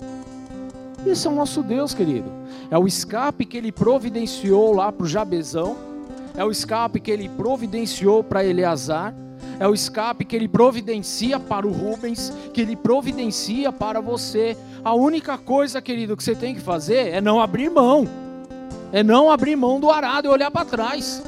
Esse 1.05 1.27
é 1.27 1.31
o 1.31 1.35
nosso 1.35 1.63
Deus, 1.63 1.95
querido. 1.95 2.31
É 2.71 2.79
o 2.79 2.87
escape 2.87 3.45
que 3.45 3.57
ele 3.57 3.71
providenciou 3.71 4.75
lá 4.75 4.91
para 4.91 5.05
o 5.05 5.09
Jabezão, 5.09 5.77
é 6.37 6.45
o 6.45 6.51
escape 6.51 7.01
que 7.01 7.11
ele 7.11 7.29
providenciou 7.29 8.25
para 8.25 8.45
Eleazar, 8.45 9.15
é 9.59 9.67
o 9.67 9.73
escape 9.73 10.25
que 10.25 10.35
ele 10.35 10.49
providencia 10.49 11.39
para 11.39 11.67
o 11.67 11.73
Rubens, 11.73 12.33
que 12.53 12.61
ele 12.61 12.77
providencia 12.77 13.73
para 13.73 14.01
você. 14.01 14.57
A 14.85 14.95
única 14.95 15.39
coisa, 15.39 15.81
querido, 15.81 16.17
que 16.17 16.25
você 16.25 16.35
tem 16.35 16.55
que 16.55 16.61
fazer 16.61 17.09
é 17.09 17.21
não 17.21 17.41
abrir 17.41 17.71
mão, 17.71 18.07
é 18.93 19.03
não 19.03 19.31
abrir 19.31 19.57
mão 19.57 19.79
do 19.79 19.91
arado 19.91 20.27
e 20.27 20.31
olhar 20.31 20.51
para 20.51 20.65
trás. 20.65 21.23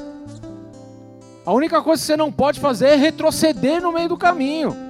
A 1.45 1.53
única 1.53 1.81
coisa 1.81 2.01
que 2.01 2.07
você 2.07 2.17
não 2.17 2.31
pode 2.31 2.59
fazer 2.59 2.89
é 2.89 2.95
retroceder 2.95 3.81
no 3.81 3.91
meio 3.91 4.09
do 4.09 4.17
caminho. 4.17 4.88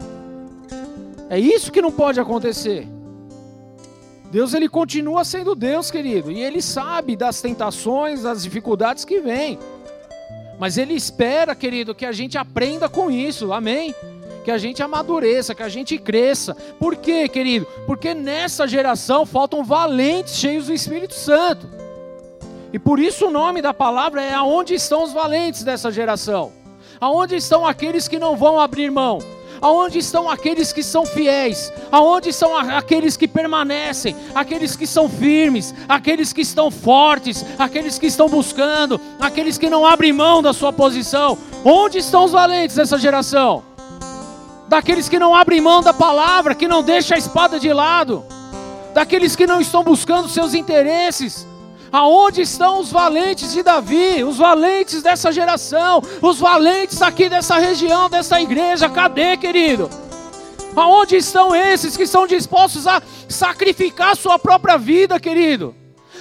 É 1.29 1.39
isso 1.39 1.71
que 1.71 1.81
não 1.81 1.91
pode 1.91 2.19
acontecer. 2.19 2.87
Deus 4.31 4.53
ele 4.53 4.67
continua 4.67 5.23
sendo 5.23 5.55
Deus, 5.55 5.89
querido, 5.89 6.31
e 6.31 6.41
ele 6.41 6.61
sabe 6.61 7.15
das 7.15 7.41
tentações, 7.41 8.23
das 8.23 8.43
dificuldades 8.43 9.05
que 9.05 9.19
vêm. 9.19 9.57
Mas 10.59 10.77
ele 10.77 10.93
espera, 10.93 11.55
querido, 11.55 11.95
que 11.95 12.05
a 12.05 12.11
gente 12.11 12.37
aprenda 12.37 12.89
com 12.89 13.09
isso. 13.09 13.53
Amém? 13.53 13.95
Que 14.43 14.51
a 14.51 14.57
gente 14.57 14.83
amadureça, 14.83 15.55
que 15.55 15.63
a 15.63 15.69
gente 15.69 15.97
cresça. 15.97 16.55
Por 16.77 16.95
quê, 16.95 17.29
querido? 17.29 17.65
Porque 17.85 18.13
nessa 18.13 18.67
geração 18.67 19.25
faltam 19.25 19.63
valentes 19.63 20.35
cheios 20.35 20.67
do 20.67 20.73
Espírito 20.73 21.13
Santo. 21.13 21.67
E 22.73 22.77
por 22.77 22.99
isso 22.99 23.27
o 23.27 23.31
nome 23.31 23.61
da 23.61 23.73
palavra 23.73 24.21
é 24.21 24.33
aonde 24.33 24.73
estão 24.73 25.03
os 25.03 25.13
valentes 25.13 25.63
dessa 25.63 25.91
geração? 25.91 26.51
Aonde 26.99 27.35
estão 27.35 27.65
aqueles 27.65 28.07
que 28.07 28.19
não 28.19 28.35
vão 28.35 28.59
abrir 28.59 28.91
mão? 28.91 29.19
Aonde 29.61 29.99
estão 29.99 30.29
aqueles 30.29 30.71
que 30.71 30.81
são 30.81 31.05
fiéis? 31.05 31.71
Aonde 31.91 32.29
estão 32.29 32.55
aqueles 32.57 33.17
que 33.17 33.27
permanecem? 33.27 34.15
Aqueles 34.33 34.75
que 34.75 34.87
são 34.87 35.09
firmes? 35.09 35.73
Aqueles 35.87 36.31
que 36.31 36.41
estão 36.41 36.71
fortes? 36.71 37.45
Aqueles 37.57 37.99
que 37.99 38.07
estão 38.07 38.29
buscando? 38.29 38.99
Aqueles 39.19 39.57
que 39.57 39.69
não 39.69 39.85
abrem 39.85 40.13
mão 40.13 40.41
da 40.41 40.53
sua 40.53 40.71
posição? 40.71 41.37
Onde 41.65 41.97
estão 41.97 42.23
os 42.23 42.31
valentes 42.31 42.75
dessa 42.75 42.97
geração? 42.97 43.63
Daqueles 44.69 45.09
que 45.09 45.19
não 45.19 45.35
abrem 45.35 45.59
mão 45.59 45.81
da 45.81 45.93
palavra, 45.93 46.55
que 46.55 46.67
não 46.67 46.83
deixam 46.83 47.15
a 47.15 47.19
espada 47.19 47.59
de 47.59 47.73
lado, 47.73 48.23
daqueles 48.93 49.35
que 49.35 49.47
não 49.47 49.59
estão 49.59 49.83
buscando 49.83 50.29
seus 50.29 50.53
interesses, 50.53 51.45
Aonde 51.91 52.41
estão 52.41 52.79
os 52.79 52.91
valentes 52.91 53.51
de 53.51 53.63
Davi, 53.63 54.23
os 54.23 54.37
valentes 54.37 55.01
dessa 55.01 55.31
geração, 55.31 56.01
os 56.21 56.39
valentes 56.39 57.01
aqui 57.01 57.27
dessa 57.27 57.57
região, 57.57 58.09
dessa 58.09 58.39
igreja? 58.39 58.87
Cadê, 58.87 59.35
querido? 59.37 59.89
Aonde 60.75 61.15
estão 61.17 61.55
esses 61.55 61.97
que 61.97 62.03
estão 62.03 62.27
dispostos 62.27 62.85
a 62.85 63.01
sacrificar 63.27 64.15
sua 64.15 64.37
própria 64.37 64.77
vida, 64.77 65.19
querido? 65.19 65.75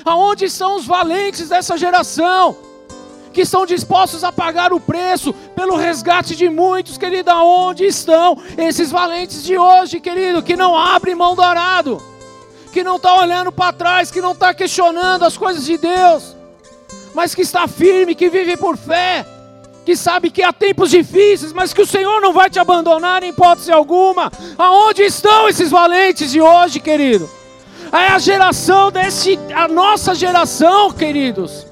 Aonde 0.05 0.47
estão 0.47 0.77
os 0.77 0.87
valentes 0.87 1.49
dessa 1.49 1.77
geração? 1.77 2.57
Que 3.33 3.43
estão 3.43 3.67
dispostos 3.67 4.25
a 4.25 4.33
pagar 4.33 4.73
o 4.73 4.81
preço 4.81 5.35
pelo 5.55 5.77
resgate 5.77 6.35
de 6.35 6.49
muitos, 6.49 6.97
querido. 6.97 7.31
Aonde 7.31 7.85
estão 7.85 8.39
esses 8.57 8.91
valentes 8.91 9.45
de 9.45 9.59
hoje, 9.59 10.01
querido, 10.01 10.43
que 10.43 10.57
não 10.57 10.77
abrem 10.77 11.15
mão 11.15 11.35
do 11.35 11.43
arado? 11.43 12.03
Que 12.73 12.85
não 12.85 12.97
está 12.97 13.15
olhando 13.17 13.51
para 13.51 13.73
trás, 13.73 14.11
que 14.11 14.21
não 14.21 14.33
está 14.33 14.53
questionando 14.55 15.25
as 15.25 15.37
coisas 15.37 15.65
de 15.65 15.79
Deus, 15.79 16.37
mas 17.15 17.35
que 17.35 17.43
está 17.43 17.67
firme, 17.67 18.15
que 18.15 18.29
vive 18.29 18.57
por 18.57 18.77
fé, 18.77 19.27
que 19.85 19.97
sabe 19.97 20.31
que 20.31 20.43
há 20.43 20.53
tempos 20.53 20.91
difíceis, 20.91 21.53
mas 21.53 21.73
que 21.73 21.81
o 21.81 21.87
Senhor 21.87 22.21
não 22.21 22.33
vai 22.33 22.51
te 22.51 22.59
abandonar 22.59 23.23
em 23.23 23.31
hipótese 23.31 23.73
alguma. 23.73 24.31
Aonde 24.59 25.03
estão 25.03 25.49
esses 25.49 25.71
valentes 25.71 26.31
de 26.31 26.41
hoje, 26.41 26.79
querido? 26.79 27.29
É 27.91 28.09
a 28.09 28.19
geração 28.19 28.93
desse, 28.93 29.39
a 29.55 29.67
nossa 29.67 30.15
geração, 30.15 30.93
queridos. 30.93 31.67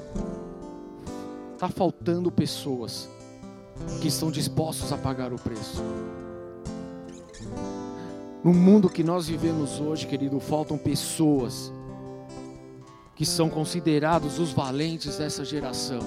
Está 1.53 1.69
faltando 1.69 2.31
pessoas 2.31 3.07
que 4.01 4.07
estão 4.07 4.31
dispostos 4.31 4.91
a 4.91 4.97
pagar 4.97 5.31
o 5.31 5.35
preço. 5.35 5.83
No 8.47 8.53
mundo 8.53 8.87
que 8.89 9.03
nós 9.03 9.27
vivemos 9.27 9.77
hoje, 9.81 10.07
querido, 10.07 10.39
faltam 10.39 10.77
pessoas 10.77 11.69
que 13.13 13.25
são 13.25 13.49
considerados 13.49 14.39
os 14.39 14.53
valentes 14.53 15.17
dessa 15.17 15.43
geração. 15.43 15.99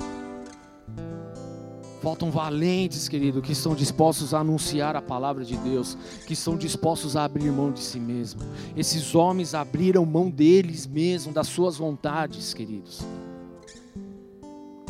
Faltam 2.00 2.30
valentes, 2.30 3.10
querido, 3.10 3.42
que 3.42 3.52
estão 3.52 3.74
dispostos 3.74 4.32
a 4.32 4.38
anunciar 4.38 4.96
a 4.96 5.02
palavra 5.02 5.44
de 5.44 5.54
Deus, 5.58 5.98
que 6.26 6.32
estão 6.32 6.56
dispostos 6.56 7.14
a 7.14 7.24
abrir 7.24 7.52
mão 7.52 7.70
de 7.70 7.80
si 7.80 8.00
mesmo. 8.00 8.40
Esses 8.74 9.14
homens 9.14 9.52
abriram 9.52 10.06
mão 10.06 10.30
deles 10.30 10.86
mesmos, 10.86 11.34
das 11.34 11.46
suas 11.46 11.76
vontades, 11.76 12.54
queridos, 12.54 13.02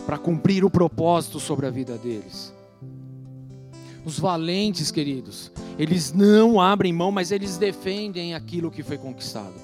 para 0.06 0.18
cumprir 0.18 0.64
o 0.64 0.70
propósito 0.70 1.40
sobre 1.40 1.66
a 1.66 1.70
vida 1.70 1.98
deles. 1.98 2.59
Os 4.04 4.18
valentes, 4.18 4.90
queridos, 4.90 5.52
eles 5.78 6.12
não 6.12 6.60
abrem 6.60 6.92
mão, 6.92 7.12
mas 7.12 7.30
eles 7.30 7.56
defendem 7.56 8.34
aquilo 8.34 8.70
que 8.70 8.82
foi 8.82 8.96
conquistado. 8.96 9.54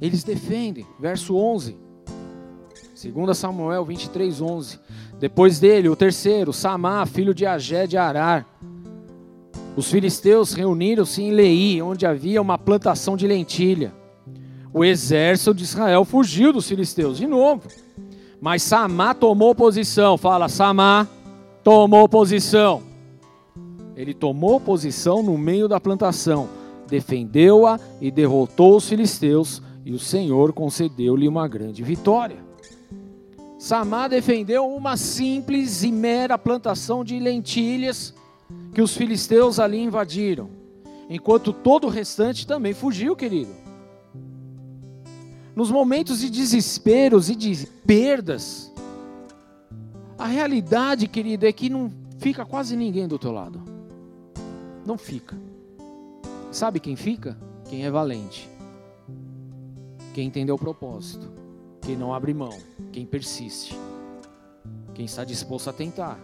Eles 0.00 0.24
defendem. 0.24 0.86
Verso 0.98 1.36
11. 1.36 1.76
2 3.02 3.36
Samuel 3.36 3.84
23, 3.84 4.40
11. 4.40 4.78
Depois 5.18 5.58
dele, 5.58 5.88
o 5.88 5.96
terceiro, 5.96 6.52
Samá, 6.52 7.04
filho 7.06 7.34
de 7.34 7.46
Agé 7.46 7.86
de 7.86 7.96
Arar. 7.96 8.46
Os 9.76 9.90
filisteus 9.90 10.52
reuniram-se 10.52 11.22
em 11.22 11.32
Leí, 11.32 11.82
onde 11.82 12.06
havia 12.06 12.40
uma 12.40 12.56
plantação 12.56 13.16
de 13.16 13.26
lentilha. 13.26 13.92
O 14.72 14.84
exército 14.84 15.54
de 15.54 15.64
Israel 15.64 16.04
fugiu 16.04 16.52
dos 16.52 16.68
filisteus 16.68 17.18
de 17.18 17.26
novo. 17.26 17.62
Mas 18.40 18.62
Samá 18.62 19.14
tomou 19.14 19.54
posição. 19.54 20.16
Fala, 20.16 20.48
Samá 20.48 21.08
tomou 21.62 22.08
posição. 22.08 22.93
Ele 23.96 24.12
tomou 24.12 24.58
posição 24.58 25.22
no 25.22 25.38
meio 25.38 25.68
da 25.68 25.78
plantação, 25.78 26.48
defendeu-a 26.88 27.78
e 28.00 28.10
derrotou 28.10 28.76
os 28.76 28.88
filisteus, 28.88 29.62
e 29.84 29.92
o 29.92 29.98
Senhor 29.98 30.52
concedeu-lhe 30.52 31.28
uma 31.28 31.46
grande 31.46 31.82
vitória. 31.82 32.38
Samá 33.58 34.08
defendeu 34.08 34.66
uma 34.66 34.96
simples 34.96 35.82
e 35.84 35.92
mera 35.92 36.36
plantação 36.36 37.04
de 37.04 37.18
lentilhas 37.18 38.14
que 38.74 38.82
os 38.82 38.96
filisteus 38.96 39.58
ali 39.58 39.80
invadiram, 39.80 40.50
enquanto 41.08 41.52
todo 41.52 41.86
o 41.86 41.90
restante 41.90 42.46
também 42.46 42.74
fugiu, 42.74 43.14
querido. 43.14 43.52
Nos 45.54 45.70
momentos 45.70 46.18
de 46.18 46.28
desesperos 46.28 47.30
e 47.30 47.36
de 47.36 47.66
perdas, 47.86 48.72
a 50.18 50.26
realidade, 50.26 51.06
querido, 51.06 51.46
é 51.46 51.52
que 51.52 51.70
não 51.70 51.92
fica 52.18 52.44
quase 52.44 52.76
ninguém 52.76 53.06
do 53.06 53.18
teu 53.18 53.30
lado 53.30 53.73
não 54.86 54.98
fica. 54.98 55.36
Sabe 56.50 56.78
quem 56.78 56.96
fica? 56.96 57.36
Quem 57.68 57.84
é 57.84 57.90
valente. 57.90 58.48
Quem 60.12 60.28
entendeu 60.28 60.54
o 60.54 60.58
propósito. 60.58 61.32
Quem 61.80 61.96
não 61.96 62.14
abre 62.14 62.32
mão. 62.32 62.56
Quem 62.92 63.04
persiste. 63.04 63.76
Quem 64.94 65.04
está 65.04 65.24
disposto 65.24 65.70
a 65.70 65.72
tentar. 65.72 66.18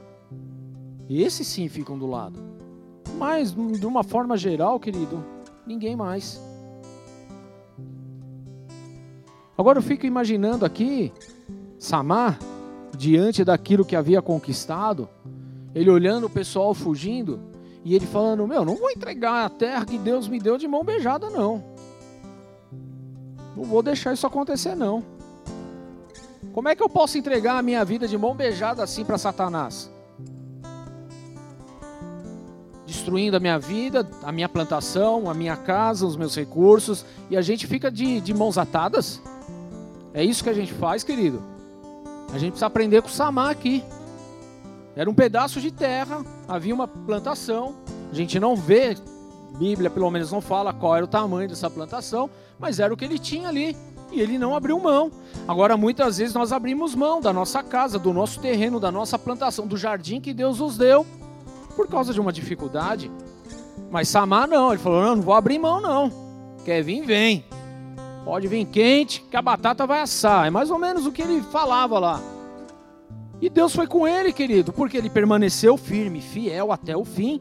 E 1.08 1.22
esses 1.22 1.46
sim 1.46 1.68
ficam 1.68 1.98
do 1.98 2.06
lado. 2.06 2.38
Mas, 3.18 3.52
de 3.52 3.86
uma 3.86 4.04
forma 4.04 4.36
geral, 4.36 4.78
querido, 4.78 5.24
ninguém 5.66 5.96
mais. 5.96 6.40
Agora 9.58 9.78
eu 9.78 9.82
fico 9.82 10.06
imaginando 10.06 10.64
aqui, 10.64 11.12
Samar, 11.78 12.38
diante 12.96 13.44
daquilo 13.44 13.84
que 13.84 13.96
havia 13.96 14.22
conquistado, 14.22 15.08
ele 15.74 15.90
olhando 15.90 16.28
o 16.28 16.30
pessoal 16.30 16.72
fugindo, 16.72 17.40
e 17.84 17.94
ele 17.94 18.06
falando: 18.06 18.46
Meu, 18.46 18.64
não 18.64 18.76
vou 18.76 18.90
entregar 18.90 19.44
a 19.44 19.48
terra 19.48 19.84
que 19.84 19.98
Deus 19.98 20.28
me 20.28 20.38
deu 20.38 20.58
de 20.58 20.68
mão 20.68 20.84
beijada, 20.84 21.30
não. 21.30 21.64
Não 23.56 23.64
vou 23.64 23.82
deixar 23.82 24.12
isso 24.12 24.26
acontecer, 24.26 24.74
não. 24.74 25.04
Como 26.52 26.68
é 26.68 26.74
que 26.74 26.82
eu 26.82 26.88
posso 26.88 27.16
entregar 27.16 27.58
a 27.58 27.62
minha 27.62 27.84
vida 27.84 28.08
de 28.08 28.18
mão 28.18 28.34
beijada 28.34 28.82
assim 28.82 29.04
para 29.04 29.18
Satanás? 29.18 29.90
Destruindo 32.86 33.36
a 33.36 33.40
minha 33.40 33.58
vida, 33.58 34.08
a 34.22 34.32
minha 34.32 34.48
plantação, 34.48 35.30
a 35.30 35.34
minha 35.34 35.56
casa, 35.56 36.06
os 36.06 36.16
meus 36.16 36.34
recursos, 36.34 37.04
e 37.30 37.36
a 37.36 37.40
gente 37.40 37.66
fica 37.66 37.90
de, 37.90 38.20
de 38.20 38.34
mãos 38.34 38.58
atadas? 38.58 39.22
É 40.12 40.24
isso 40.24 40.42
que 40.42 40.50
a 40.50 40.54
gente 40.54 40.72
faz, 40.72 41.04
querido. 41.04 41.40
A 42.32 42.38
gente 42.38 42.52
precisa 42.52 42.66
aprender 42.66 43.00
com 43.00 43.08
o 43.08 43.12
Samar 43.12 43.50
aqui. 43.50 43.84
Era 44.96 45.08
um 45.08 45.14
pedaço 45.14 45.60
de 45.60 45.70
terra, 45.70 46.24
havia 46.48 46.74
uma 46.74 46.88
plantação. 46.88 47.76
A 48.10 48.14
gente 48.14 48.40
não 48.40 48.56
vê, 48.56 48.96
Bíblia 49.58 49.88
pelo 49.88 50.10
menos 50.10 50.32
não 50.32 50.40
fala 50.40 50.72
qual 50.72 50.96
era 50.96 51.04
o 51.04 51.08
tamanho 51.08 51.48
dessa 51.48 51.70
plantação, 51.70 52.28
mas 52.58 52.80
era 52.80 52.92
o 52.92 52.96
que 52.96 53.04
ele 53.04 53.18
tinha 53.18 53.48
ali. 53.48 53.76
E 54.12 54.20
ele 54.20 54.38
não 54.38 54.56
abriu 54.56 54.78
mão. 54.80 55.10
Agora, 55.46 55.76
muitas 55.76 56.18
vezes 56.18 56.34
nós 56.34 56.52
abrimos 56.52 56.96
mão 56.96 57.20
da 57.20 57.32
nossa 57.32 57.62
casa, 57.62 57.98
do 57.98 58.12
nosso 58.12 58.40
terreno, 58.40 58.80
da 58.80 58.90
nossa 58.90 59.16
plantação, 59.16 59.66
do 59.66 59.76
jardim 59.76 60.20
que 60.20 60.34
Deus 60.34 60.58
nos 60.58 60.76
deu, 60.76 61.06
por 61.76 61.86
causa 61.86 62.12
de 62.12 62.20
uma 62.20 62.32
dificuldade. 62.32 63.10
Mas 63.90 64.08
Samar 64.08 64.48
não, 64.48 64.72
ele 64.72 64.82
falou: 64.82 65.02
não, 65.02 65.16
não 65.16 65.22
vou 65.22 65.34
abrir 65.34 65.58
mão, 65.60 65.80
não. 65.80 66.12
Quer 66.64 66.82
vir, 66.82 67.04
vem. 67.04 67.44
Pode 68.24 68.48
vir 68.48 68.64
quente, 68.66 69.22
que 69.30 69.36
a 69.36 69.42
batata 69.42 69.86
vai 69.86 70.00
assar. 70.00 70.46
É 70.46 70.50
mais 70.50 70.70
ou 70.70 70.78
menos 70.78 71.06
o 71.06 71.12
que 71.12 71.22
ele 71.22 71.40
falava 71.42 71.98
lá. 71.98 72.20
E 73.40 73.48
Deus 73.48 73.74
foi 73.74 73.86
com 73.86 74.06
ele, 74.06 74.32
querido, 74.32 74.72
porque 74.72 74.96
ele 74.96 75.08
permaneceu 75.08 75.76
firme, 75.76 76.20
fiel 76.20 76.70
até 76.72 76.96
o 76.96 77.04
fim. 77.04 77.40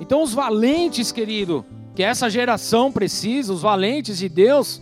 Então, 0.00 0.22
os 0.22 0.32
valentes, 0.32 1.10
querido, 1.10 1.64
que 1.94 2.02
essa 2.02 2.30
geração 2.30 2.92
precisa, 2.92 3.52
os 3.52 3.62
valentes 3.62 4.18
de 4.18 4.28
Deus, 4.28 4.80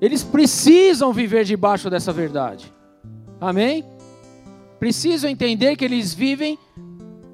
eles 0.00 0.22
precisam 0.22 1.12
viver 1.12 1.44
debaixo 1.44 1.90
dessa 1.90 2.12
verdade. 2.12 2.72
Amém? 3.40 3.84
Precisam 4.78 5.28
entender 5.28 5.76
que 5.76 5.84
eles 5.84 6.14
vivem 6.14 6.58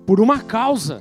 por 0.04 0.20
uma 0.20 0.40
causa, 0.40 1.00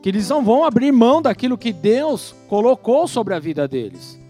que 0.00 0.08
eles 0.08 0.28
não 0.28 0.44
vão 0.44 0.64
abrir 0.64 0.92
mão 0.92 1.20
daquilo 1.20 1.58
que 1.58 1.72
Deus 1.72 2.34
colocou 2.48 3.08
sobre 3.08 3.34
a 3.34 3.40
vida 3.40 3.66
deles. 3.66 4.20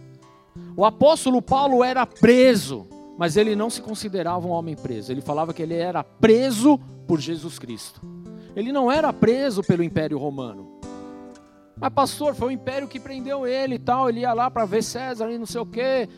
O 0.76 0.84
apóstolo 0.84 1.42
Paulo 1.42 1.84
era 1.84 2.06
preso, 2.06 2.86
mas 3.22 3.36
ele 3.36 3.54
não 3.54 3.70
se 3.70 3.80
considerava 3.80 4.48
um 4.48 4.50
homem 4.50 4.74
preso. 4.74 5.12
Ele 5.12 5.20
falava 5.20 5.54
que 5.54 5.62
ele 5.62 5.74
era 5.74 6.02
preso 6.02 6.76
por 7.06 7.20
Jesus 7.20 7.56
Cristo. 7.56 8.00
Ele 8.56 8.72
não 8.72 8.90
era 8.90 9.12
preso 9.12 9.62
pelo 9.62 9.84
Império 9.84 10.18
Romano. 10.18 10.80
Mas 11.76 11.92
pastor, 11.92 12.34
foi 12.34 12.48
o 12.48 12.50
império 12.50 12.88
que 12.88 12.98
prendeu 12.98 13.46
ele 13.46 13.76
e 13.76 13.78
tal. 13.78 14.08
Ele 14.08 14.22
ia 14.22 14.32
lá 14.32 14.50
para 14.50 14.64
ver 14.64 14.82
César 14.82 15.30
e 15.30 15.38
não 15.38 15.46
sei 15.46 15.60
o 15.60 15.66
quê. 15.66 16.08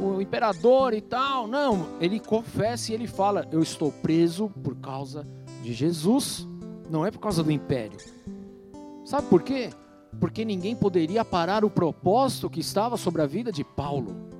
o 0.00 0.22
imperador 0.22 0.94
e 0.94 1.02
tal. 1.02 1.46
Não, 1.46 1.86
ele 2.00 2.18
confessa 2.18 2.92
e 2.92 2.94
ele 2.94 3.06
fala: 3.06 3.46
Eu 3.52 3.60
estou 3.60 3.92
preso 3.92 4.48
por 4.62 4.74
causa 4.76 5.28
de 5.62 5.74
Jesus, 5.74 6.48
não 6.88 7.04
é 7.04 7.10
por 7.10 7.18
causa 7.18 7.44
do 7.44 7.52
império. 7.52 7.98
Sabe 9.04 9.28
por 9.28 9.42
quê? 9.42 9.68
Porque 10.18 10.46
ninguém 10.46 10.74
poderia 10.74 11.26
parar 11.26 11.62
o 11.62 11.68
propósito 11.68 12.48
que 12.48 12.60
estava 12.60 12.96
sobre 12.96 13.20
a 13.20 13.26
vida 13.26 13.52
de 13.52 13.62
Paulo. 13.62 14.32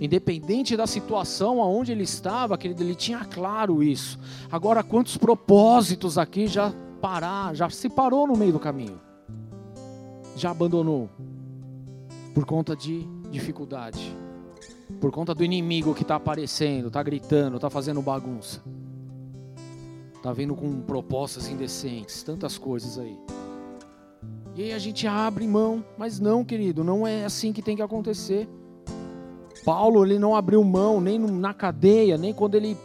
Independente 0.00 0.76
da 0.76 0.86
situação 0.86 1.62
aonde 1.62 1.92
ele 1.92 2.02
estava, 2.02 2.58
querido, 2.58 2.82
ele 2.82 2.94
tinha 2.94 3.24
claro 3.24 3.82
isso. 3.82 4.18
Agora, 4.50 4.82
quantos 4.82 5.16
propósitos 5.16 6.18
aqui 6.18 6.46
já 6.46 6.72
parar, 7.00 7.54
já 7.54 7.70
se 7.70 7.88
parou 7.88 8.26
no 8.26 8.36
meio 8.36 8.52
do 8.52 8.60
caminho? 8.60 9.00
Já 10.36 10.50
abandonou 10.50 11.08
por 12.34 12.44
conta 12.44 12.76
de 12.76 13.08
dificuldade, 13.30 14.14
por 15.00 15.10
conta 15.10 15.34
do 15.34 15.42
inimigo 15.42 15.94
que 15.94 16.02
está 16.02 16.16
aparecendo, 16.16 16.88
está 16.88 17.02
gritando, 17.02 17.56
está 17.56 17.70
fazendo 17.70 18.02
bagunça, 18.02 18.62
está 20.14 20.32
vindo 20.34 20.54
com 20.54 20.82
propostas 20.82 21.48
indecentes, 21.48 22.22
tantas 22.22 22.58
coisas 22.58 22.98
aí. 22.98 23.18
E 24.54 24.62
aí 24.64 24.72
a 24.72 24.78
gente 24.78 25.06
abre 25.06 25.46
mão, 25.46 25.82
mas 25.96 26.20
não, 26.20 26.44
querido, 26.44 26.84
não 26.84 27.06
é 27.06 27.24
assim 27.24 27.52
que 27.52 27.62
tem 27.62 27.76
que 27.76 27.82
acontecer. 27.82 28.46
Paulo 29.66 30.06
ele 30.06 30.16
não 30.16 30.36
abriu 30.36 30.62
mão 30.62 31.00
nem 31.00 31.18
na 31.18 31.52
cadeia, 31.52 32.16
nem 32.16 32.32
quando 32.32 32.54
ele 32.54 32.78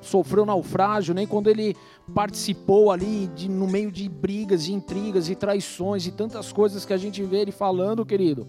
sofreu 0.00 0.46
naufrágio, 0.46 1.12
nem 1.12 1.26
quando 1.26 1.50
ele 1.50 1.76
participou 2.14 2.90
ali 2.90 3.26
de, 3.36 3.50
no 3.50 3.66
meio 3.66 3.92
de 3.92 4.08
brigas, 4.08 4.64
de 4.64 4.72
intrigas 4.72 5.28
e 5.28 5.34
traições 5.34 6.06
e 6.06 6.10
tantas 6.10 6.50
coisas 6.50 6.86
que 6.86 6.92
a 6.94 6.96
gente 6.96 7.22
vê 7.22 7.40
ele 7.42 7.52
falando, 7.52 8.06
querido. 8.06 8.48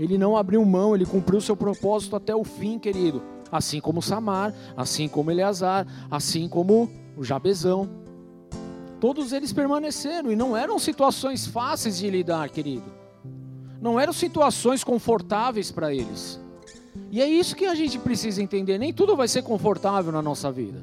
Ele 0.00 0.18
não 0.18 0.36
abriu 0.36 0.64
mão, 0.64 0.92
ele 0.92 1.06
cumpriu 1.06 1.40
seu 1.40 1.56
propósito 1.56 2.16
até 2.16 2.34
o 2.34 2.42
fim, 2.42 2.76
querido. 2.76 3.22
Assim 3.52 3.80
como 3.80 4.02
Samar, 4.02 4.52
assim 4.76 5.06
como 5.06 5.30
Eleazar, 5.30 5.86
assim 6.10 6.48
como 6.48 6.90
o 7.16 7.22
Jabezão. 7.22 7.88
Todos 8.98 9.32
eles 9.32 9.52
permaneceram 9.52 10.32
e 10.32 10.34
não 10.34 10.56
eram 10.56 10.76
situações 10.76 11.46
fáceis 11.46 11.98
de 11.98 12.10
lidar, 12.10 12.50
querido. 12.50 12.92
Não 13.80 13.98
eram 13.98 14.12
situações 14.12 14.82
confortáveis 14.82 15.70
para 15.70 15.94
eles. 15.94 16.40
E 17.10 17.20
é 17.20 17.28
isso 17.28 17.56
que 17.56 17.66
a 17.66 17.74
gente 17.74 17.98
precisa 17.98 18.42
entender. 18.42 18.78
Nem 18.78 18.92
tudo 18.92 19.16
vai 19.16 19.26
ser 19.26 19.42
confortável 19.42 20.12
na 20.12 20.22
nossa 20.22 20.50
vida. 20.50 20.80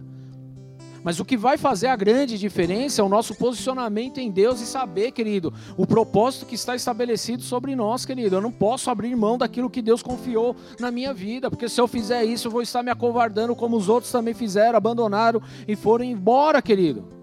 Mas 1.04 1.22
o 1.22 1.26
que 1.26 1.38
vai 1.38 1.58
fazer 1.58 1.88
a 1.88 1.96
grande 1.96 2.38
diferença 2.38 3.02
é 3.02 3.06
o 3.06 3.08
nosso 3.08 3.34
posicionamento 3.36 4.18
em 4.18 4.30
Deus 4.30 4.60
e 4.60 4.66
saber, 4.66 5.12
querido, 5.12 5.54
o 5.78 5.88
propósito 5.88 6.46
que 6.46 6.56
está 6.56 6.76
estabelecido 6.76 7.42
sobre 7.44 7.78
nós, 7.78 8.06
querido. 8.06 8.36
Eu 8.36 8.42
não 8.42 8.52
posso 8.52 8.90
abrir 8.90 9.16
mão 9.16 9.38
daquilo 9.38 9.70
que 9.70 9.82
Deus 9.82 10.04
confiou 10.04 10.54
na 10.80 10.92
minha 10.92 11.14
vida, 11.14 11.50
porque 11.50 11.70
se 11.70 11.80
eu 11.80 11.88
fizer 11.88 12.26
isso, 12.26 12.48
eu 12.48 12.52
vou 12.52 12.62
estar 12.62 12.84
me 12.84 12.92
acovardando 12.92 13.56
como 13.56 13.78
os 13.78 13.88
outros 13.88 14.12
também 14.12 14.34
fizeram, 14.34 14.78
abandonaram 14.78 15.42
e 15.66 15.78
foram 15.78 16.04
embora, 16.04 16.62
querido. 16.62 17.17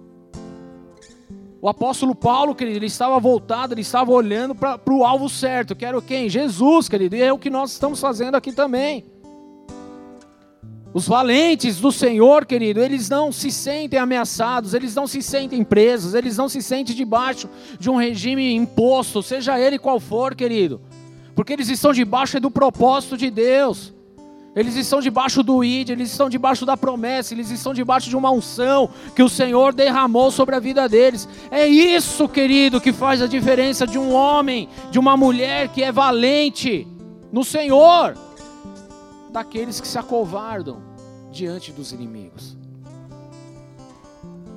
O 1.64 1.68
apóstolo 1.70 2.14
Paulo, 2.14 2.54
querido, 2.54 2.76
ele 2.76 2.88
estava 2.88 3.18
voltado, 3.18 3.72
ele 3.72 3.80
estava 3.80 4.12
olhando 4.12 4.54
para 4.54 4.78
o 4.90 5.02
alvo 5.02 5.30
certo, 5.30 5.74
que 5.74 5.82
era 5.82 5.98
quem? 6.02 6.28
Jesus, 6.28 6.90
querido, 6.90 7.16
e 7.16 7.22
é 7.22 7.32
o 7.32 7.38
que 7.38 7.48
nós 7.48 7.72
estamos 7.72 7.98
fazendo 7.98 8.34
aqui 8.34 8.52
também. 8.52 9.06
Os 10.92 11.08
valentes 11.08 11.80
do 11.80 11.90
Senhor, 11.90 12.44
querido, 12.44 12.82
eles 12.82 13.08
não 13.08 13.32
se 13.32 13.50
sentem 13.50 13.98
ameaçados, 13.98 14.74
eles 14.74 14.94
não 14.94 15.06
se 15.06 15.22
sentem 15.22 15.64
presos, 15.64 16.12
eles 16.12 16.36
não 16.36 16.50
se 16.50 16.60
sentem 16.60 16.94
debaixo 16.94 17.48
de 17.80 17.88
um 17.88 17.96
regime 17.96 18.54
imposto, 18.54 19.22
seja 19.22 19.58
ele 19.58 19.78
qual 19.78 19.98
for, 19.98 20.34
querido, 20.34 20.82
porque 21.34 21.54
eles 21.54 21.70
estão 21.70 21.94
debaixo 21.94 22.38
do 22.38 22.50
propósito 22.50 23.16
de 23.16 23.30
Deus. 23.30 23.93
Eles 24.54 24.76
estão 24.76 25.00
debaixo 25.00 25.42
do 25.42 25.64
ID, 25.64 25.90
eles 25.90 26.12
estão 26.12 26.28
debaixo 26.28 26.64
da 26.64 26.76
promessa, 26.76 27.34
eles 27.34 27.50
estão 27.50 27.74
debaixo 27.74 28.08
de 28.08 28.16
uma 28.16 28.30
unção 28.30 28.88
que 29.14 29.22
o 29.22 29.28
Senhor 29.28 29.74
derramou 29.74 30.30
sobre 30.30 30.54
a 30.54 30.60
vida 30.60 30.88
deles. 30.88 31.28
É 31.50 31.66
isso, 31.66 32.28
querido, 32.28 32.80
que 32.80 32.92
faz 32.92 33.20
a 33.20 33.26
diferença 33.26 33.84
de 33.84 33.98
um 33.98 34.12
homem, 34.12 34.68
de 34.92 34.98
uma 34.98 35.16
mulher 35.16 35.68
que 35.68 35.82
é 35.82 35.90
valente 35.90 36.86
no 37.32 37.42
Senhor 37.42 38.16
daqueles 39.32 39.80
que 39.80 39.88
se 39.88 39.98
acovardam 39.98 40.80
diante 41.32 41.72
dos 41.72 41.90
inimigos. 41.90 42.56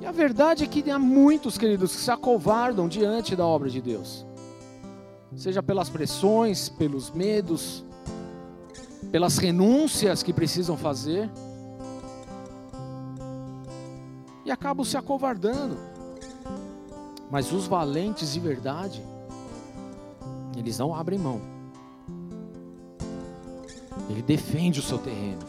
E 0.00 0.06
a 0.06 0.12
verdade 0.12 0.62
é 0.62 0.66
que 0.68 0.88
há 0.88 0.98
muitos, 0.98 1.58
queridos, 1.58 1.96
que 1.96 2.00
se 2.00 2.10
acovardam 2.10 2.86
diante 2.86 3.34
da 3.34 3.44
obra 3.44 3.68
de 3.68 3.80
Deus, 3.80 4.24
seja 5.34 5.60
pelas 5.60 5.88
pressões, 5.88 6.68
pelos 6.68 7.10
medos, 7.10 7.84
pelas 9.10 9.38
renúncias 9.38 10.22
que 10.22 10.32
precisam 10.32 10.76
fazer, 10.76 11.30
e 14.44 14.50
acabam 14.50 14.84
se 14.84 14.96
acovardando. 14.96 15.76
Mas 17.30 17.52
os 17.52 17.66
valentes 17.66 18.32
de 18.32 18.40
verdade, 18.40 19.04
eles 20.56 20.78
não 20.78 20.94
abrem 20.94 21.18
mão. 21.18 21.40
Ele 24.08 24.22
defende 24.22 24.80
o 24.80 24.82
seu 24.82 24.96
terreno. 24.96 25.42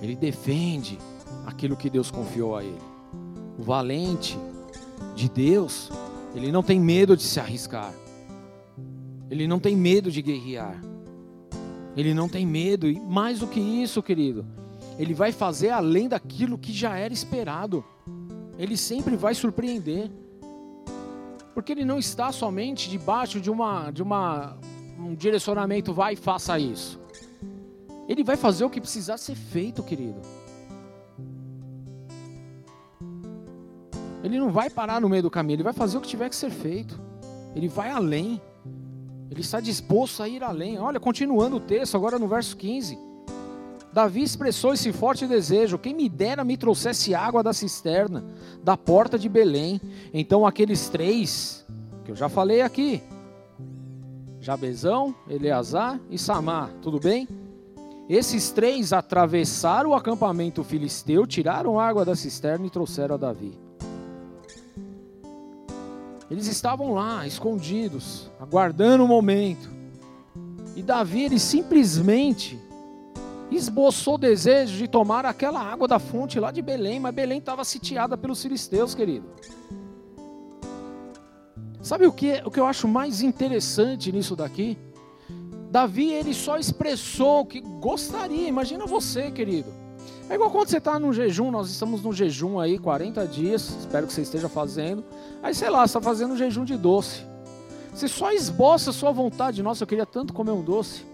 Ele 0.00 0.14
defende 0.14 0.98
aquilo 1.44 1.76
que 1.76 1.90
Deus 1.90 2.10
confiou 2.10 2.56
a 2.56 2.62
ele. 2.62 2.80
O 3.58 3.62
valente 3.62 4.38
de 5.16 5.28
Deus, 5.28 5.90
ele 6.34 6.52
não 6.52 6.62
tem 6.62 6.78
medo 6.78 7.16
de 7.16 7.24
se 7.24 7.40
arriscar. 7.40 7.92
Ele 9.28 9.48
não 9.48 9.58
tem 9.58 9.74
medo 9.74 10.12
de 10.12 10.22
guerrear. 10.22 10.80
Ele 11.96 12.12
não 12.12 12.28
tem 12.28 12.44
medo, 12.44 12.88
e 12.88 13.00
mais 13.00 13.38
do 13.38 13.46
que 13.46 13.58
isso, 13.58 14.02
querido, 14.02 14.44
ele 14.98 15.14
vai 15.14 15.32
fazer 15.32 15.70
além 15.70 16.08
daquilo 16.08 16.58
que 16.58 16.72
já 16.72 16.96
era 16.96 17.12
esperado. 17.12 17.84
Ele 18.58 18.76
sempre 18.76 19.16
vai 19.16 19.34
surpreender. 19.34 20.10
Porque 21.54 21.72
ele 21.72 21.84
não 21.84 21.98
está 21.98 22.30
somente 22.32 22.90
debaixo 22.90 23.40
de 23.40 23.50
uma 23.50 23.90
de 23.90 24.02
uma 24.02 24.58
um 24.98 25.14
direcionamento 25.14 25.92
vai 25.92 26.14
e 26.14 26.16
faça 26.16 26.58
isso. 26.58 27.00
Ele 28.08 28.22
vai 28.22 28.36
fazer 28.36 28.64
o 28.64 28.70
que 28.70 28.80
precisar 28.80 29.18
ser 29.18 29.34
feito, 29.34 29.82
querido. 29.82 30.20
Ele 34.22 34.38
não 34.38 34.50
vai 34.50 34.70
parar 34.70 35.00
no 35.00 35.08
meio 35.08 35.22
do 35.22 35.30
caminho, 35.30 35.56
ele 35.56 35.62
vai 35.62 35.72
fazer 35.72 35.98
o 35.98 36.00
que 36.00 36.08
tiver 36.08 36.28
que 36.28 36.36
ser 36.36 36.50
feito. 36.50 37.00
Ele 37.54 37.68
vai 37.68 37.90
além. 37.90 38.40
Ele 39.30 39.40
está 39.40 39.60
disposto 39.60 40.22
a 40.22 40.28
ir 40.28 40.42
além. 40.42 40.78
Olha, 40.78 41.00
continuando 41.00 41.56
o 41.56 41.60
texto, 41.60 41.96
agora 41.96 42.18
no 42.18 42.28
verso 42.28 42.56
15. 42.56 42.98
Davi 43.92 44.22
expressou 44.22 44.74
esse 44.74 44.92
forte 44.92 45.26
desejo: 45.26 45.78
quem 45.78 45.94
me 45.94 46.08
dera 46.08 46.44
me 46.44 46.56
trouxesse 46.56 47.14
água 47.14 47.42
da 47.42 47.52
cisterna, 47.52 48.24
da 48.62 48.76
porta 48.76 49.18
de 49.18 49.28
Belém. 49.28 49.80
Então 50.12 50.46
aqueles 50.46 50.88
três, 50.88 51.64
que 52.04 52.10
eu 52.10 52.16
já 52.16 52.28
falei 52.28 52.60
aqui, 52.60 53.02
Jabezão, 54.38 55.14
Eleazar 55.28 55.98
e 56.10 56.18
Samar, 56.18 56.70
tudo 56.82 57.00
bem? 57.00 57.26
Esses 58.08 58.50
três 58.50 58.92
atravessaram 58.92 59.90
o 59.90 59.94
acampamento 59.94 60.62
filisteu, 60.62 61.26
tiraram 61.26 61.80
água 61.80 62.04
da 62.04 62.14
cisterna 62.14 62.66
e 62.66 62.70
trouxeram 62.70 63.16
a 63.16 63.18
Davi. 63.18 63.65
Eles 66.30 66.46
estavam 66.46 66.92
lá, 66.92 67.26
escondidos, 67.26 68.30
aguardando 68.40 69.04
o 69.04 69.08
momento. 69.08 69.70
E 70.74 70.82
Davi, 70.82 71.22
ele 71.22 71.38
simplesmente 71.38 72.58
esboçou 73.50 74.14
o 74.14 74.18
desejo 74.18 74.76
de 74.76 74.88
tomar 74.88 75.24
aquela 75.24 75.60
água 75.60 75.86
da 75.86 75.98
fonte 75.98 76.40
lá 76.40 76.50
de 76.50 76.60
Belém, 76.60 76.98
mas 76.98 77.14
Belém 77.14 77.38
estava 77.38 77.64
sitiada 77.64 78.16
pelos 78.16 78.42
filisteus, 78.42 78.94
querido. 78.94 79.26
Sabe 81.80 82.06
o 82.06 82.12
que, 82.12 82.42
o 82.44 82.50
que 82.50 82.58
eu 82.58 82.66
acho 82.66 82.88
mais 82.88 83.22
interessante 83.22 84.10
nisso 84.10 84.34
daqui? 84.34 84.76
Davi 85.70 86.12
ele 86.12 86.34
só 86.34 86.58
expressou 86.58 87.46
que 87.46 87.60
gostaria. 87.60 88.48
Imagina 88.48 88.86
você, 88.86 89.30
querido. 89.30 89.85
É 90.28 90.34
igual 90.34 90.50
quando 90.50 90.68
você 90.68 90.78
está 90.78 90.98
no 90.98 91.12
jejum, 91.12 91.50
nós 91.52 91.70
estamos 91.70 92.02
no 92.02 92.12
jejum 92.12 92.58
aí, 92.58 92.78
40 92.78 93.26
dias, 93.26 93.76
espero 93.80 94.06
que 94.08 94.12
você 94.12 94.22
esteja 94.22 94.48
fazendo. 94.48 95.04
Aí, 95.42 95.54
sei 95.54 95.70
lá, 95.70 95.86
você 95.86 95.96
está 95.96 96.00
fazendo 96.00 96.34
um 96.34 96.36
jejum 96.36 96.64
de 96.64 96.76
doce. 96.76 97.24
Você 97.94 98.08
só 98.08 98.32
esboça 98.32 98.90
a 98.90 98.92
sua 98.92 99.12
vontade. 99.12 99.62
Nossa, 99.62 99.84
eu 99.84 99.86
queria 99.86 100.04
tanto 100.04 100.32
comer 100.32 100.50
um 100.50 100.62
doce. 100.62 101.06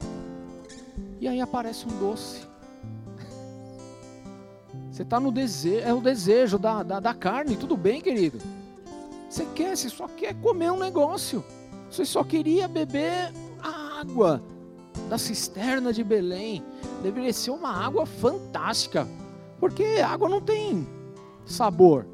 E 1.20 1.28
aí 1.28 1.40
aparece 1.40 1.86
um 1.86 1.98
doce. 1.98 2.40
Você 4.90 5.02
está 5.02 5.20
no 5.20 5.30
desejo, 5.30 5.86
é 5.86 5.94
o 5.94 6.00
desejo 6.00 6.58
da, 6.58 6.82
da, 6.82 7.00
da 7.00 7.14
carne, 7.14 7.56
tudo 7.56 7.76
bem, 7.76 8.00
querido. 8.00 8.38
Você 9.30 9.46
quer, 9.54 9.74
você 9.76 9.88
só 9.88 10.08
quer 10.08 10.34
comer 10.34 10.70
um 10.70 10.78
negócio. 10.78 11.44
Você 11.90 12.04
só 12.04 12.24
queria 12.24 12.66
beber 12.68 13.32
a 13.62 14.00
água 14.00 14.42
da 15.08 15.16
cisterna 15.16 15.92
de 15.92 16.02
Belém 16.02 16.62
deveria 17.02 17.32
ser 17.32 17.50
uma 17.50 17.70
água 17.70 18.06
fantástica, 18.06 19.06
porque 19.58 19.84
água 20.04 20.28
não 20.28 20.40
tem 20.40 20.86
sabor, 21.44 22.06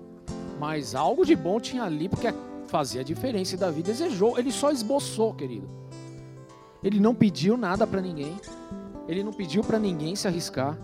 mas 0.58 0.94
algo 0.94 1.24
de 1.24 1.36
bom 1.36 1.60
tinha 1.60 1.84
ali, 1.84 2.08
porque 2.08 2.32
fazia 2.66 3.04
diferença 3.04 3.54
e 3.54 3.58
Davi 3.58 3.82
desejou, 3.82 4.38
ele 4.38 4.52
só 4.52 4.70
esboçou, 4.70 5.34
querido. 5.34 5.68
Ele 6.82 7.00
não 7.00 7.14
pediu 7.14 7.56
nada 7.56 7.86
para 7.86 8.00
ninguém. 8.00 8.36
Ele 9.08 9.24
não 9.24 9.32
pediu 9.32 9.64
para 9.64 9.78
ninguém 9.78 10.14
se 10.14 10.28
arriscar. 10.28 10.78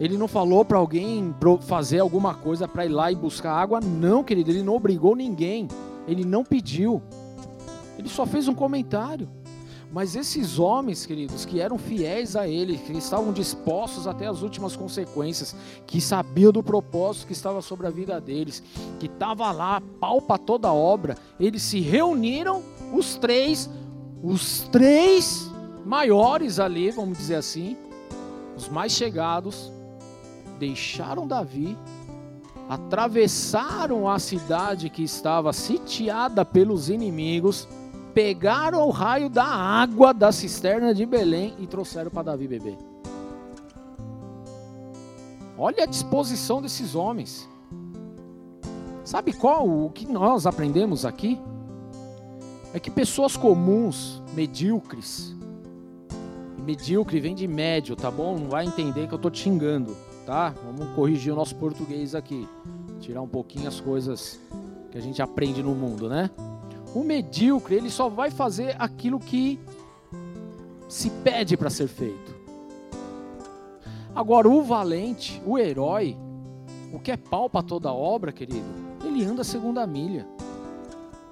Ele 0.00 0.16
não 0.16 0.28
falou 0.28 0.64
para 0.64 0.78
alguém 0.78 1.34
fazer 1.62 1.98
alguma 1.98 2.34
coisa 2.34 2.66
para 2.66 2.86
ir 2.86 2.88
lá 2.88 3.10
e 3.12 3.14
buscar 3.14 3.52
água. 3.52 3.80
Não, 3.80 4.24
querido, 4.24 4.50
ele 4.50 4.62
não 4.62 4.74
obrigou 4.74 5.14
ninguém. 5.14 5.68
Ele 6.06 6.24
não 6.24 6.44
pediu. 6.44 7.02
Ele 7.98 8.08
só 8.08 8.24
fez 8.24 8.48
um 8.48 8.54
comentário. 8.54 9.28
Mas 9.90 10.14
esses 10.14 10.58
homens, 10.58 11.06
queridos, 11.06 11.46
que 11.46 11.60
eram 11.60 11.78
fiéis 11.78 12.36
a 12.36 12.46
ele, 12.46 12.76
que 12.76 12.92
estavam 12.92 13.32
dispostos 13.32 14.06
até 14.06 14.26
as 14.26 14.42
últimas 14.42 14.76
consequências, 14.76 15.56
que 15.86 15.98
sabiam 15.98 16.52
do 16.52 16.62
propósito 16.62 17.26
que 17.26 17.32
estava 17.32 17.62
sobre 17.62 17.86
a 17.86 17.90
vida 17.90 18.20
deles, 18.20 18.62
que 18.98 19.06
estava 19.06 19.50
lá, 19.50 19.80
pau 19.98 20.20
para 20.20 20.36
toda 20.36 20.68
a 20.68 20.74
obra, 20.74 21.16
eles 21.40 21.62
se 21.62 21.80
reuniram, 21.80 22.62
os 22.92 23.16
três, 23.16 23.68
os 24.22 24.60
três 24.70 25.50
maiores 25.86 26.58
ali, 26.58 26.90
vamos 26.90 27.16
dizer 27.16 27.36
assim, 27.36 27.74
os 28.54 28.68
mais 28.68 28.92
chegados, 28.92 29.72
deixaram 30.58 31.26
Davi, 31.26 31.78
atravessaram 32.68 34.06
a 34.06 34.18
cidade 34.18 34.90
que 34.90 35.02
estava 35.02 35.50
sitiada 35.54 36.44
pelos 36.44 36.90
inimigos, 36.90 37.66
pegaram 38.18 38.84
o 38.84 38.90
raio 38.90 39.30
da 39.30 39.44
água 39.44 40.12
da 40.12 40.32
cisterna 40.32 40.92
de 40.92 41.06
Belém 41.06 41.54
e 41.60 41.68
trouxeram 41.68 42.10
para 42.10 42.24
Davi 42.24 42.48
beber. 42.48 42.76
Olha 45.56 45.84
a 45.84 45.86
disposição 45.86 46.60
desses 46.60 46.96
homens. 46.96 47.48
Sabe 49.04 49.32
qual 49.32 49.68
o 49.68 49.88
que 49.90 50.04
nós 50.04 50.46
aprendemos 50.46 51.04
aqui? 51.04 51.40
É 52.74 52.80
que 52.80 52.90
pessoas 52.90 53.36
comuns, 53.36 54.20
medíocres, 54.34 55.32
medíocre 56.58 57.20
vem 57.20 57.36
de 57.36 57.46
médio, 57.46 57.94
tá 57.94 58.10
bom? 58.10 58.36
Não 58.36 58.48
vai 58.48 58.66
entender 58.66 59.06
que 59.06 59.14
eu 59.14 59.16
estou 59.16 59.30
te 59.30 59.42
xingando, 59.42 59.96
tá? 60.26 60.52
Vamos 60.66 60.92
corrigir 60.96 61.32
o 61.32 61.36
nosso 61.36 61.54
português 61.54 62.16
aqui, 62.16 62.48
tirar 62.98 63.22
um 63.22 63.28
pouquinho 63.28 63.68
as 63.68 63.78
coisas 63.78 64.40
que 64.90 64.98
a 64.98 65.00
gente 65.00 65.22
aprende 65.22 65.62
no 65.62 65.72
mundo, 65.72 66.08
né? 66.08 66.28
O 66.94 67.04
medíocre, 67.04 67.76
ele 67.76 67.90
só 67.90 68.08
vai 68.08 68.30
fazer 68.30 68.76
aquilo 68.78 69.18
que 69.18 69.58
se 70.88 71.10
pede 71.10 71.56
para 71.56 71.70
ser 71.70 71.88
feito. 71.88 72.36
Agora, 74.14 74.48
o 74.48 74.62
valente, 74.62 75.40
o 75.46 75.58
herói, 75.58 76.16
o 76.92 76.98
que 76.98 77.12
é 77.12 77.16
pau 77.16 77.48
para 77.48 77.62
toda 77.62 77.92
obra, 77.92 78.32
querido, 78.32 78.66
ele 79.04 79.24
anda 79.24 79.42
a 79.42 79.44
segunda 79.44 79.86
milha 79.86 80.26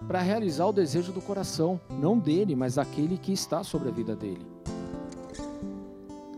para 0.07 0.21
realizar 0.21 0.67
o 0.67 0.73
desejo 0.73 1.13
do 1.13 1.21
coração, 1.21 1.81
não 1.91 2.19
dele, 2.19 2.55
mas 2.55 2.75
daquele 2.75 3.19
que 3.19 3.33
está 3.33 3.65
sobre 3.65 3.89
a 3.89 3.93
vida 3.93 4.15
dele. 4.15 4.47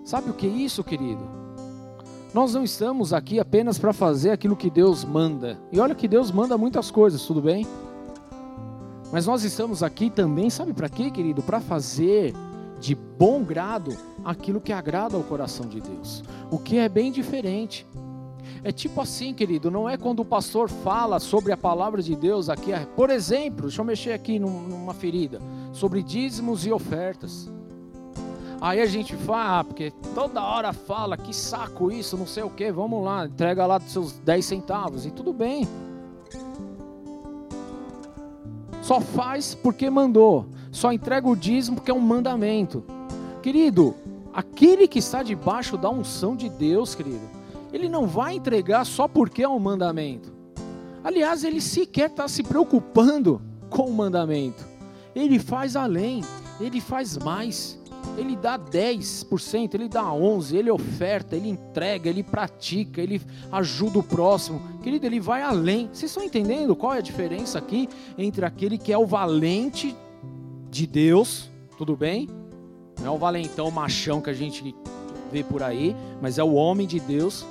Sabe 0.05 0.31
o 0.31 0.35
que 0.35 0.47
é 0.47 0.51
isso, 0.51 0.83
querido? 0.83 1.23
Nós 2.33 2.55
não 2.55 2.63
estamos 2.63 3.13
aqui 3.13 3.41
apenas 3.41 3.79
para 3.79 3.93
fazer 3.93 4.31
aquilo 4.31 4.57
que 4.57 4.71
Deus 4.71 5.05
manda. 5.05 5.59
E 5.73 5.81
olha 5.81 5.95
que 5.95 6.09
Deus 6.09 6.31
manda 6.31 6.57
muitas 6.57 6.91
coisas, 6.91 7.23
tudo 7.27 7.43
bem? 7.43 7.67
Mas 9.11 9.27
nós 9.27 9.43
estamos 9.43 9.83
aqui 9.83 10.11
também, 10.11 10.51
sabe 10.51 10.73
para 10.73 10.89
quê, 10.89 11.11
querido? 11.11 11.43
Para 11.43 11.61
fazer 11.61 12.35
de 12.79 12.95
bom 12.95 13.43
grado 13.43 13.97
aquilo 14.25 14.61
que 14.61 14.73
agrada 14.73 15.17
ao 15.17 15.23
coração 15.23 15.67
de 15.67 15.81
Deus. 15.81 16.23
O 16.51 16.59
que 16.59 16.79
é 16.79 16.89
bem 16.89 17.11
diferente. 17.11 17.87
É 18.63 18.73
tipo 18.73 19.01
assim, 19.01 19.33
querido, 19.33 19.71
não 19.71 19.89
é 19.89 19.97
quando 19.97 20.21
o 20.21 20.25
pastor 20.25 20.69
fala 20.69 21.21
sobre 21.21 21.53
a 21.53 21.57
palavra 21.57 22.03
de 22.03 22.15
Deus 22.17 22.49
aqui, 22.49 22.73
por 22.97 23.09
exemplo, 23.09 23.63
deixa 23.63 23.81
eu 23.81 23.85
mexer 23.85 24.13
aqui 24.13 24.39
numa 24.39 24.93
ferida, 24.93 25.41
sobre 25.73 26.03
dízimos 26.03 26.67
e 26.67 26.73
ofertas. 26.73 27.49
Aí 28.61 28.81
a 28.81 28.87
gente 28.87 29.15
fala, 29.15 29.61
ah, 29.61 29.65
porque 29.65 29.93
toda 30.15 30.43
hora 30.43 30.73
fala, 30.73 31.17
que 31.17 31.35
saco 31.35 31.93
isso, 31.93 32.17
não 32.17 32.27
sei 32.27 32.43
o 32.43 32.51
que, 32.51 32.73
vamos 32.73 33.05
lá, 33.05 33.27
entrega 33.27 33.65
lá 33.65 33.79
dos 33.79 33.93
seus 33.93 34.13
10 34.19 34.45
centavos, 34.45 35.07
e 35.07 35.13
tudo 35.13 35.33
bem. 35.33 35.67
Só 38.89 39.03
faz 39.03 39.55
porque 39.55 39.91
mandou. 39.91 40.47
Só 40.73 40.91
entrega 40.91 41.29
o 41.29 41.37
dízimo 41.37 41.77
porque 41.77 41.91
é 41.91 41.95
um 41.95 42.01
mandamento. 42.01 42.83
Querido, 43.43 43.95
aquele 44.33 44.89
que 44.89 44.99
está 44.99 45.23
debaixo 45.23 45.77
da 45.77 45.91
unção 45.91 46.35
de 46.35 46.49
Deus, 46.49 46.95
querido, 46.95 47.29
ele 47.71 47.87
não 47.87 48.07
vai 48.07 48.37
entregar 48.37 48.87
só 48.87 49.07
porque 49.07 49.43
é 49.43 49.49
um 49.49 49.59
mandamento. 49.59 50.33
Aliás, 51.05 51.45
ele 51.45 51.61
sequer 51.61 52.09
está 52.09 52.27
se 52.29 52.43
preocupando 52.43 53.43
com 53.69 53.83
o 53.83 53.93
mandamento. 53.93 54.67
Ele 55.15 55.39
faz 55.39 55.77
além, 55.77 56.25
ele 56.59 56.81
faz 56.81 57.19
mais 57.19 57.78
ele 58.17 58.37
dá 58.37 58.59
10%, 58.59 59.75
ele 59.75 59.89
dá 59.89 60.05
11%, 60.05 60.55
ele 60.55 60.71
oferta, 60.71 61.37
ele 61.37 61.49
entrega, 61.49 62.09
ele 62.09 62.23
pratica, 62.23 63.01
ele 63.01 63.21
ajuda 63.53 63.99
o 63.99 64.03
próximo. 64.03 64.61
Querido, 64.83 65.07
ele 65.07 65.21
vai 65.21 65.43
além. 65.43 65.89
Vocês 65.93 66.11
estão 66.11 66.23
entendendo 66.23 66.75
qual 66.75 66.95
é 66.95 66.99
a 66.99 67.03
diferença 67.03 67.59
aqui 67.59 67.89
entre 68.17 68.45
aquele 68.45 68.79
que 68.79 68.93
é 68.93 68.99
o 68.99 69.07
valente 69.07 69.97
de 70.71 70.87
Deus, 70.87 71.51
tudo 71.77 71.97
bem? 71.97 72.29
Não 73.01 73.07
é 73.07 73.11
o 73.11 73.19
valentão 73.19 73.71
machão 73.71 74.21
que 74.21 74.31
a 74.31 74.35
gente 74.35 74.75
vê 75.31 75.45
por 75.45 75.63
aí, 75.63 75.95
mas 76.21 76.39
é 76.39 76.43
o 76.43 76.55
homem 76.55 76.87
de 76.87 76.99
Deus 76.99 77.47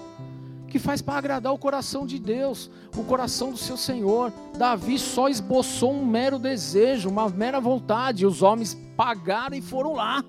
que 0.67 0.77
faz 0.77 1.01
para 1.01 1.17
agradar 1.17 1.53
o 1.53 1.57
coração 1.57 2.05
de 2.05 2.19
Deus, 2.19 2.69
o 2.95 3.03
coração 3.03 3.51
do 3.51 3.57
seu 3.57 3.77
Senhor. 3.77 4.33
Davi 4.57 4.99
só 4.99 5.29
esboçou 5.29 5.93
um 5.93 6.05
mero 6.05 6.37
desejo, 6.37 7.09
uma 7.09 7.29
mera 7.29 7.59
vontade, 7.59 8.25
os 8.25 8.41
homens 8.41 8.77
pagaram 8.95 9.55
e 9.55 9.61
foram 9.61 9.93
lá 9.93 10.23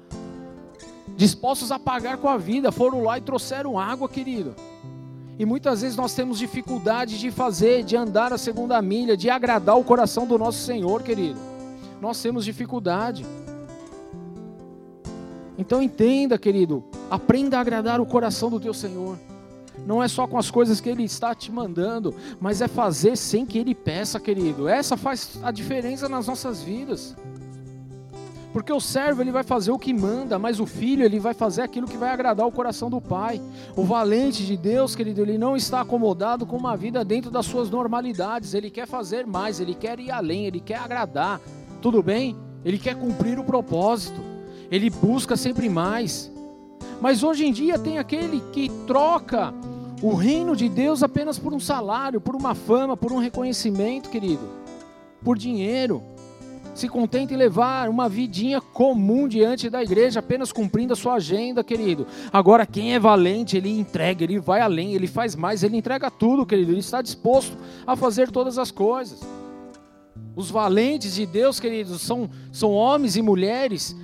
dispostos 1.16 1.72
a 1.72 1.78
pagar 1.78 2.18
com 2.18 2.28
a 2.28 2.36
vida, 2.36 2.70
foram 2.70 3.02
lá 3.02 3.18
e 3.18 3.20
trouxeram 3.20 3.78
água, 3.78 4.08
querido. 4.08 4.54
E 5.38 5.44
muitas 5.44 5.82
vezes 5.82 5.96
nós 5.96 6.14
temos 6.14 6.38
dificuldade 6.38 7.18
de 7.18 7.30
fazer, 7.30 7.84
de 7.84 7.96
andar 7.96 8.32
a 8.32 8.38
segunda 8.38 8.80
milha, 8.82 9.16
de 9.16 9.30
agradar 9.30 9.78
o 9.78 9.84
coração 9.84 10.26
do 10.26 10.36
nosso 10.36 10.58
Senhor, 10.58 11.02
querido. 11.02 11.38
Nós 12.00 12.20
temos 12.20 12.44
dificuldade. 12.44 13.24
Então 15.56 15.80
entenda, 15.80 16.36
querido, 16.36 16.84
aprenda 17.08 17.56
a 17.56 17.60
agradar 17.60 18.00
o 18.00 18.06
coração 18.06 18.50
do 18.50 18.58
teu 18.58 18.74
Senhor. 18.74 19.18
Não 19.86 20.02
é 20.02 20.08
só 20.08 20.26
com 20.26 20.36
as 20.36 20.50
coisas 20.50 20.80
que 20.80 20.88
Ele 20.88 21.04
está 21.04 21.34
te 21.34 21.52
mandando, 21.52 22.14
mas 22.40 22.60
é 22.60 22.68
fazer 22.68 23.16
sem 23.16 23.46
que 23.46 23.58
Ele 23.58 23.74
peça, 23.74 24.18
querido. 24.18 24.68
Essa 24.68 24.96
faz 24.96 25.38
a 25.42 25.50
diferença 25.50 26.08
nas 26.08 26.26
nossas 26.26 26.62
vidas. 26.62 27.16
Porque 28.52 28.72
o 28.72 28.80
servo 28.80 29.20
ele 29.20 29.30
vai 29.30 29.42
fazer 29.42 29.70
o 29.70 29.78
que 29.78 29.92
manda, 29.92 30.38
mas 30.38 30.58
o 30.58 30.66
filho 30.66 31.04
ele 31.04 31.20
vai 31.20 31.34
fazer 31.34 31.62
aquilo 31.62 31.86
que 31.86 31.98
vai 31.98 32.10
agradar 32.10 32.46
o 32.46 32.52
coração 32.52 32.88
do 32.88 33.00
pai. 33.00 33.40
O 33.76 33.84
valente 33.84 34.44
de 34.44 34.56
Deus, 34.56 34.96
querido, 34.96 35.20
ele 35.20 35.36
não 35.36 35.54
está 35.54 35.82
acomodado 35.82 36.46
com 36.46 36.56
uma 36.56 36.76
vida 36.76 37.04
dentro 37.04 37.30
das 37.30 37.44
suas 37.44 37.68
normalidades. 37.68 38.54
Ele 38.54 38.70
quer 38.70 38.86
fazer 38.86 39.26
mais, 39.26 39.60
ele 39.60 39.74
quer 39.74 40.00
ir 40.00 40.10
além, 40.10 40.46
ele 40.46 40.60
quer 40.60 40.78
agradar. 40.78 41.40
Tudo 41.82 42.02
bem? 42.02 42.36
Ele 42.64 42.78
quer 42.78 42.94
cumprir 42.96 43.38
o 43.38 43.44
propósito. 43.44 44.20
Ele 44.70 44.88
busca 44.88 45.36
sempre 45.36 45.68
mais. 45.68 46.32
Mas 47.00 47.22
hoje 47.22 47.44
em 47.44 47.52
dia 47.52 47.78
tem 47.78 47.98
aquele 47.98 48.40
que 48.52 48.70
troca 48.86 49.52
o 50.02 50.14
reino 50.14 50.56
de 50.56 50.68
Deus 50.68 51.02
apenas 51.02 51.38
por 51.38 51.52
um 51.52 51.60
salário, 51.60 52.20
por 52.20 52.34
uma 52.34 52.54
fama, 52.54 52.96
por 52.96 53.12
um 53.12 53.18
reconhecimento, 53.18 54.08
querido, 54.08 54.48
por 55.22 55.36
dinheiro 55.36 56.02
se 56.78 56.88
contenta 56.88 57.34
em 57.34 57.36
levar 57.36 57.88
uma 57.88 58.08
vidinha 58.08 58.60
comum 58.60 59.26
diante 59.26 59.68
da 59.68 59.82
igreja, 59.82 60.20
apenas 60.20 60.52
cumprindo 60.52 60.92
a 60.92 60.96
sua 60.96 61.14
agenda, 61.14 61.64
querido. 61.64 62.06
Agora, 62.32 62.64
quem 62.64 62.94
é 62.94 62.98
valente, 62.98 63.56
ele 63.56 63.68
entrega, 63.68 64.22
ele 64.22 64.38
vai 64.38 64.60
além, 64.60 64.94
ele 64.94 65.08
faz 65.08 65.34
mais, 65.34 65.62
ele 65.62 65.76
entrega 65.76 66.10
tudo, 66.10 66.46
querido. 66.46 66.70
Ele 66.70 66.78
está 66.78 67.02
disposto 67.02 67.56
a 67.86 67.96
fazer 67.96 68.30
todas 68.30 68.58
as 68.58 68.70
coisas. 68.70 69.20
Os 70.36 70.50
valentes 70.50 71.16
de 71.16 71.26
Deus, 71.26 71.58
queridos, 71.58 72.00
são, 72.00 72.30
são 72.52 72.72
homens 72.72 73.16
e 73.16 73.22
mulheres 73.22 73.96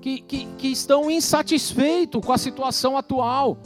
que, 0.00 0.20
que, 0.20 0.46
que 0.56 0.68
estão 0.68 1.10
insatisfeitos 1.10 2.24
com 2.24 2.32
a 2.32 2.38
situação 2.38 2.96
atual. 2.96 3.58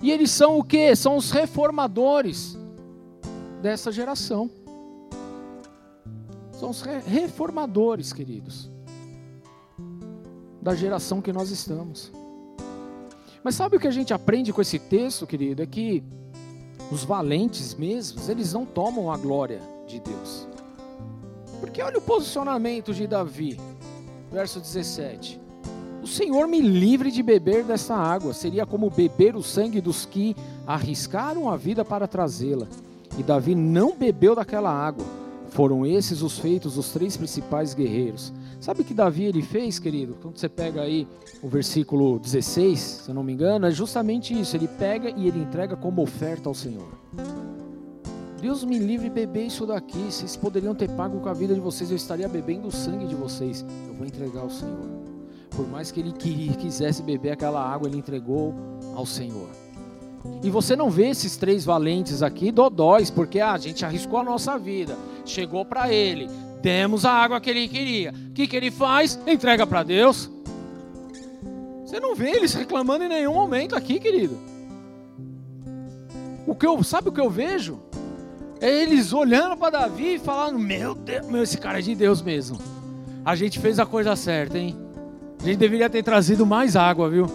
E 0.00 0.12
eles 0.12 0.30
são 0.30 0.58
o 0.58 0.62
que? 0.62 0.94
São 0.94 1.16
os 1.16 1.32
reformadores 1.32 2.56
dessa 3.60 3.90
geração. 3.90 4.48
São 6.64 6.70
os 6.70 6.80
reformadores, 6.80 8.10
queridos, 8.10 8.70
da 10.62 10.74
geração 10.74 11.20
que 11.20 11.30
nós 11.30 11.50
estamos. 11.50 12.10
Mas 13.42 13.54
sabe 13.54 13.76
o 13.76 13.80
que 13.80 13.86
a 13.86 13.90
gente 13.90 14.14
aprende 14.14 14.50
com 14.50 14.62
esse 14.62 14.78
texto, 14.78 15.26
querido? 15.26 15.62
É 15.62 15.66
que 15.66 16.02
os 16.90 17.04
valentes 17.04 17.74
mesmos, 17.74 18.30
eles 18.30 18.54
não 18.54 18.64
tomam 18.64 19.12
a 19.12 19.18
glória 19.18 19.60
de 19.86 20.00
Deus. 20.00 20.48
Porque 21.60 21.82
olha 21.82 21.98
o 21.98 22.00
posicionamento 22.00 22.94
de 22.94 23.06
Davi, 23.06 23.60
verso 24.32 24.58
17. 24.58 25.38
O 26.02 26.06
Senhor 26.06 26.48
me 26.48 26.62
livre 26.62 27.10
de 27.10 27.22
beber 27.22 27.62
desta 27.62 27.94
água, 27.94 28.32
seria 28.32 28.64
como 28.64 28.88
beber 28.88 29.36
o 29.36 29.42
sangue 29.42 29.82
dos 29.82 30.06
que 30.06 30.34
arriscaram 30.66 31.50
a 31.50 31.58
vida 31.58 31.84
para 31.84 32.08
trazê-la. 32.08 32.66
E 33.18 33.22
Davi 33.22 33.54
não 33.54 33.94
bebeu 33.94 34.34
daquela 34.34 34.70
água 34.70 35.23
Foram 35.54 35.86
esses 35.86 36.20
os 36.20 36.36
feitos 36.36 36.74
dos 36.74 36.90
três 36.90 37.16
principais 37.16 37.74
guerreiros. 37.74 38.32
Sabe 38.58 38.80
o 38.80 38.84
que 38.84 38.92
Davi 38.92 39.22
ele 39.22 39.40
fez, 39.40 39.78
querido? 39.78 40.16
Quando 40.20 40.36
você 40.36 40.48
pega 40.48 40.82
aí 40.82 41.06
o 41.40 41.48
versículo 41.48 42.18
16, 42.18 42.80
se 42.80 43.08
eu 43.08 43.14
não 43.14 43.22
me 43.22 43.32
engano, 43.32 43.64
é 43.64 43.70
justamente 43.70 44.38
isso. 44.38 44.56
Ele 44.56 44.66
pega 44.66 45.10
e 45.10 45.28
ele 45.28 45.38
entrega 45.38 45.76
como 45.76 46.02
oferta 46.02 46.48
ao 46.48 46.56
Senhor. 46.56 46.88
Deus 48.42 48.64
me 48.64 48.80
livre 48.80 49.08
beber 49.08 49.46
isso 49.46 49.64
daqui. 49.64 50.10
Vocês 50.10 50.36
poderiam 50.36 50.74
ter 50.74 50.90
pago 50.90 51.20
com 51.20 51.28
a 51.28 51.32
vida 51.32 51.54
de 51.54 51.60
vocês, 51.60 51.88
eu 51.88 51.96
estaria 51.96 52.28
bebendo 52.28 52.66
o 52.66 52.72
sangue 52.72 53.06
de 53.06 53.14
vocês. 53.14 53.64
Eu 53.86 53.94
vou 53.94 54.04
entregar 54.04 54.40
ao 54.40 54.50
Senhor. 54.50 54.88
Por 55.50 55.68
mais 55.68 55.92
que 55.92 56.00
ele 56.00 56.12
quisesse 56.12 57.00
beber 57.00 57.30
aquela 57.30 57.64
água, 57.64 57.86
ele 57.86 57.98
entregou 57.98 58.52
ao 58.96 59.06
Senhor. 59.06 59.48
E 60.42 60.50
você 60.50 60.74
não 60.76 60.90
vê 60.90 61.08
esses 61.08 61.36
três 61.36 61.64
valentes 61.64 62.22
aqui 62.22 62.50
dodóis, 62.50 63.10
porque 63.10 63.40
ah, 63.40 63.52
a 63.52 63.58
gente 63.58 63.84
arriscou 63.84 64.18
a 64.18 64.24
nossa 64.24 64.58
vida, 64.58 64.96
chegou 65.24 65.64
para 65.64 65.92
ele, 65.92 66.28
demos 66.62 67.04
a 67.04 67.12
água 67.12 67.40
que 67.40 67.50
ele 67.50 67.68
queria. 67.68 68.12
O 68.30 68.32
que, 68.32 68.46
que 68.46 68.56
ele 68.56 68.70
faz? 68.70 69.18
Entrega 69.26 69.66
para 69.66 69.82
Deus. 69.82 70.30
Você 71.84 72.00
não 72.00 72.14
vê 72.14 72.30
eles 72.30 72.54
reclamando 72.54 73.04
em 73.04 73.08
nenhum 73.08 73.34
momento 73.34 73.76
aqui, 73.76 74.00
querido. 74.00 74.38
O 76.46 76.54
que 76.54 76.66
eu, 76.66 76.82
sabe 76.82 77.08
o 77.08 77.12
que 77.12 77.20
eu 77.20 77.30
vejo? 77.30 77.80
É 78.60 78.82
eles 78.82 79.12
olhando 79.12 79.56
para 79.56 79.78
Davi 79.78 80.14
e 80.14 80.18
falando: 80.18 80.58
Meu 80.58 80.94
Deus, 80.94 81.26
meu, 81.26 81.42
esse 81.42 81.58
cara 81.58 81.78
é 81.78 81.82
de 81.82 81.94
Deus 81.94 82.22
mesmo. 82.22 82.58
A 83.24 83.34
gente 83.36 83.58
fez 83.58 83.78
a 83.78 83.86
coisa 83.86 84.16
certa, 84.16 84.58
hein? 84.58 84.76
A 85.40 85.44
gente 85.44 85.56
deveria 85.56 85.90
ter 85.90 86.02
trazido 86.02 86.46
mais 86.46 86.76
água, 86.76 87.08
viu? 87.08 87.26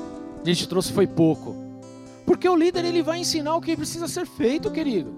A 0.42 0.46
gente 0.46 0.68
trouxe 0.68 0.92
foi 0.92 1.06
pouco. 1.06 1.69
Porque 2.30 2.48
o 2.48 2.56
líder 2.56 2.86
ele 2.86 3.02
vai 3.02 3.18
ensinar 3.18 3.56
o 3.56 3.60
que 3.60 3.76
precisa 3.76 4.08
ser 4.08 4.28
feito, 4.28 4.70
querido. 4.70 5.12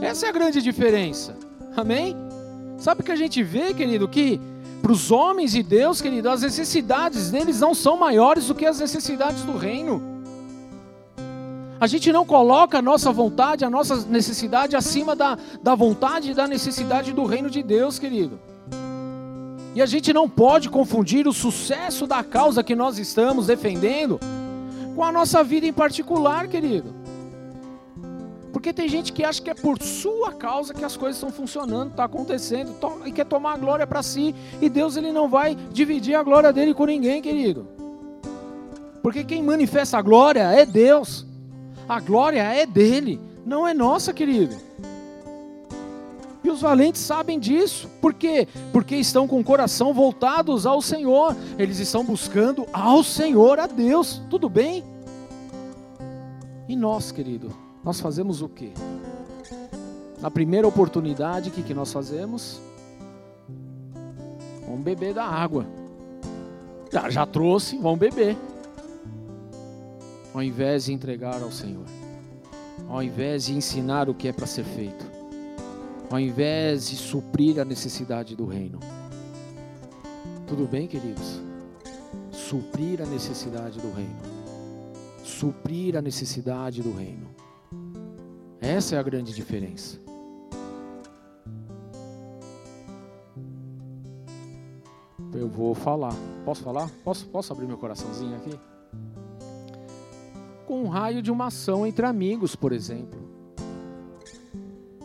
Essa 0.00 0.26
é 0.26 0.28
a 0.28 0.32
grande 0.32 0.60
diferença. 0.60 1.36
Amém? 1.76 2.16
Sabe 2.78 3.00
o 3.00 3.04
que 3.04 3.12
a 3.12 3.16
gente 3.16 3.44
vê, 3.44 3.72
querido? 3.72 4.08
Que 4.08 4.40
para 4.82 4.90
os 4.90 5.12
homens 5.12 5.52
de 5.52 5.62
Deus, 5.62 6.00
querido, 6.00 6.28
as 6.30 6.42
necessidades 6.42 7.30
deles 7.30 7.60
não 7.60 7.76
são 7.76 7.96
maiores 7.96 8.48
do 8.48 8.56
que 8.56 8.66
as 8.66 8.80
necessidades 8.80 9.44
do 9.44 9.56
reino. 9.56 10.02
A 11.78 11.86
gente 11.86 12.10
não 12.10 12.26
coloca 12.26 12.78
a 12.78 12.82
nossa 12.82 13.12
vontade, 13.12 13.64
a 13.64 13.70
nossa 13.70 14.04
necessidade 14.04 14.74
acima 14.74 15.14
da, 15.14 15.38
da 15.62 15.76
vontade 15.76 16.32
e 16.32 16.34
da 16.34 16.48
necessidade 16.48 17.12
do 17.12 17.24
reino 17.24 17.48
de 17.48 17.62
Deus, 17.62 18.00
querido. 18.00 18.40
E 19.76 19.80
a 19.80 19.86
gente 19.86 20.12
não 20.12 20.28
pode 20.28 20.68
confundir 20.70 21.28
o 21.28 21.32
sucesso 21.32 22.04
da 22.04 22.24
causa 22.24 22.64
que 22.64 22.74
nós 22.74 22.98
estamos 22.98 23.46
defendendo 23.46 24.18
com 24.98 25.04
a 25.04 25.12
nossa 25.12 25.44
vida 25.44 25.64
em 25.64 25.72
particular, 25.72 26.48
querido. 26.48 26.92
Porque 28.52 28.72
tem 28.72 28.88
gente 28.88 29.12
que 29.12 29.22
acha 29.22 29.40
que 29.40 29.48
é 29.48 29.54
por 29.54 29.80
sua 29.80 30.32
causa 30.32 30.74
que 30.74 30.84
as 30.84 30.96
coisas 30.96 31.14
estão 31.14 31.30
funcionando, 31.30 31.92
está 31.92 32.02
acontecendo, 32.02 32.74
e 33.06 33.12
quer 33.12 33.24
tomar 33.24 33.54
a 33.54 33.56
glória 33.56 33.86
para 33.86 34.02
si, 34.02 34.34
e 34.60 34.68
Deus 34.68 34.96
ele 34.96 35.12
não 35.12 35.28
vai 35.28 35.54
dividir 35.54 36.16
a 36.16 36.22
glória 36.24 36.52
dele 36.52 36.74
com 36.74 36.84
ninguém, 36.84 37.22
querido. 37.22 37.68
Porque 39.00 39.22
quem 39.22 39.40
manifesta 39.40 39.98
a 39.98 40.02
glória 40.02 40.42
é 40.50 40.66
Deus. 40.66 41.24
A 41.88 42.00
glória 42.00 42.42
é 42.42 42.66
dele, 42.66 43.20
não 43.46 43.68
é 43.68 43.72
nossa, 43.72 44.12
querido. 44.12 44.56
E 46.48 46.50
os 46.50 46.62
valentes 46.62 47.02
sabem 47.02 47.38
disso. 47.38 47.86
Por 48.00 48.14
quê? 48.14 48.48
Porque 48.72 48.96
estão 48.96 49.28
com 49.28 49.38
o 49.38 49.44
coração 49.44 49.92
voltados 49.92 50.64
ao 50.64 50.80
Senhor. 50.80 51.36
Eles 51.58 51.78
estão 51.78 52.02
buscando 52.02 52.66
ao 52.72 53.04
Senhor, 53.04 53.60
a 53.60 53.66
Deus. 53.66 54.22
Tudo 54.30 54.48
bem? 54.48 54.82
E 56.66 56.74
nós, 56.74 57.12
querido, 57.12 57.54
nós 57.84 58.00
fazemos 58.00 58.40
o 58.40 58.48
quê? 58.48 58.72
Na 60.22 60.30
primeira 60.30 60.66
oportunidade, 60.66 61.50
o 61.50 61.52
que, 61.52 61.62
que 61.62 61.74
nós 61.74 61.92
fazemos? 61.92 62.58
Vamos 64.64 64.82
beber 64.82 65.12
da 65.12 65.26
água. 65.26 65.66
Já, 66.90 67.10
já 67.10 67.26
trouxe, 67.26 67.76
vamos 67.76 67.98
beber. 67.98 68.38
Ao 70.32 70.42
invés 70.42 70.86
de 70.86 70.94
entregar 70.94 71.42
ao 71.42 71.52
Senhor. 71.52 71.84
Ao 72.88 73.02
invés 73.02 73.44
de 73.44 73.54
ensinar 73.54 74.08
o 74.08 74.14
que 74.14 74.28
é 74.28 74.32
para 74.32 74.46
ser 74.46 74.64
feito 74.64 75.17
ao 76.10 76.18
invés 76.18 76.88
de 76.88 76.96
suprir 76.96 77.60
a 77.60 77.64
necessidade 77.64 78.34
do 78.34 78.46
reino. 78.46 78.80
Tudo 80.46 80.66
bem, 80.66 80.86
queridos? 80.86 81.40
Suprir 82.30 83.02
a 83.02 83.06
necessidade 83.06 83.78
do 83.78 83.92
reino. 83.92 84.16
Suprir 85.22 85.96
a 85.96 86.02
necessidade 86.02 86.82
do 86.82 86.92
reino. 86.92 87.28
Essa 88.60 88.96
é 88.96 88.98
a 88.98 89.02
grande 89.02 89.34
diferença. 89.34 89.98
Eu 95.34 95.48
vou 95.48 95.74
falar. 95.74 96.14
Posso 96.44 96.62
falar? 96.62 96.90
Posso, 97.04 97.26
posso 97.26 97.52
abrir 97.52 97.66
meu 97.66 97.76
coraçãozinho 97.76 98.34
aqui? 98.36 98.58
Com 100.66 100.84
um 100.84 100.88
raio 100.88 101.20
de 101.20 101.30
uma 101.30 101.46
ação 101.46 101.86
entre 101.86 102.06
amigos, 102.06 102.56
por 102.56 102.72
exemplo. 102.72 103.27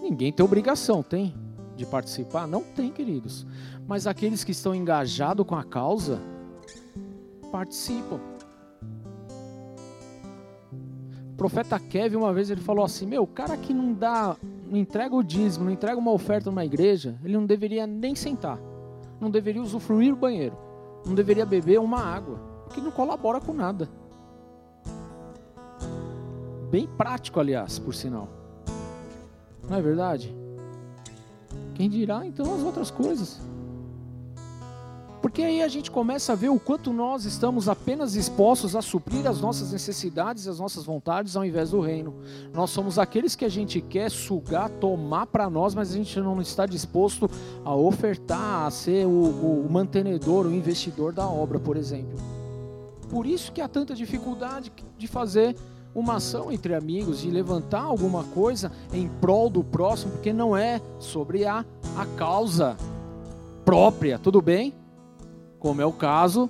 Ninguém 0.04 0.34
tem 0.34 0.45
obrigação, 0.45 1.01
tem? 1.01 1.34
De 1.78 1.86
participar? 1.86 2.45
Não 2.45 2.62
tem, 2.62 2.91
queridos. 2.91 3.47
Mas 3.88 4.06
aqueles 4.06 4.43
que 4.43 4.51
estão 4.51 4.76
engajados 4.76 5.47
com 5.47 5.56
a 5.56 5.64
causa, 5.64 6.20
participam. 7.49 8.20
O 11.32 11.36
profeta 11.38 11.80
Kevin, 11.80 12.18
uma 12.18 12.34
vez, 12.34 12.49
ele 12.49 12.60
falou 12.60 12.84
assim: 12.84 13.08
Meu, 13.08 13.24
o 13.24 13.28
cara 13.28 13.56
que 13.56 13.74
não 13.74 13.93
dá, 13.93 14.36
não 14.70 14.78
entrega 14.78 15.16
o 15.16 15.24
dízimo, 15.24 15.66
não 15.66 15.72
entrega 15.72 15.97
uma 15.97 16.12
oferta 16.12 16.49
numa 16.49 16.66
igreja, 16.66 17.18
ele 17.24 17.36
não 17.36 17.45
deveria 17.45 17.88
nem 17.88 18.14
sentar, 18.14 18.60
não 19.22 19.32
deveria 19.32 19.62
usufruir 19.62 20.14
o 20.14 20.18
banheiro, 20.18 20.58
não 21.06 21.16
deveria 21.16 21.45
beber 21.45 21.80
uma 21.80 22.04
água, 22.04 22.38
porque 22.66 22.82
não 22.82 22.91
colabora 22.91 23.39
com 23.39 23.54
nada. 23.54 23.89
Bem 26.70 26.88
prático, 26.88 27.39
aliás, 27.39 27.80
por 27.80 27.95
sinal. 27.95 28.43
Não 29.70 29.78
é 29.78 29.82
verdade? 29.82 30.36
Quem 31.76 31.89
dirá 31.89 32.26
então 32.26 32.53
as 32.53 32.61
outras 32.61 32.91
coisas? 32.91 33.39
Porque 35.24 35.41
aí 35.41 35.61
a 35.64 35.70
gente 35.70 35.89
começa 35.89 36.34
a 36.34 36.36
ver 36.36 36.49
o 36.49 36.59
quanto 36.59 36.91
nós 36.91 37.24
estamos 37.24 37.70
apenas 37.70 38.11
dispostos 38.11 38.76
a 38.76 38.82
suprir 38.82 39.26
as 39.26 39.39
nossas 39.39 39.72
necessidades 39.72 40.45
e 40.45 40.49
as 40.49 40.59
nossas 40.59 40.84
vontades 40.84 41.38
ao 41.38 41.45
invés 41.45 41.72
do 41.72 41.80
reino. 41.80 42.14
Nós 42.53 42.72
somos 42.72 42.99
aqueles 42.99 43.34
que 43.34 43.45
a 43.45 43.49
gente 43.49 43.80
quer 43.80 44.11
sugar, 44.11 44.70
tomar 44.70 45.26
para 45.28 45.49
nós, 45.49 45.74
mas 45.74 45.91
a 45.91 45.93
gente 45.93 46.20
não 46.20 46.41
está 46.41 46.66
disposto 46.66 47.32
a 47.64 47.74
ofertar, 47.74 48.66
a 48.66 48.70
ser 48.70 49.07
o, 49.07 49.09
o 49.66 49.68
mantenedor, 49.72 50.45
o 50.45 50.53
investidor 50.53 51.14
da 51.14 51.26
obra, 51.26 51.57
por 51.57 51.78
exemplo. 51.78 52.20
Por 53.09 53.26
isso 53.26 53.53
que 53.53 53.61
há 53.61 53.68
tanta 53.70 53.95
dificuldade 53.95 54.74
de 54.97 55.07
fazer 55.07 55.55
uma 55.96 56.16
ação 56.16 56.52
entre 56.52 56.74
amigos, 56.74 57.22
de 57.22 57.30
levantar 57.30 57.82
alguma 57.82 58.24
coisa 58.24 58.72
em 58.91 59.08
prol 59.08 59.50
do 59.50 59.64
próximo, 59.64 60.14
porque 60.14 60.34
não 60.34 60.56
é 60.58 60.82
sobre 61.00 61.46
a, 61.46 61.66
a 61.96 62.06
causa 62.18 62.76
própria, 63.64 64.18
tudo 64.18 64.41
bem? 64.41 64.74
Como 65.60 65.82
é 65.82 65.86
o 65.86 65.94
caso 65.94 66.50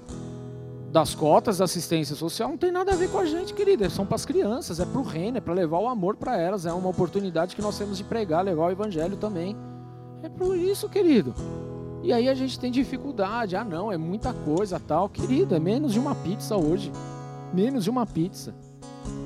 das 0.92 1.16
cotas 1.16 1.58
da 1.58 1.66
assistência 1.66 2.16
social, 2.16 2.50
não 2.50 2.58
tem 2.58 2.72
nada 2.72 2.94
a 2.94 2.96
ver 2.96 3.10
com 3.10 3.18
a 3.18 3.26
gente, 3.26 3.54
querida, 3.54 3.90
são 3.90 4.06
para 4.06 4.16
as 4.16 4.26
crianças, 4.26 4.80
é 4.80 4.86
para 4.86 5.00
o 5.00 5.04
reino, 5.04 5.40
é 5.40 5.42
para 5.42 5.54
levar 5.54 5.80
o 5.80 5.88
amor 5.88 6.16
para 6.16 6.40
elas, 6.40 6.68
é 6.68 6.72
uma 6.72 6.90
oportunidade 6.90 7.56
que 7.56 7.62
nós 7.64 7.78
temos 7.78 7.98
de 7.98 8.04
pregar, 8.04 8.46
levar 8.46 8.68
o 8.68 8.72
evangelho 8.72 9.18
também. 9.18 9.58
É 10.22 10.30
por 10.30 10.56
isso, 10.56 10.88
querido. 10.88 11.34
E 12.04 12.14
aí 12.14 12.30
a 12.30 12.36
gente 12.36 12.60
tem 12.60 12.72
dificuldade, 12.72 13.56
ah 13.56 13.64
não, 13.64 13.92
é 13.92 13.98
muita 13.98 14.34
coisa 14.34 14.80
tal, 14.80 15.10
querido, 15.10 15.56
é 15.56 15.60
menos 15.60 15.94
de 15.94 16.00
uma 16.00 16.14
pizza 16.14 16.56
hoje, 16.56 16.92
menos 17.52 17.86
de 17.86 17.90
uma 17.90 18.06
pizza. 18.06 18.54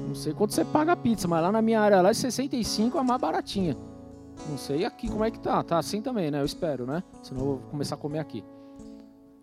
Não 0.07 0.15
sei 0.15 0.34
quanto 0.34 0.53
você 0.53 0.65
paga 0.65 0.93
a 0.93 0.95
pizza, 0.95 1.28
mas 1.28 1.41
lá 1.41 1.51
na 1.51 1.61
minha 1.61 1.80
área 1.80 2.01
lá 2.01 2.09
é 2.09 2.13
65 2.13 2.97
a 2.97 3.03
mais 3.03 3.19
baratinha. 3.19 3.78
Não 4.49 4.57
sei 4.57 4.86
aqui 4.86 5.09
como 5.09 5.23
é 5.23 5.32
que 5.32 5.39
tá. 5.39 5.63
Tá 5.63 5.78
assim 5.78 6.01
também, 6.01 6.32
né? 6.32 6.41
Eu 6.41 6.45
espero, 6.45 6.86
né? 6.86 7.03
Senão 7.23 7.41
eu 7.41 7.47
vou 7.47 7.57
começar 7.71 7.95
a 7.95 7.97
comer 7.97 8.19
aqui. 8.19 8.43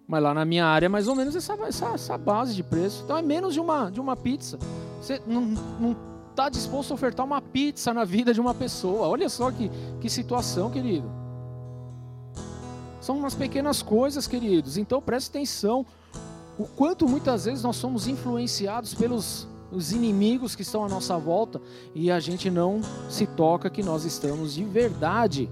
Mas 0.07 0.22
lá 0.22 0.35
na 0.35 0.45
minha 0.45 0.66
área 0.66 0.87
é 0.87 0.89
mais 0.89 1.09
ou 1.09 1.14
menos 1.14 1.35
essa, 1.35 1.55
essa, 1.66 1.87
essa 1.95 2.18
base 2.18 2.55
de 2.55 2.62
preço. 2.62 3.03
Então 3.05 3.16
é 3.16 3.22
menos 3.22 3.55
de 3.55 3.61
uma, 3.61 3.91
de 3.91 4.01
uma 4.01 4.16
pizza. 4.16 4.59
Você 5.01 5.20
não, 5.26 5.43
não 5.80 5.97
tá 6.35 6.49
disposto 6.49 6.91
a 6.91 6.95
ofertar 6.95 7.24
uma 7.24 7.41
pizza 7.41 7.95
na 7.95 8.05
vida 8.05 8.35
de 8.35 8.41
uma 8.41 8.55
pessoa. 8.55 9.09
Olha 9.09 9.28
só 9.28 9.51
que, 9.51 9.70
que 10.01 10.11
situação, 10.11 10.70
querido. 10.70 11.11
São 13.01 13.18
umas 13.18 13.35
pequenas 13.35 13.82
coisas, 13.82 14.26
queridos. 14.26 14.76
Então 14.76 15.01
preste 15.01 15.28
atenção. 15.28 15.87
O 16.59 16.66
quanto 16.66 17.09
muitas 17.09 17.47
vezes 17.47 17.62
nós 17.62 17.76
somos 17.76 18.07
influenciados 18.07 18.95
pelos 18.95 19.49
os 19.75 19.93
inimigos 19.93 20.55
que 20.55 20.62
estão 20.62 20.85
à 20.85 20.89
nossa 20.89 21.18
volta 21.18 21.61
e 21.95 22.11
a 22.11 22.20
gente 22.20 22.51
não 22.51 22.81
se 23.09 23.27
toca 23.27 23.68
que 23.68 23.83
nós 23.83 24.05
estamos 24.05 24.55
de 24.55 24.64
verdade 24.64 25.51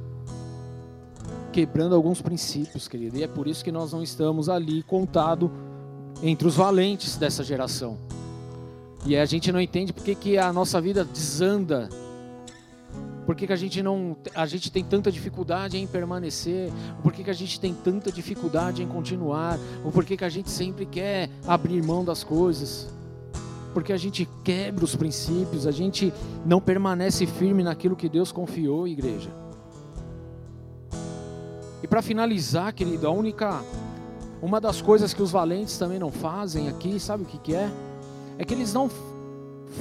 quebrando 1.52 1.94
alguns 1.94 2.22
princípios, 2.22 2.88
querido. 2.88 3.18
E 3.18 3.22
é 3.22 3.28
por 3.28 3.46
isso 3.46 3.62
que 3.62 3.70
nós 3.70 3.92
não 3.92 4.02
estamos 4.02 4.48
ali 4.48 4.82
contado 4.82 5.50
entre 6.22 6.46
os 6.48 6.56
valentes 6.56 7.16
dessa 7.16 7.44
geração. 7.44 7.98
E 9.04 9.16
a 9.16 9.24
gente 9.24 9.52
não 9.52 9.60
entende 9.60 9.92
porque 9.92 10.14
que 10.14 10.38
a 10.38 10.52
nossa 10.52 10.80
vida 10.80 11.04
desanda 11.04 11.88
Por 13.26 13.36
que, 13.36 13.46
que 13.46 13.52
a 13.52 13.56
gente 13.56 13.82
não 13.82 14.16
a 14.34 14.46
gente 14.46 14.70
tem 14.70 14.84
tanta 14.84 15.10
dificuldade 15.10 15.76
em 15.76 15.86
permanecer? 15.86 16.72
Por 17.02 17.12
que, 17.12 17.24
que 17.24 17.30
a 17.30 17.34
gente 17.34 17.58
tem 17.58 17.74
tanta 17.74 18.10
dificuldade 18.10 18.82
em 18.82 18.86
continuar? 18.86 19.58
Ou 19.84 19.92
por 19.92 20.04
que, 20.04 20.16
que 20.16 20.24
a 20.24 20.28
gente 20.28 20.50
sempre 20.50 20.86
quer 20.86 21.28
abrir 21.46 21.82
mão 21.84 22.04
das 22.04 22.24
coisas? 22.24 22.88
Porque 23.72 23.92
a 23.92 23.96
gente 23.96 24.28
quebra 24.44 24.84
os 24.84 24.94
princípios, 24.94 25.66
a 25.66 25.70
gente 25.70 26.12
não 26.44 26.60
permanece 26.60 27.26
firme 27.26 27.62
naquilo 27.62 27.96
que 27.96 28.08
Deus 28.08 28.30
confiou, 28.30 28.86
igreja. 28.86 29.30
E 31.82 31.86
para 31.88 32.02
finalizar, 32.02 32.72
querido, 32.72 33.06
a 33.06 33.10
única 33.10 33.62
uma 34.42 34.60
das 34.60 34.82
coisas 34.82 35.14
que 35.14 35.22
os 35.22 35.30
valentes 35.30 35.78
também 35.78 36.00
não 36.00 36.10
fazem 36.10 36.68
aqui, 36.68 36.98
sabe 36.98 37.22
o 37.22 37.26
que, 37.26 37.38
que 37.38 37.54
é? 37.54 37.70
É 38.38 38.44
que 38.44 38.52
eles 38.52 38.74
não 38.74 38.90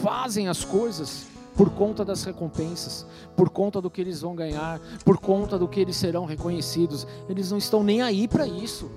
fazem 0.03 0.47
as 0.47 0.63
coisas 0.63 1.25
por 1.55 1.71
conta 1.71 2.05
das 2.05 2.23
recompensas, 2.23 3.05
por 3.35 3.49
conta 3.49 3.81
do 3.81 3.89
que 3.89 3.99
eles 3.99 4.21
vão 4.21 4.35
ganhar, 4.35 4.79
por 5.03 5.17
conta 5.17 5.57
do 5.57 5.67
que 5.67 5.79
eles 5.79 5.95
serão 5.95 6.25
reconhecidos. 6.25 7.07
Eles 7.27 7.49
não 7.49 7.57
estão 7.57 7.83
nem 7.83 8.01
aí 8.03 8.27
para 8.27 8.47
isso. 8.47 8.89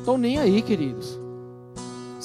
Estão 0.00 0.18
nem 0.18 0.38
aí, 0.38 0.60
queridos. 0.60 1.25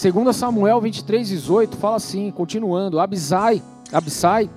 Segundo 0.01 0.33
Samuel 0.33 0.81
23, 0.81 1.27
18, 1.29 1.77
fala 1.77 1.97
assim, 1.97 2.31
continuando, 2.31 2.99
Abisai, 2.99 3.61
Abisai, 3.93 4.49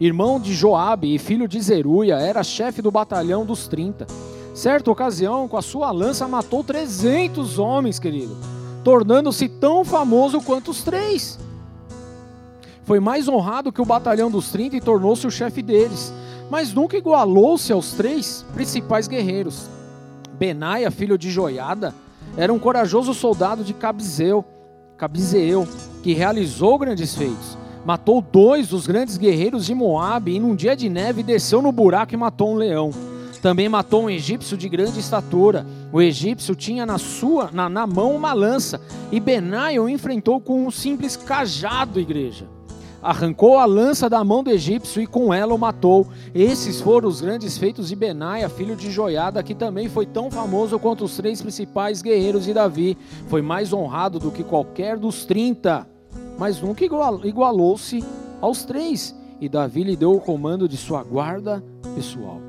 irmão 0.00 0.40
de 0.40 0.54
Joabe 0.54 1.14
e 1.14 1.18
filho 1.18 1.46
de 1.46 1.60
Zeruia, 1.60 2.14
era 2.14 2.42
chefe 2.42 2.80
do 2.80 2.90
batalhão 2.90 3.44
dos 3.44 3.68
30. 3.68 4.06
Certa 4.54 4.90
ocasião, 4.90 5.46
com 5.48 5.58
a 5.58 5.60
sua 5.60 5.90
lança, 5.90 6.26
matou 6.26 6.64
300 6.64 7.58
homens, 7.58 7.98
querido, 7.98 8.38
tornando-se 8.82 9.50
tão 9.50 9.84
famoso 9.84 10.40
quanto 10.40 10.70
os 10.70 10.82
três. 10.82 11.38
Foi 12.84 12.98
mais 12.98 13.28
honrado 13.28 13.70
que 13.70 13.82
o 13.82 13.84
batalhão 13.84 14.30
dos 14.30 14.50
30 14.50 14.76
e 14.76 14.80
tornou-se 14.80 15.26
o 15.26 15.30
chefe 15.30 15.60
deles, 15.60 16.10
mas 16.50 16.72
nunca 16.72 16.96
igualou-se 16.96 17.70
aos 17.70 17.92
três 17.92 18.46
principais 18.54 19.06
guerreiros. 19.06 19.68
Benaia, 20.38 20.90
filho 20.90 21.18
de 21.18 21.30
Joiada, 21.30 21.94
era 22.34 22.50
um 22.50 22.58
corajoso 22.58 23.12
soldado 23.12 23.62
de 23.62 23.74
Cabzeu, 23.74 24.42
Cabzeu, 24.96 25.68
que 26.02 26.12
realizou 26.12 26.78
grandes 26.78 27.14
feitos. 27.14 27.56
Matou 27.84 28.20
dois 28.20 28.68
dos 28.68 28.86
grandes 28.86 29.16
guerreiros 29.16 29.66
de 29.66 29.74
Moabe 29.74 30.34
e 30.34 30.40
num 30.40 30.56
dia 30.56 30.74
de 30.74 30.88
neve 30.88 31.22
desceu 31.22 31.62
no 31.62 31.70
buraco 31.70 32.14
e 32.14 32.16
matou 32.16 32.52
um 32.52 32.56
leão. 32.56 32.90
Também 33.42 33.68
matou 33.68 34.04
um 34.04 34.10
egípcio 34.10 34.56
de 34.56 34.68
grande 34.68 34.98
estatura. 34.98 35.64
O 35.92 36.00
egípcio 36.00 36.56
tinha 36.56 36.84
na 36.84 36.98
sua 36.98 37.50
na, 37.52 37.68
na 37.68 37.86
mão 37.86 38.14
uma 38.16 38.32
lança 38.32 38.80
e 39.12 39.20
Benaia 39.20 39.82
o 39.82 39.88
enfrentou 39.88 40.40
com 40.40 40.66
um 40.66 40.70
simples 40.70 41.16
cajado, 41.16 42.00
igreja 42.00 42.55
arrancou 43.06 43.56
a 43.58 43.64
lança 43.64 44.10
da 44.10 44.24
mão 44.24 44.42
do 44.42 44.50
egípcio 44.50 45.00
e 45.00 45.06
com 45.06 45.32
ela 45.32 45.54
o 45.54 45.58
matou. 45.58 46.08
Esses 46.34 46.80
foram 46.80 47.08
os 47.08 47.20
grandes 47.20 47.56
feitos 47.56 47.88
de 47.88 47.94
Benaia, 47.94 48.48
filho 48.48 48.74
de 48.74 48.90
Joiada, 48.90 49.44
que 49.44 49.54
também 49.54 49.88
foi 49.88 50.04
tão 50.04 50.28
famoso 50.28 50.76
quanto 50.76 51.04
os 51.04 51.16
três 51.16 51.40
principais 51.40 52.02
guerreiros 52.02 52.44
de 52.44 52.52
Davi. 52.52 52.98
Foi 53.28 53.40
mais 53.40 53.72
honrado 53.72 54.18
do 54.18 54.32
que 54.32 54.42
qualquer 54.42 54.98
dos 54.98 55.24
trinta, 55.24 55.86
mas 56.36 56.60
nunca 56.60 56.84
igualou-se 56.84 58.04
aos 58.40 58.64
três. 58.64 59.14
E 59.40 59.48
Davi 59.48 59.84
lhe 59.84 59.94
deu 59.94 60.12
o 60.12 60.20
comando 60.20 60.68
de 60.68 60.76
sua 60.76 61.04
guarda 61.04 61.62
pessoal. 61.94 62.40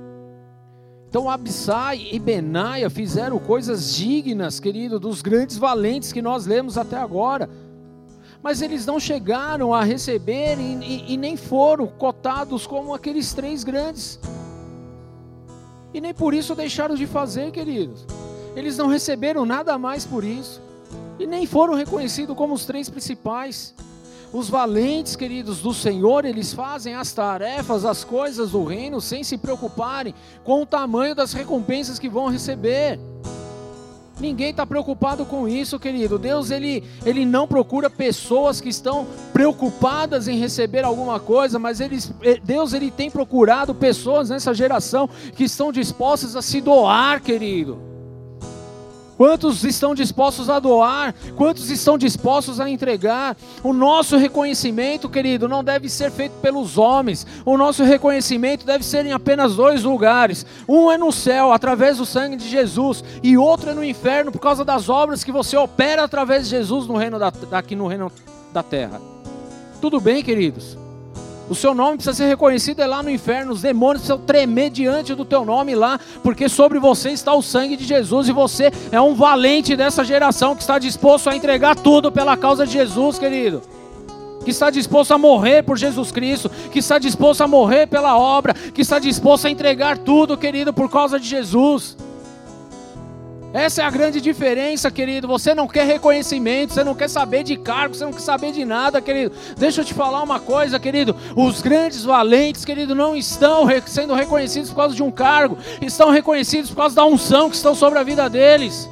Então 1.07 1.29
Abissai 1.29 2.07
e 2.11 2.17
Benaia 2.17 2.89
fizeram 2.89 3.37
coisas 3.37 3.95
dignas, 3.95 4.59
querido, 4.59 4.99
dos 4.99 5.21
grandes 5.21 5.57
valentes 5.57 6.11
que 6.11 6.21
nós 6.21 6.47
lemos 6.47 6.77
até 6.77 6.97
agora 6.97 7.47
mas 8.41 8.61
eles 8.61 8.85
não 8.85 8.99
chegaram 8.99 9.73
a 9.73 9.83
receber 9.83 10.57
e, 10.59 10.73
e, 10.83 11.13
e, 11.13 11.17
nem 11.17 11.35
foram 11.35 11.87
cotados 11.87 12.67
como 12.67 12.93
aqueles 12.93 13.33
três 13.33 13.63
grandes. 13.63 14.19
E 15.93 15.99
nem 15.99 16.13
por 16.13 16.33
isso 16.33 16.53
deixaram 16.53 16.95
de 16.95 17.07
fazer, 17.07 17.51
queridos. 17.51 18.05
Eles 18.55 18.77
não 18.77 18.87
receberam 18.87 19.45
nada 19.45 19.77
mais 19.77 20.05
por 20.05 20.23
isso. 20.23 20.61
E 21.19 21.25
nem 21.25 21.45
foram 21.45 21.73
reconhecidos 21.73 22.35
como 22.35 22.53
os 22.53 22.65
três 22.65 22.89
principais. 22.89 23.73
Os 24.31 24.49
valentes, 24.49 25.15
queridos, 25.15 25.61
do 25.61 25.73
Senhor, 25.73 26.25
eles 26.25 26.53
fazem 26.53 26.93
as 26.93 27.13
tarefas, 27.13 27.85
as 27.85 28.03
coisas 28.03 28.51
do 28.51 28.63
reino, 28.63 28.99
sem 28.99 29.23
se 29.23 29.37
preocuparem 29.37 30.13
com 30.43 30.61
o 30.61 30.65
tamanho 30.65 31.15
das 31.15 31.33
recompensas 31.33 31.97
que 31.97 32.09
vão 32.09 32.27
receber. 32.27 32.99
Ninguém 34.19 34.49
está 34.49 34.65
preocupado 34.65 35.25
com 35.25 35.47
isso, 35.47 35.79
querido. 35.79 36.17
Deus 36.17 36.49
ele, 36.49 36.83
ele 37.05 37.25
não 37.25 37.47
procura 37.47 37.89
pessoas 37.89 38.59
que 38.59 38.69
estão 38.69 39.07
preocupadas 39.31 40.27
em 40.27 40.37
receber 40.37 40.83
alguma 40.83 41.19
coisa, 41.19 41.59
mas 41.59 41.79
ele, 41.79 41.99
eh, 42.23 42.39
Deus 42.43 42.73
ele 42.73 42.89
tem 42.89 43.11
procurado 43.11 43.75
pessoas 43.75 44.29
nessa 44.29 44.53
geração 44.53 45.09
que 45.35 45.43
estão 45.43 45.71
dispostas 45.71 46.35
a 46.35 46.41
se 46.41 46.59
doar, 46.61 47.21
querido. 47.21 47.86
Quantos 49.17 49.63
estão 49.63 49.95
dispostos 49.95 50.47
a 50.47 50.59
doar? 50.59 51.13
Quantos 51.35 51.71
estão 51.71 51.97
dispostos 51.97 52.59
a 52.59 52.69
entregar? 52.69 53.35
O 53.63 53.73
nosso 53.73 54.15
reconhecimento, 54.15 55.09
querido, 55.09 55.47
não 55.47 55.63
deve 55.63 55.89
ser 55.89 56.11
feito 56.11 56.33
pelos 56.33 56.77
homens. 56.77 57.25
O 57.43 57.57
nosso 57.57 57.83
reconhecimento 57.83 58.65
deve 58.65 58.85
ser 58.85 59.05
em 59.07 59.13
apenas 59.13 59.55
dois 59.55 59.83
lugares. 59.83 60.45
Um 60.69 60.91
é 60.91 60.97
no 60.97 61.11
céu, 61.11 61.51
através 61.51 61.97
do 61.97 62.05
sangue 62.05 62.35
de 62.35 62.47
Jesus, 62.47 63.03
e 63.23 63.35
outro 63.37 63.71
é 63.71 63.73
no 63.73 63.83
inferno, 63.83 64.31
por 64.31 64.39
causa 64.39 64.63
das 64.63 64.87
obras 64.87 65.23
que 65.23 65.31
você 65.31 65.57
opera 65.57 66.03
através 66.03 66.43
de 66.43 66.51
Jesus 66.51 66.85
no 66.85 66.95
reino 66.95 67.17
da, 67.17 67.33
aqui 67.53 67.75
no 67.75 67.87
reino 67.87 68.11
da 68.53 68.61
terra. 68.61 69.01
Tudo 69.81 69.99
bem, 69.99 70.23
queridos? 70.23 70.77
O 71.49 71.55
seu 71.55 71.73
nome 71.73 71.95
precisa 71.95 72.13
ser 72.13 72.27
reconhecido 72.27 72.81
é 72.81 72.87
lá 72.87 73.01
no 73.01 73.09
inferno. 73.09 73.53
Os 73.53 73.61
demônios 73.61 74.01
precisam 74.01 74.19
tremer 74.19 74.69
diante 74.69 75.15
do 75.15 75.23
teu 75.23 75.45
nome 75.45 75.75
lá, 75.75 75.99
porque 76.21 76.49
sobre 76.49 76.77
você 76.77 77.11
está 77.11 77.33
o 77.33 77.41
sangue 77.41 77.77
de 77.77 77.85
Jesus 77.85 78.27
e 78.27 78.33
você 78.33 78.71
é 78.91 78.99
um 78.99 79.15
valente 79.15 79.75
dessa 79.75 80.03
geração 80.03 80.55
que 80.55 80.61
está 80.61 80.77
disposto 80.77 81.29
a 81.29 81.35
entregar 81.35 81.75
tudo 81.75 82.11
pela 82.11 82.35
causa 82.35 82.65
de 82.65 82.73
Jesus, 82.73 83.17
querido. 83.17 83.61
Que 84.43 84.51
está 84.51 84.69
disposto 84.69 85.13
a 85.13 85.17
morrer 85.17 85.63
por 85.63 85.77
Jesus 85.77 86.11
Cristo, 86.11 86.49
que 86.71 86.79
está 86.79 86.99
disposto 86.99 87.41
a 87.41 87.47
morrer 87.47 87.87
pela 87.87 88.17
obra, 88.17 88.53
que 88.53 88.81
está 88.81 88.99
disposto 88.99 89.47
a 89.47 89.49
entregar 89.49 89.97
tudo, 89.97 90.37
querido, 90.37 90.73
por 90.73 90.89
causa 90.89 91.19
de 91.19 91.27
Jesus. 91.27 91.97
Essa 93.57 93.81
é 93.81 93.85
a 93.85 93.89
grande 93.89 94.21
diferença, 94.21 94.91
querido. 94.91 95.27
Você 95.27 95.55
não 95.55 95.67
quer 95.67 95.83
reconhecimento, 95.87 96.75
você 96.75 96.83
não 96.83 96.93
quer 96.93 97.09
saber 97.09 97.41
de 97.41 97.57
cargo, 97.57 97.95
você 97.95 98.05
não 98.05 98.13
quer 98.13 98.21
saber 98.21 98.51
de 98.51 98.63
nada, 98.63 99.01
querido. 99.01 99.35
Deixa 99.57 99.81
eu 99.81 99.85
te 99.85 99.95
falar 99.95 100.21
uma 100.21 100.39
coisa, 100.39 100.79
querido. 100.79 101.15
Os 101.35 101.59
grandes 101.59 102.03
valentes, 102.03 102.63
querido, 102.63 102.93
não 102.93 103.15
estão 103.15 103.65
sendo 103.87 104.13
reconhecidos 104.13 104.69
por 104.69 104.75
causa 104.75 104.93
de 104.93 105.01
um 105.01 105.09
cargo, 105.09 105.57
estão 105.81 106.11
reconhecidos 106.11 106.69
por 106.69 106.77
causa 106.77 106.95
da 106.97 107.05
unção 107.05 107.49
que 107.49 107.55
estão 107.55 107.73
sobre 107.73 107.97
a 107.97 108.03
vida 108.03 108.29
deles. 108.29 108.87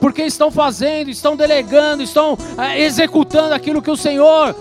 Porque 0.00 0.22
estão 0.22 0.50
fazendo, 0.50 1.08
estão 1.08 1.36
delegando, 1.36 2.02
estão 2.02 2.36
é, 2.58 2.80
executando 2.80 3.54
aquilo 3.54 3.80
que 3.80 3.92
o 3.92 3.96
Senhor 3.96 4.56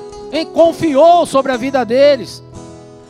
confiou 0.53 1.25
sobre 1.25 1.51
a 1.51 1.57
vida 1.57 1.83
deles 1.83 2.43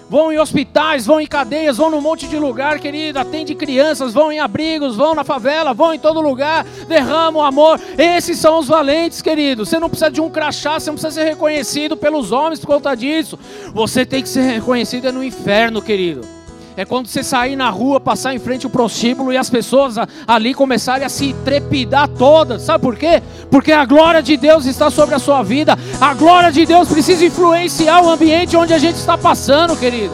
vão 0.10 0.32
em 0.32 0.39
hospitais, 0.39 1.05
vão 1.05 1.22
em 1.22 1.28
cadeias, 1.28 1.78
vão 1.78 1.89
num 1.89 2.01
monte 2.01 2.28
de 2.28 2.38
lugar, 2.38 2.80
querido, 2.80 3.20
atende 3.20 3.53
crianças, 3.53 4.14
vão 4.14 4.32
em 4.32 4.39
abrigos, 4.39 4.95
vão 4.95 5.14
na 5.14 5.24
favela, 5.24 5.74
vão 5.74 5.93
em 5.93 5.99
todo 5.99 6.20
lugar, 6.20 6.66
derramam 6.88 7.43
amor. 7.43 7.80
Esses 7.97 8.39
são 8.39 8.60
os 8.60 8.68
valentes, 8.68 9.22
querido. 9.22 9.66
Você 9.66 9.80
não 9.80 9.89
precisa 9.89 10.10
de 10.10 10.20
um 10.20 10.30
crachá, 10.30 10.80
você 10.80 10.89
não 10.89 10.95
precisa 10.95 11.22
ser 11.22 11.30
reconhecido 11.30 11.95
pelos 11.95 12.32
homens 12.32 12.60
por 12.60 12.68
conta 12.68 12.95
disso. 12.95 13.38
Você 13.74 14.05
tem 14.05 14.24
que 14.24 14.30
ser 14.30 14.41
reconhecido 14.41 15.12
no 15.12 15.24
inferno, 15.24 15.82
querido. 15.82 16.38
É 16.80 16.86
quando 16.86 17.07
você 17.07 17.21
sair 17.21 17.57
na 17.57 17.69
rua, 17.69 17.99
passar 17.99 18.34
em 18.34 18.39
frente 18.39 18.65
ao 18.65 18.71
prostíbulo 18.71 19.34
e 19.34 19.38
as 19.38 19.49
pessoas 19.49 19.95
ali 20.25 20.53
começarem 20.53 21.05
a 21.05 21.09
se 21.09 21.34
trepidar 21.43 22.07
todas. 22.07 22.61
Sabe 22.61 22.82
por 22.82 22.95
quê? 22.95 23.21
Porque 23.51 23.73
a 23.73 23.84
glória 23.84 24.23
de 24.23 24.38
Deus 24.38 24.65
está 24.65 24.89
sobre 24.89 25.13
a 25.13 25.19
sua 25.19 25.43
vida. 25.43 25.77
A 25.99 26.13
glória 26.13 26.53
de 26.53 26.65
Deus 26.65 26.88
precisa 26.88 27.25
influenciar 27.25 28.01
o 28.01 28.09
ambiente 28.09 28.55
onde 28.55 28.73
a 28.73 28.77
gente 28.77 28.95
está 28.95 29.17
passando, 29.17 29.75
querido. 29.75 30.13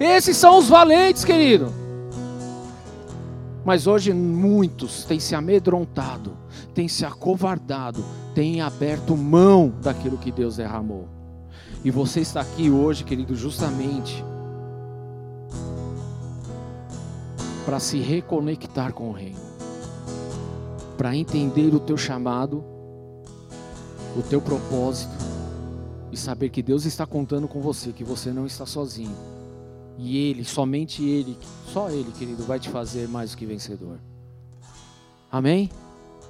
Esses 0.00 0.34
são 0.34 0.56
os 0.56 0.66
valentes, 0.66 1.26
querido. 1.26 1.70
Mas 3.66 3.86
hoje 3.86 4.14
muitos 4.14 5.04
têm 5.04 5.20
se 5.20 5.34
amedrontado, 5.34 6.38
têm 6.72 6.88
se 6.88 7.04
acovardado, 7.04 8.02
têm 8.34 8.62
aberto 8.62 9.14
mão 9.14 9.74
daquilo 9.82 10.16
que 10.16 10.32
Deus 10.32 10.56
derramou. 10.56 11.06
E 11.84 11.90
você 11.90 12.20
está 12.20 12.40
aqui 12.40 12.70
hoje, 12.70 13.04
querido, 13.04 13.36
justamente 13.36 14.24
para 17.64 17.80
se 17.80 17.98
reconectar 17.98 18.92
com 18.92 19.08
o 19.08 19.12
reino, 19.12 19.40
para 20.96 21.16
entender 21.16 21.74
o 21.74 21.80
teu 21.80 21.96
chamado, 21.96 22.64
o 24.16 24.22
teu 24.22 24.40
propósito 24.40 25.14
e 26.12 26.16
saber 26.16 26.50
que 26.50 26.62
Deus 26.62 26.84
está 26.84 27.06
contando 27.06 27.48
com 27.48 27.60
você, 27.60 27.92
que 27.92 28.04
você 28.04 28.32
não 28.32 28.46
está 28.46 28.64
sozinho. 28.64 29.16
E 29.98 30.16
Ele, 30.16 30.44
somente 30.44 31.04
Ele, 31.04 31.38
só 31.66 31.90
Ele, 31.90 32.12
querido, 32.12 32.44
vai 32.44 32.60
te 32.60 32.68
fazer 32.68 33.08
mais 33.08 33.32
do 33.32 33.36
que 33.36 33.46
vencedor. 33.46 33.98
Amém? 35.30 35.70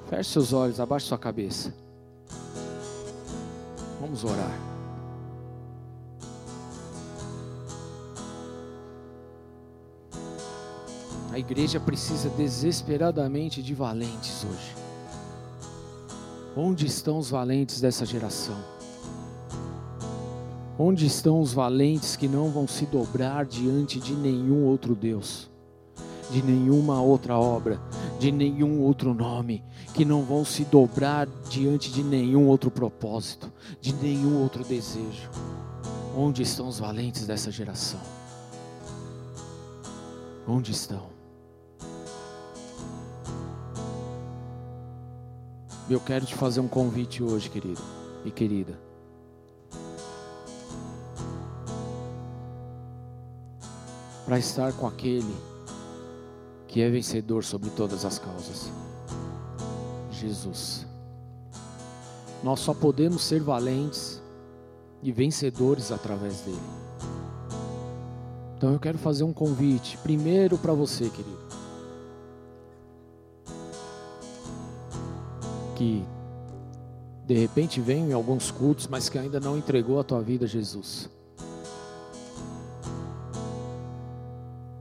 Feche 0.09 0.31
seus 0.31 0.53
olhos, 0.53 0.81
abaixe 0.81 1.07
sua 1.07 1.19
cabeça. 1.19 1.75
Vamos 4.01 4.25
orar. 4.25 4.74
A 11.35 11.39
igreja 11.41 11.81
precisa 11.81 12.29
desesperadamente 12.29 13.61
de 13.61 13.75
valentes 13.75 14.45
hoje. 14.45 14.77
Onde 16.57 16.87
estão 16.87 17.19
os 17.19 17.31
valentes 17.31 17.81
dessa 17.81 18.07
geração? 18.07 18.55
Onde 20.79 21.07
estão 21.07 21.41
os 21.41 21.53
valentes 21.53 22.15
que 22.15 22.29
não 22.29 22.51
vão 22.51 22.69
se 22.69 22.87
dobrar 22.87 23.47
diante 23.47 23.99
de 23.99 24.15
nenhum 24.15 24.65
outro 24.65 24.95
Deus, 24.95 25.51
de 26.31 26.41
nenhuma 26.41 27.03
outra 27.03 27.37
obra, 27.37 27.83
de 28.21 28.31
nenhum 28.31 28.81
outro 28.83 29.13
nome, 29.13 29.65
que 29.93 30.05
não 30.05 30.23
vão 30.23 30.45
se 30.45 30.65
dobrar 30.65 31.27
diante 31.51 31.91
de 31.91 32.05
nenhum 32.05 32.47
outro 32.47 32.71
propósito, 32.71 33.53
de 33.81 33.93
nenhum 33.93 34.41
outro 34.41 34.63
desejo? 34.63 35.29
Onde 36.17 36.43
estão 36.43 36.69
os 36.69 36.79
valentes 36.79 37.27
dessa 37.27 37.51
geração? 37.51 37.99
Onde 40.47 40.71
estão? 40.71 41.14
Eu 45.89 46.01
quero 46.01 46.25
te 46.25 46.35
fazer 46.35 46.61
um 46.61 46.69
convite 46.69 47.23
hoje, 47.23 47.51
querido 47.51 47.83
e 48.25 48.31
querida. 48.31 48.79
Para 54.25 54.39
estar 54.39 54.73
com 54.73 54.87
aquele 54.87 55.37
que 56.67 56.81
é 56.81 56.89
vencedor 56.89 57.45
sobre 57.45 57.69
todas 57.71 58.07
as 58.07 58.19
causas. 58.19 58.71
Jesus. 60.11 60.87
Nós 62.43 62.61
só 62.61 62.73
podemos 62.73 63.23
ser 63.23 63.43
valentes 63.43 64.23
e 65.03 65.13
vencedores 65.13 65.93
através 65.93 66.41
dele. 66.41 66.59
Então 68.57 68.73
eu 68.73 68.81
quero 68.81 68.97
fazer 68.97 69.25
um 69.25 69.35
convite, 69.35 69.99
primeiro 69.99 70.57
para 70.57 70.73
você, 70.73 71.11
querido. 71.11 71.64
Que 75.85 76.07
de 77.27 77.35
repente 77.35 77.81
vem 77.81 78.11
em 78.11 78.13
alguns 78.13 78.51
cultos, 78.51 78.87
mas 78.87 79.09
que 79.09 79.19
ainda 79.19 79.39
não 79.39 79.57
entregou 79.57 80.01
a 80.01 80.05
tua 80.05 80.21
vida 80.21 80.45
a 80.45 80.49
Jesus. 80.49 81.11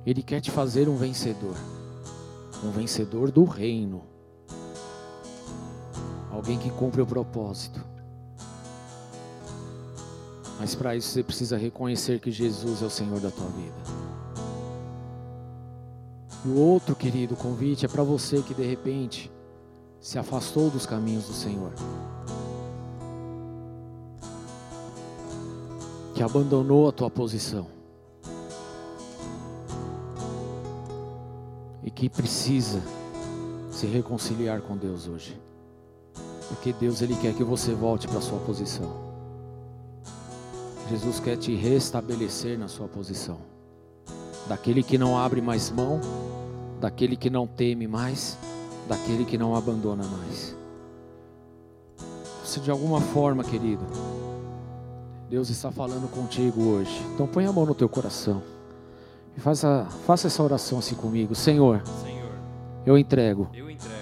Ele 0.06 0.22
quer 0.22 0.42
te 0.42 0.52
fazer 0.52 0.90
um 0.90 0.96
vencedor, 0.96 1.56
um 2.64 2.72
vencedor 2.72 3.32
do 3.32 3.46
reino, 3.46 4.04
alguém 6.30 6.58
que 6.58 6.70
cumpre 6.70 7.02
o 7.02 7.06
propósito. 7.06 7.82
Mas 10.60 10.76
para 10.76 10.96
isso 10.96 11.10
você 11.10 11.24
precisa 11.24 11.58
reconhecer 11.58 12.20
que 12.20 12.32
Jesus 12.32 12.82
é 12.82 12.86
o 12.86 12.90
Senhor 12.90 13.20
da 13.20 13.32
tua 13.32 13.48
vida. 13.48 14.04
E 16.46 16.50
o 16.50 16.58
outro, 16.58 16.94
querido, 16.96 17.36
convite 17.38 17.86
é 17.86 17.90
para 17.90 18.04
você 18.04 18.42
que 18.42 18.54
de 18.54 18.64
repente 18.64 19.32
se 20.04 20.20
afastou 20.20 20.70
dos 20.70 20.86
caminhos 20.86 21.28
do 21.28 21.34
Senhor, 21.34 21.72
que 26.14 26.22
abandonou 26.22 26.90
a 26.90 26.92
tua 26.92 27.10
posição. 27.10 27.66
E 31.82 31.90
que 31.90 32.10
precisa 32.10 32.82
se 33.72 33.88
reconciliar 33.88 34.62
com 34.62 34.76
Deus 34.76 35.08
hoje, 35.08 35.42
porque 36.50 36.74
Deus 36.74 37.02
ele 37.02 37.16
quer 37.16 37.34
que 37.34 37.44
você 37.44 37.74
volte 37.74 38.06
para 38.06 38.20
sua 38.20 38.40
posição. 38.40 38.92
Jesus 40.90 41.22
quer 41.22 41.38
te 41.38 41.56
restabelecer 41.56 42.60
na 42.60 42.68
sua 42.68 42.90
posição, 42.90 43.38
daquele 44.50 44.84
que 44.84 44.98
não 44.98 45.18
abre 45.18 45.42
mais 45.42 45.72
mão, 45.72 46.02
daquele 46.82 47.16
que 47.16 47.30
não 47.30 47.48
teme 47.48 47.88
mais 47.88 48.38
daquele 48.88 49.26
que 49.26 49.38
não 49.38 49.56
abandona 49.56 50.04
mais. 50.04 50.56
Se 52.44 52.60
de 52.60 52.70
alguma 52.70 53.00
forma, 53.00 53.44
querido, 53.44 53.84
Deus 55.30 55.50
está 55.50 55.72
falando 55.72 56.10
contigo 56.10 56.62
hoje, 56.64 57.02
então 57.14 57.26
põe 57.26 57.46
a 57.46 57.52
mão 57.52 57.66
no 57.66 57.74
teu 57.74 57.90
coração 57.90 58.44
e 59.36 59.40
faça, 59.40 59.88
faça 60.06 60.28
essa 60.28 60.44
oração 60.44 60.80
assim 60.80 60.96
comigo. 60.96 61.34
Senhor, 61.34 61.82
Senhor 62.04 62.32
eu, 62.86 62.98
entrego 62.98 63.50
eu 63.54 63.70
entrego 63.70 63.94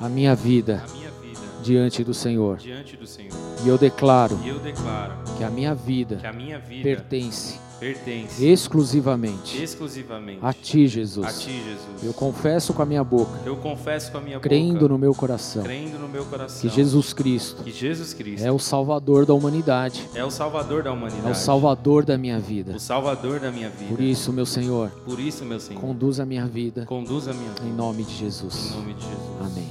a 0.00 0.08
minha 0.08 0.34
vida, 0.34 0.82
a 0.84 0.92
minha 0.92 1.10
vida 1.10 1.40
diante, 1.62 2.02
do 2.02 2.12
Senhor, 2.12 2.56
diante 2.56 2.96
do 2.96 3.06
Senhor. 3.06 3.32
E 3.64 3.68
eu 3.68 3.78
declaro, 3.78 4.38
e 4.42 4.48
eu 4.48 4.58
declaro 4.58 5.14
que, 5.38 5.44
a 5.44 5.50
minha 5.50 5.74
vida 5.74 6.16
que 6.16 6.26
a 6.26 6.32
minha 6.32 6.58
vida 6.58 6.82
pertence 6.82 7.60
pertence 7.82 8.46
exclusivamente, 8.46 9.60
exclusivamente 9.60 10.38
a 10.40 10.52
ti, 10.52 10.86
Jesus. 10.86 11.26
A 11.26 11.32
ti, 11.32 11.50
Jesus. 11.50 12.04
Eu 12.04 12.14
confesso 12.14 12.72
com 12.72 12.80
a 12.80 12.86
minha 12.86 13.02
boca. 13.02 13.40
Eu 13.44 13.56
confesso 13.56 14.12
com 14.12 14.18
a 14.18 14.20
minha 14.20 14.38
crendo 14.38 14.74
boca. 14.74 14.88
no 14.88 14.98
meu 14.98 15.12
coração. 15.12 15.64
Crendo 15.64 15.98
no 15.98 16.08
meu 16.08 16.24
coração. 16.24 16.60
Que 16.60 16.68
Jesus 16.68 17.12
Cristo. 17.12 17.64
Que 17.64 17.72
Jesus 17.72 18.14
Cristo 18.14 18.44
é 18.44 18.52
o 18.52 18.58
salvador 18.60 19.26
da 19.26 19.34
humanidade. 19.34 20.08
É 20.14 20.24
o 20.24 20.30
salvador 20.30 20.84
da 20.84 20.92
humanidade. 20.92 21.26
É 21.26 21.30
o 21.32 21.34
salvador 21.34 22.04
da 22.04 22.16
minha 22.16 22.38
vida. 22.38 22.76
O 22.76 22.80
salvador 22.80 23.40
da 23.40 23.50
minha 23.50 23.68
vida. 23.68 23.90
Por 23.90 24.00
isso, 24.00 24.32
meu 24.32 24.46
Senhor. 24.46 24.90
Por 25.04 25.18
isso, 25.18 25.44
meu 25.44 25.58
Senhor. 25.58 25.80
Conduz 25.80 26.20
a 26.20 26.24
minha 26.24 26.46
vida. 26.46 26.86
Conduz 26.86 27.26
a 27.26 27.32
minha 27.32 27.50
vida. 27.50 27.66
Em 27.66 27.72
nome 27.72 28.04
de 28.04 28.14
Jesus. 28.14 28.70
Em 28.70 28.76
nome 28.76 28.94
de 28.94 29.02
Jesus. 29.02 29.40
Amém. 29.40 29.70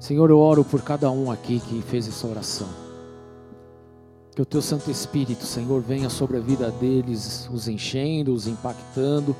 Senhor, 0.00 0.28
eu 0.28 0.40
oro 0.40 0.64
por 0.64 0.82
cada 0.82 1.08
um 1.10 1.30
aqui 1.30 1.60
que 1.60 1.82
fez 1.82 2.08
essa 2.08 2.26
oração. 2.26 2.87
Que 4.38 4.42
o 4.42 4.46
teu 4.46 4.62
Santo 4.62 4.88
Espírito, 4.88 5.44
Senhor, 5.44 5.82
venha 5.82 6.08
sobre 6.08 6.36
a 6.36 6.40
vida 6.40 6.70
deles, 6.70 7.50
os 7.52 7.66
enchendo, 7.66 8.32
os 8.32 8.46
impactando, 8.46 9.34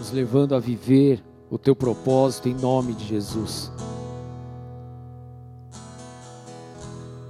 os 0.00 0.10
levando 0.10 0.54
a 0.54 0.58
viver 0.58 1.22
o 1.50 1.58
teu 1.58 1.76
propósito 1.76 2.48
em 2.48 2.54
nome 2.54 2.94
de 2.94 3.04
Jesus. 3.04 3.70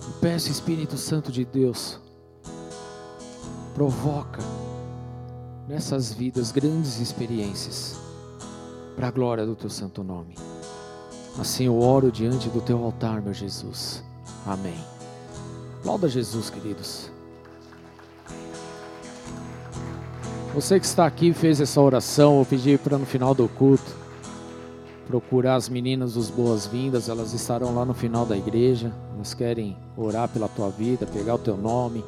Eu 0.07 0.13
peço, 0.21 0.49
Espírito 0.49 0.97
Santo 0.97 1.33
de 1.33 1.45
Deus, 1.45 1.99
provoca 3.75 4.41
nessas 5.67 6.13
vidas 6.13 6.53
grandes 6.53 7.01
experiências, 7.01 7.97
para 8.95 9.09
a 9.09 9.11
glória 9.11 9.45
do 9.45 9.57
teu 9.57 9.69
santo 9.69 10.05
nome. 10.05 10.37
Assim 11.41 11.65
eu 11.65 11.81
oro 11.81 12.13
diante 12.13 12.49
do 12.49 12.61
teu 12.61 12.85
altar, 12.85 13.21
meu 13.21 13.35
Jesus. 13.35 14.01
Amém. 14.47 14.96
Aplauda 15.87 16.09
Jesus, 16.09 16.51
queridos. 16.51 17.09
Você 20.53 20.81
que 20.81 20.85
está 20.85 21.07
aqui 21.07 21.33
fez 21.33 21.61
essa 21.61 21.81
oração, 21.81 22.41
eu 22.41 22.45
pedi 22.45 22.77
para 22.77 22.99
no 22.99 23.07
final 23.07 23.33
do 23.33 23.47
culto 23.49 23.95
procurar 25.07 25.55
as 25.55 25.69
meninas 25.69 26.15
dos 26.15 26.29
boas-vindas, 26.29 27.09
elas 27.09 27.33
estarão 27.33 27.73
lá 27.73 27.85
no 27.85 27.95
final 27.95 28.27
da 28.27 28.37
igreja. 28.37 28.93
Elas 29.15 29.33
querem 29.33 29.77
orar 29.97 30.29
pela 30.29 30.49
tua 30.49 30.71
vida, 30.71 31.07
pegar 31.07 31.37
o 31.37 31.39
teu 31.39 31.57
nome, 31.57 32.05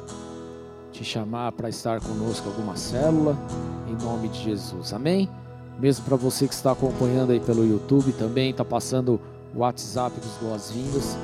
te 0.91 1.05
chamar 1.05 1.53
para 1.53 1.69
estar 1.69 2.01
conosco 2.01 2.49
em 2.49 2.51
alguma 2.51 2.75
célula, 2.75 3.37
em 3.87 3.95
nome 4.03 4.27
de 4.27 4.43
Jesus. 4.43 4.91
Amém? 4.91 5.29
Mesmo 5.79 6.03
para 6.03 6.17
você 6.17 6.49
que 6.49 6.53
está 6.53 6.73
acompanhando 6.73 7.31
aí 7.31 7.39
pelo 7.39 7.65
YouTube 7.65 8.11
também, 8.11 8.51
está 8.51 8.65
passando 8.65 9.21
o 9.55 9.59
WhatsApp 9.59 10.19
dos 10.19 10.33
boas-vindas. 10.49 11.15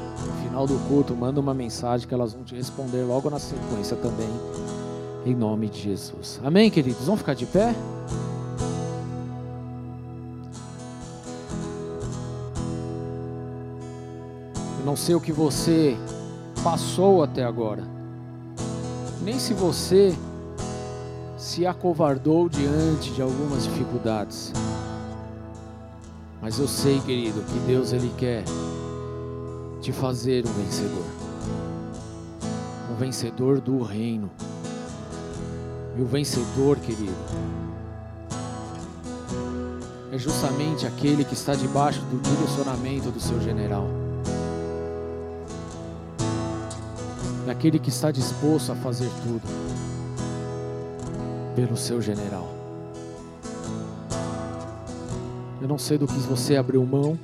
Final 0.56 0.68
do 0.68 0.80
culto, 0.88 1.14
manda 1.14 1.38
uma 1.38 1.54
mensagem 1.54 2.08
que 2.08 2.14
elas 2.14 2.32
vão 2.32 2.42
te 2.42 2.56
responder 2.56 3.04
logo 3.04 3.30
na 3.30 3.40
sequência 3.40 3.98
também, 3.98 4.30
em 5.26 5.36
nome 5.36 5.68
de 5.68 5.82
Jesus. 5.82 6.40
Amém, 6.46 6.72
queridos? 6.72 7.04
Vamos 7.04 7.20
ficar 7.20 7.34
de 7.34 7.46
pé? 7.46 7.76
Eu 14.80 14.86
não 14.86 14.96
sei 14.96 15.14
o 15.14 15.20
que 15.20 15.34
você 15.34 15.98
passou 16.64 17.22
até 17.22 17.44
agora, 17.44 17.84
nem 19.24 19.38
se 19.38 19.54
você 19.54 20.16
se 21.38 21.66
acovardou 21.66 22.48
diante 22.48 23.12
de 23.12 23.22
algumas 23.22 23.66
dificuldades. 23.66 24.54
Mas 26.42 26.58
eu 26.60 26.68
sei, 26.70 27.02
querido, 27.02 27.42
que 27.42 27.60
Deus 27.68 27.92
ele 27.92 28.10
quer 28.18 28.46
te 29.86 29.92
fazer 29.92 30.44
um 30.48 30.52
vencedor. 30.52 31.06
Um 32.92 32.96
vencedor 32.96 33.62
do 33.62 33.84
reino. 33.84 34.32
E 35.96 36.02
o 36.02 36.06
vencedor, 36.08 36.80
querido, 36.80 37.14
é 40.12 40.18
justamente 40.18 40.88
aquele 40.88 41.24
que 41.24 41.36
está 41.36 41.54
debaixo 41.54 42.02
do 42.02 42.20
direcionamento 42.20 43.12
do 43.12 43.20
seu 43.20 43.40
general. 43.40 43.86
É 47.48 47.52
aquele 47.52 47.78
que 47.78 47.90
está 47.90 48.10
disposto 48.10 48.72
a 48.72 48.76
fazer 48.76 49.12
tudo 49.22 49.44
pelo 51.56 51.78
seu 51.78 52.02
general. 52.02 52.50
Eu 55.62 55.68
não 55.68 55.78
sei 55.78 56.00
do 56.00 56.08
que 56.08 56.18
você 56.22 56.56
abriu 56.56 56.84
mão. 56.84 57.20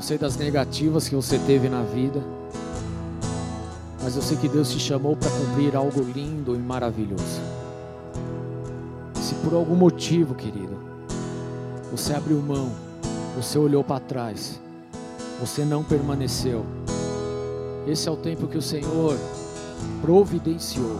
Não 0.00 0.06
sei 0.06 0.16
das 0.16 0.34
negativas 0.34 1.06
que 1.10 1.14
você 1.14 1.38
teve 1.40 1.68
na 1.68 1.82
vida. 1.82 2.22
Mas 4.02 4.16
eu 4.16 4.22
sei 4.22 4.34
que 4.38 4.48
Deus 4.48 4.70
te 4.70 4.80
chamou 4.80 5.14
para 5.14 5.28
cumprir 5.28 5.76
algo 5.76 6.00
lindo 6.00 6.56
e 6.56 6.58
maravilhoso. 6.58 7.38
Se 9.16 9.34
por 9.44 9.52
algum 9.52 9.74
motivo, 9.74 10.34
querido, 10.34 10.74
você 11.92 12.14
abriu 12.14 12.38
mão, 12.40 12.72
você 13.36 13.58
olhou 13.58 13.84
para 13.84 14.00
trás, 14.00 14.58
você 15.38 15.66
não 15.66 15.84
permaneceu. 15.84 16.64
Esse 17.86 18.08
é 18.08 18.10
o 18.10 18.16
tempo 18.16 18.46
que 18.46 18.56
o 18.56 18.62
Senhor 18.62 19.18
providenciou 20.00 20.98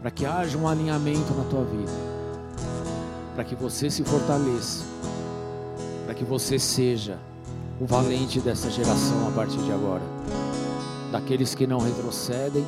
para 0.00 0.12
que 0.12 0.24
haja 0.24 0.56
um 0.56 0.68
alinhamento 0.68 1.34
na 1.34 1.42
tua 1.50 1.64
vida, 1.64 1.92
para 3.34 3.42
que 3.42 3.56
você 3.56 3.90
se 3.90 4.04
fortaleça, 4.04 4.84
para 6.06 6.14
que 6.14 6.22
você 6.24 6.56
seja 6.56 7.18
o 7.80 7.86
valente 7.86 8.40
dessa 8.40 8.70
geração 8.70 9.26
a 9.28 9.30
partir 9.30 9.58
de 9.58 9.72
agora. 9.72 10.02
Daqueles 11.10 11.54
que 11.54 11.66
não 11.66 11.78
retrocedem, 11.78 12.64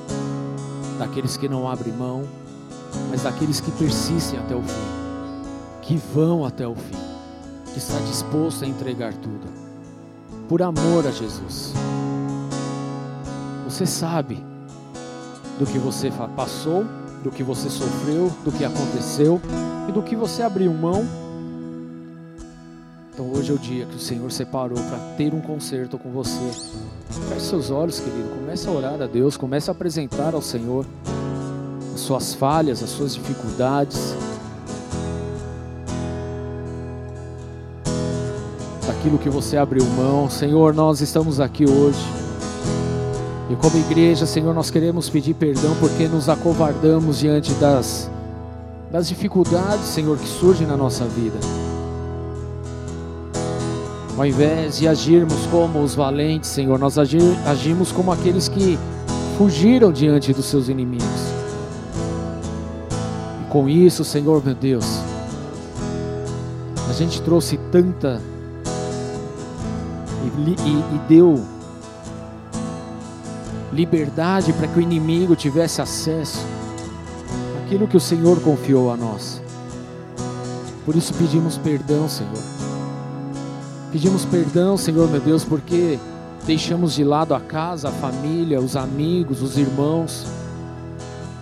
daqueles 0.99 1.37
que 1.37 1.49
não 1.49 1.69
abrem 1.69 1.93
mão, 1.93 2.25
mas 3.11 3.23
daqueles 3.23 3.61
que 3.61 3.71
persistem 3.73 4.41
até 4.41 4.57
o 4.57 4.63
fim, 4.63 5.83
que 5.83 5.97
vão 6.15 6.45
até 6.45 6.67
o 6.67 6.75
fim, 6.75 6.97
que 7.73 7.79
está 7.79 7.99
disposto 8.01 8.65
a 8.65 8.67
entregar 8.67 9.13
tudo, 9.15 9.47
por 10.49 10.63
amor 10.63 11.07
a 11.07 11.11
Jesus. 11.11 11.73
Você 13.65 13.87
sabe 13.87 14.45
do 15.59 15.67
que 15.67 15.79
você 15.79 16.11
passou 16.35 16.85
do 17.23 17.31
que 17.31 17.43
você 17.43 17.71
sofreu, 17.71 18.31
do 18.45 18.51
que 18.51 18.65
aconteceu 18.65 19.41
e 19.89 19.93
do 19.93 20.03
que 20.03 20.17
você 20.17 20.43
abriu 20.43 20.73
mão. 20.73 21.07
Então 23.13 23.31
hoje 23.31 23.51
é 23.51 23.55
o 23.55 23.59
dia 23.59 23.85
que 23.85 23.97
o 23.97 23.99
Senhor 23.99 24.33
separou 24.33 24.79
para 24.79 24.99
ter 25.17 25.35
um 25.35 25.41
concerto 25.41 25.99
com 25.99 26.11
você. 26.11 26.51
Feche 27.29 27.47
seus 27.47 27.71
olhos, 27.71 28.01
querido. 28.01 28.31
Comece 28.31 28.67
a 28.67 28.71
orar 28.71 29.03
a 29.03 29.07
Deus, 29.07 29.37
comece 29.37 29.71
a 29.71 29.73
apresentar 29.73 30.35
ao 30.35 30.41
Senhor 30.41 30.87
as 31.93 32.01
suas 32.01 32.33
falhas, 32.33 32.83
as 32.83 32.89
suas 32.89 33.15
dificuldades. 33.15 34.17
Daquilo 38.87 39.19
que 39.19 39.29
você 39.29 39.59
abriu 39.59 39.85
mão. 39.85 40.31
Senhor, 40.31 40.73
nós 40.73 41.03
estamos 41.03 41.39
aqui 41.39 41.67
hoje 41.67 42.23
e 43.51 43.57
como 43.57 43.77
igreja, 43.77 44.25
Senhor, 44.25 44.55
nós 44.55 44.71
queremos 44.71 45.11
pedir 45.11 45.35
perdão 45.35 45.77
porque 45.79 46.09
nos 46.09 46.31
acovardamos 46.31 47.19
diante 47.19 47.53
das, 47.55 48.11
das 48.91 49.07
dificuldades, 49.07 49.85
Senhor, 49.85 50.17
que 50.17 50.27
surgem 50.27 50.67
na 50.67 50.75
nossa 50.75 51.05
vida. 51.05 51.39
Ao 54.17 54.27
invés 54.27 54.79
de 54.79 54.87
agirmos 54.87 55.47
como 55.47 55.83
os 55.83 55.95
valentes, 55.95 56.51
Senhor, 56.51 56.79
nós 56.79 56.99
agir, 56.99 57.23
agimos 57.47 57.91
como 57.91 58.13
aqueles 58.13 58.47
que 58.47 58.79
fugiram 59.39 59.91
diante 59.91 60.33
dos 60.33 60.45
seus 60.45 60.69
inimigos. 60.69 61.07
E 63.41 63.51
com 63.51 63.69
isso, 63.69 64.05
Senhor, 64.05 64.45
meu 64.45 64.55
Deus, 64.55 64.85
a 66.89 66.93
gente 66.93 67.23
trouxe 67.23 67.59
tanta 67.71 68.21
e, 70.25 70.51
e, 70.51 70.95
e 70.95 71.01
deu 71.09 71.43
liberdade 73.73 74.53
para 74.53 74.69
que 74.69 74.79
o 74.79 74.83
inimigo 74.83 75.35
tivesse 75.35 75.81
acesso 75.81 76.45
àquilo 77.65 77.89
que 77.89 77.97
o 77.97 78.01
Senhor 78.01 78.39
confiou 78.41 78.93
a 78.93 78.97
nós. 78.97 79.41
Por 80.85 80.95
isso 80.95 81.15
pedimos 81.15 81.57
perdão, 81.57 82.07
Senhor. 82.09 82.52
Pedimos 83.93 84.25
perdão, 84.25 84.79
Senhor 84.79 85.07
meu 85.11 85.21
Deus, 85.21 85.45
porque 85.45 85.99
deixamos 86.47 86.95
de 86.95 87.05
lado 87.05 87.35
a 87.35 87.41
casa, 87.41 87.91
a 87.91 87.93
família, 87.93 88.59
os 88.59 88.75
amigos, 88.75 89.43
os 89.43 89.59
irmãos, 89.59 90.25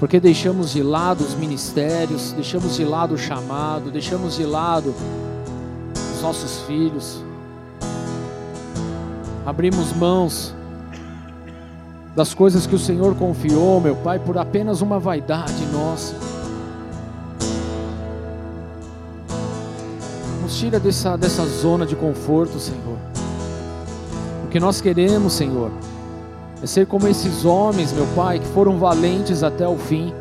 porque 0.01 0.19
deixamos 0.19 0.73
de 0.73 0.83
lado 0.83 1.23
os 1.23 1.35
ministérios, 1.35 2.33
deixamos 2.33 2.75
de 2.75 2.85
lado 2.85 3.15
o 3.15 3.19
chamado, 3.19 3.93
deixamos 3.93 4.35
de 4.35 4.45
lado 4.45 4.93
os 6.17 6.21
nossos 6.21 6.63
filhos, 6.63 7.23
abrimos 9.47 9.93
mãos 9.93 10.53
das 12.17 12.35
coisas 12.35 12.67
que 12.67 12.75
o 12.75 12.81
Senhor 12.81 13.15
confiou, 13.15 13.81
meu 13.81 13.95
Pai, 13.95 14.19
por 14.19 14.37
apenas 14.37 14.81
uma 14.81 14.99
vaidade 14.99 15.65
nossa. 15.67 16.30
Tira 20.61 20.79
dessa, 20.79 21.17
dessa 21.17 21.47
zona 21.47 21.87
de 21.87 21.97
conforto, 21.97 22.59
Senhor. 22.59 22.99
O 24.45 24.49
que 24.49 24.61
nós 24.61 24.79
queremos, 24.79 25.33
Senhor, 25.33 25.71
é 26.63 26.67
ser 26.67 26.87
como 26.87 27.09
esses 27.09 27.47
homens, 27.47 27.95
meu 27.95 28.07
Pai, 28.15 28.39
que 28.39 28.47
foram 28.49 28.77
valentes 28.77 29.43
até 29.43 29.67
o 29.67 29.79
fim. 29.79 30.13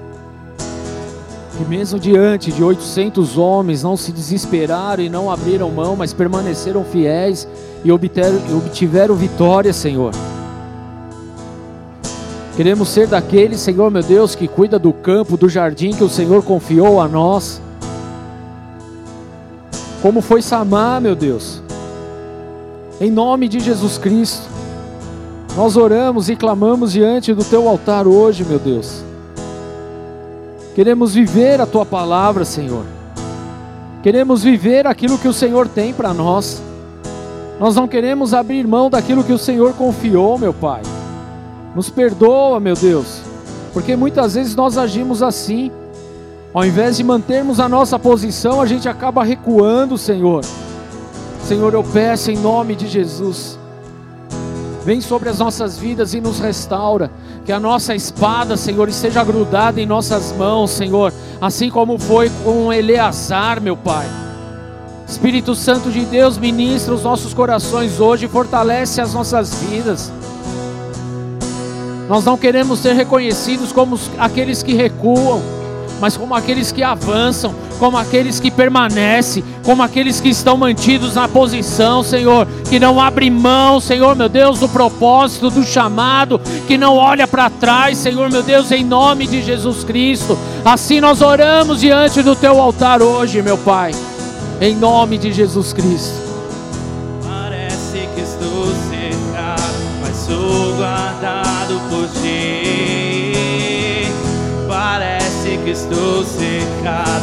Que 1.57 1.65
mesmo 1.65 1.99
diante 1.99 2.53
de 2.53 2.63
800 2.63 3.37
homens 3.37 3.83
não 3.83 3.97
se 3.97 4.13
desesperaram 4.13 5.03
e 5.03 5.09
não 5.09 5.29
abriram 5.29 5.69
mão, 5.71 5.97
mas 5.97 6.13
permaneceram 6.13 6.85
fiéis 6.85 7.45
e 7.83 7.91
obtiveram, 7.91 8.37
obtiveram 8.57 9.15
vitória, 9.15 9.73
Senhor. 9.73 10.13
Queremos 12.55 12.87
ser 12.87 13.07
daqueles, 13.07 13.59
Senhor 13.59 13.91
meu 13.91 14.03
Deus, 14.03 14.35
que 14.35 14.47
cuida 14.47 14.79
do 14.79 14.93
campo, 14.93 15.35
do 15.35 15.49
jardim 15.49 15.91
que 15.91 16.03
o 16.03 16.09
Senhor 16.09 16.41
confiou 16.43 17.01
a 17.01 17.09
nós. 17.09 17.61
Como 20.01 20.21
foi 20.21 20.41
Samar, 20.41 21.01
meu 21.01 21.15
Deus. 21.15 21.61
Em 23.01 23.11
nome 23.11 23.47
de 23.47 23.59
Jesus 23.59 23.97
Cristo. 23.97 24.47
Nós 25.55 25.75
oramos 25.75 26.29
e 26.29 26.35
clamamos 26.35 26.93
diante 26.93 27.33
do 27.33 27.43
teu 27.43 27.67
altar 27.67 28.07
hoje, 28.07 28.45
meu 28.45 28.59
Deus. 28.59 29.03
Queremos 30.73 31.13
viver 31.13 31.59
a 31.59 31.65
tua 31.65 31.85
palavra, 31.85 32.45
Senhor. 32.45 32.85
Queremos 34.01 34.43
viver 34.43 34.87
aquilo 34.87 35.17
que 35.17 35.27
o 35.27 35.33
Senhor 35.33 35.67
tem 35.67 35.93
para 35.93 36.13
nós. 36.13 36.61
Nós 37.59 37.75
não 37.75 37.87
queremos 37.87 38.33
abrir 38.33 38.65
mão 38.65 38.89
daquilo 38.89 39.23
que 39.23 39.33
o 39.33 39.37
Senhor 39.37 39.73
confiou, 39.73 40.37
meu 40.37 40.53
Pai. 40.53 40.81
Nos 41.75 41.89
perdoa, 41.89 42.59
meu 42.59 42.75
Deus, 42.75 43.19
porque 43.73 43.95
muitas 43.97 44.35
vezes 44.35 44.55
nós 44.55 44.77
agimos 44.77 45.21
assim. 45.21 45.69
Ao 46.53 46.65
invés 46.65 46.97
de 46.97 47.03
mantermos 47.03 47.59
a 47.59 47.69
nossa 47.69 47.99
posição, 47.99 48.59
a 48.59 48.65
gente 48.65 48.89
acaba 48.89 49.23
recuando, 49.23 49.97
Senhor. 49.97 50.43
Senhor, 51.43 51.73
eu 51.73 51.83
peço 51.83 52.31
em 52.31 52.37
nome 52.37 52.75
de 52.75 52.87
Jesus. 52.87 53.59
Vem 54.83 54.99
sobre 55.01 55.29
as 55.29 55.37
nossas 55.37 55.77
vidas 55.77 56.15
e 56.15 56.21
nos 56.21 56.39
restaura. 56.39 57.11
Que 57.45 57.51
a 57.51 57.59
nossa 57.59 57.93
espada, 57.93 58.57
Senhor, 58.57 58.89
esteja 58.89 59.23
grudada 59.23 59.79
em 59.79 59.85
nossas 59.85 60.31
mãos, 60.31 60.71
Senhor. 60.71 61.13
Assim 61.39 61.69
como 61.69 61.99
foi 61.99 62.31
com 62.43 62.73
Eleazar, 62.73 63.61
meu 63.61 63.77
Pai. 63.77 64.07
Espírito 65.07 65.53
Santo 65.53 65.91
de 65.91 66.05
Deus, 66.05 66.37
ministra 66.37 66.93
os 66.93 67.03
nossos 67.03 67.33
corações 67.33 67.99
hoje, 67.99 68.27
fortalece 68.27 69.01
as 69.01 69.13
nossas 69.13 69.53
vidas. 69.55 70.11
Nós 72.07 72.25
não 72.25 72.37
queremos 72.37 72.79
ser 72.79 72.93
reconhecidos 72.93 73.71
como 73.71 73.99
aqueles 74.17 74.63
que 74.63 74.73
recuam, 74.73 75.41
mas 75.99 76.15
como 76.15 76.33
aqueles 76.33 76.71
que 76.71 76.83
avançam, 76.83 77.53
como 77.77 77.97
aqueles 77.97 78.39
que 78.39 78.51
permanecem, 78.51 79.43
como 79.63 79.81
aqueles 79.81 80.19
que 80.19 80.29
estão 80.29 80.57
mantidos 80.57 81.15
na 81.15 81.27
posição, 81.27 82.03
Senhor, 82.03 82.47
que 82.69 82.79
não 82.79 82.99
abre 82.99 83.29
mão, 83.29 83.79
Senhor, 83.79 84.15
meu 84.15 84.29
Deus, 84.29 84.59
do 84.59 84.67
propósito, 84.67 85.49
do 85.49 85.63
chamado, 85.63 86.39
que 86.67 86.77
não 86.77 86.95
olha 86.95 87.27
para 87.27 87.49
trás, 87.49 87.97
Senhor, 87.97 88.29
meu 88.29 88.43
Deus, 88.43 88.71
em 88.71 88.83
nome 88.83 89.27
de 89.27 89.41
Jesus 89.41 89.83
Cristo. 89.83 90.37
Assim 90.63 90.99
nós 90.99 91.21
oramos 91.21 91.79
diante 91.79 92.21
do 92.21 92.35
teu 92.35 92.59
altar 92.59 93.01
hoje, 93.01 93.41
meu 93.41 93.57
Pai, 93.57 93.91
em 94.59 94.75
nome 94.75 95.17
de 95.17 95.31
Jesus 95.31 95.73
Cristo. 95.73 96.29
Parece 97.25 98.07
que 98.15 98.21
estou 98.21 98.65
cercado, 98.89 99.73
mas 100.01 100.15
sou 100.15 100.75
guardado 100.75 101.79
por 101.89 102.07
ti. 102.21 102.68
Que 105.69 105.73
estou 105.73 106.25
cercado, 106.25 107.21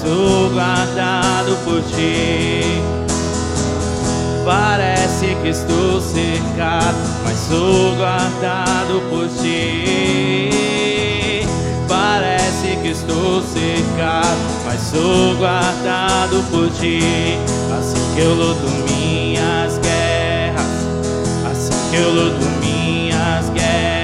sou 0.00 0.50
guardado 0.50 1.56
por 1.64 1.82
ti. 1.82 2.80
Parece 4.44 5.34
que 5.42 5.48
estou 5.48 6.00
cercado, 6.00 6.96
mas 7.24 7.36
sou 7.48 7.96
guardado 7.96 9.02
por 9.10 9.26
ti. 9.42 10.50
Parece 11.88 12.76
que 12.82 12.90
estou 12.90 13.42
cercado, 13.42 14.38
mas 14.64 14.80
sou 14.80 15.34
guardado 15.36 16.44
por 16.52 16.70
ti. 16.70 17.36
Assim 17.76 18.14
que 18.14 18.20
eu 18.20 18.34
luto 18.34 18.70
minhas 18.92 19.76
guerras, 19.78 20.86
assim 21.50 21.90
que 21.90 21.96
eu 21.96 22.10
luto 22.12 22.46
minhas 22.60 23.48
guerras 23.50 23.98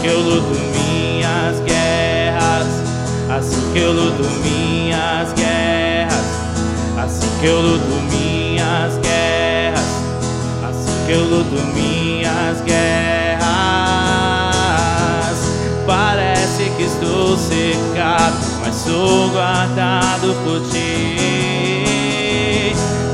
que 0.00 0.06
eu 0.06 0.20
luto 0.20 0.50
minhas 0.50 0.87
Assim 3.30 3.72
que 3.74 3.78
eu 3.80 3.92
luto 3.92 4.22
minhas 4.40 5.34
guerras, 5.34 6.24
assim 6.96 7.28
que 7.38 7.46
eu 7.46 7.60
luto 7.60 7.94
minhas 8.10 8.96
guerras, 9.02 9.84
assim 10.66 11.06
que 11.06 11.12
eu 11.12 11.24
luto 11.24 11.62
minhas 11.74 12.62
guerras. 12.62 13.48
Parece 15.86 16.70
que 16.76 16.84
estou 16.84 17.36
secado 17.36 18.36
mas 18.62 18.74
sou 18.74 19.28
guardado 19.28 20.34
por 20.44 20.60
ti. 20.70 21.14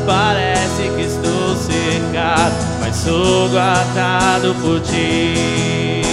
Parece 0.07 0.91
que 0.95 1.03
estou 1.03 1.57
secado 1.57 2.55
mas 2.81 2.95
sou 2.95 3.49
guardado 3.49 4.55
por 4.63 4.81
ti. 4.81 6.04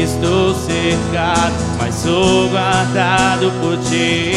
Que 0.00 0.04
estou 0.06 0.54
cercado, 0.54 1.52
mas 1.78 1.94
sou 1.94 2.48
guardado 2.48 3.52
por 3.60 3.76
ti. 3.90 4.32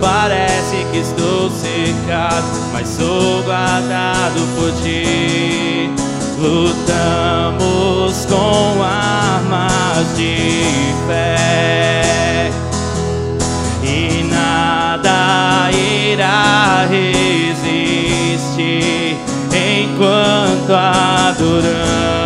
Parece 0.00 0.86
que 0.90 1.00
estou 1.00 1.50
cercado, 1.50 2.46
mas 2.72 2.88
sou 2.88 3.42
guardado 3.42 4.40
por 4.56 4.72
ti. 4.82 5.90
Lutamos 6.38 8.24
com 8.24 8.82
armas 8.82 10.16
de 10.16 10.94
fé 11.06 12.50
e 13.82 14.24
nada 14.30 15.70
irá 15.72 16.86
resistir 16.88 18.08
enquanto 19.52 20.72
adoramos. 20.72 22.17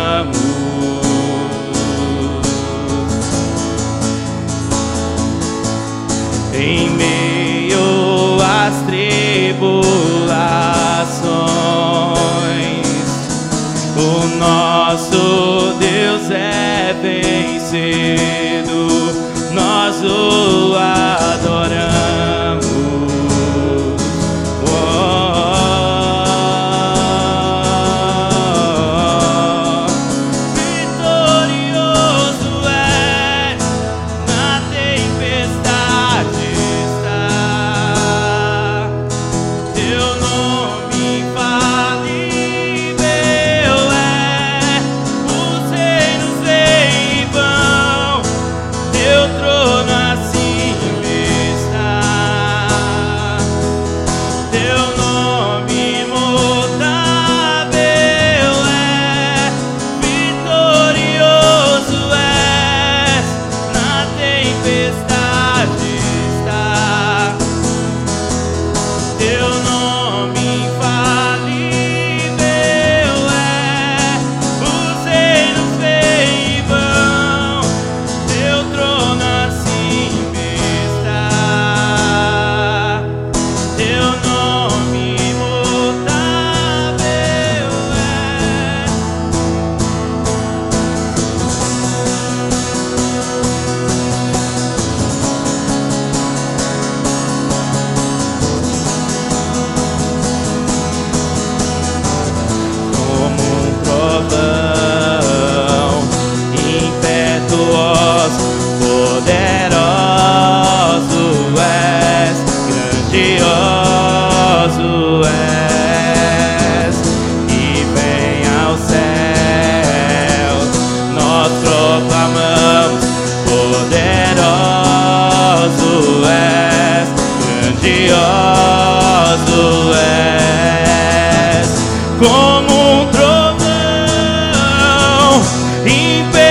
Impetuoso, 136.03 136.42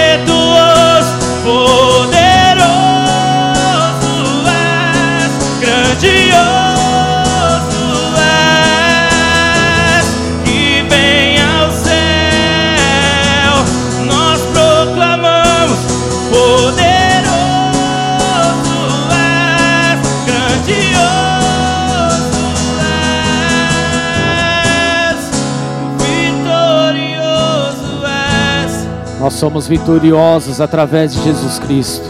somos 29.42 29.66
vitoriosos 29.66 30.60
através 30.60 31.12
de 31.12 31.20
Jesus 31.24 31.58
Cristo. 31.58 32.08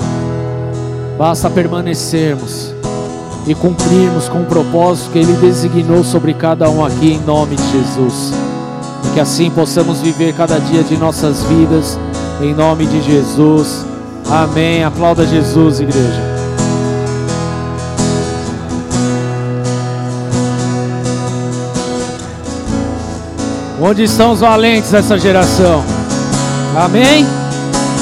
Basta 1.17 1.49
permanecermos 1.49 2.75
e 3.47 3.55
cumprirmos 3.55 4.29
com 4.29 4.43
o 4.43 4.45
propósito 4.45 5.13
que 5.13 5.21
Ele 5.21 5.33
designou 5.39 6.05
sobre 6.05 6.35
cada 6.35 6.69
um 6.69 6.85
aqui, 6.85 7.15
em 7.15 7.21
nome 7.21 7.57
de 7.57 7.73
Jesus. 7.73 8.35
Que 9.15 9.21
assim 9.21 9.49
possamos 9.49 10.03
viver 10.03 10.35
cada 10.35 10.61
dia 10.61 10.83
de 10.83 10.95
nossas 10.99 11.43
vidas, 11.45 11.99
em 12.39 12.53
nome 12.53 12.85
de 12.85 13.01
Jesus. 13.01 13.87
Amém. 14.31 14.85
Aplauda 14.85 15.27
Jesus, 15.27 15.81
igreja. 15.81 16.21
Onde 23.81 24.03
estão 24.03 24.33
os 24.33 24.41
valentes 24.41 24.91
dessa 24.91 25.19
geração? 25.19 25.92
Amém? 26.77 27.27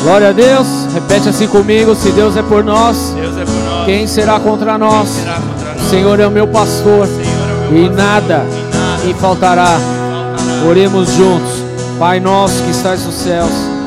Glória 0.02 0.30
a 0.30 0.32
Deus. 0.32 0.66
Repete 0.92 1.28
assim 1.28 1.46
comigo: 1.46 1.94
se 1.94 2.10
Deus 2.12 2.36
é 2.36 2.42
por 2.42 2.64
nós, 2.64 3.14
Deus 3.14 3.36
é 3.36 3.44
por 3.44 3.54
nós. 3.54 3.84
quem 3.86 4.06
será 4.06 4.38
contra 4.40 4.78
nós? 4.78 5.08
Será 5.08 5.34
contra 5.34 5.72
O 5.72 5.74
nós? 5.74 5.90
Senhor 5.90 6.20
é 6.20 6.26
o 6.26 6.30
meu 6.30 6.46
pastor 6.48 7.06
é 7.06 7.10
o 7.10 7.70
meu 7.70 7.84
e 7.84 7.88
pastor, 7.88 8.04
nada 8.04 8.46
e 8.46 8.76
nada 8.76 9.04
me 9.04 9.14
faltará. 9.14 9.66
faltará. 9.66 10.68
Oremos 10.68 11.10
juntos. 11.10 11.70
Pai 11.98 12.18
nosso 12.18 12.62
que 12.62 12.70
estás 12.70 13.04
nos 13.04 13.14
céus. 13.14 13.79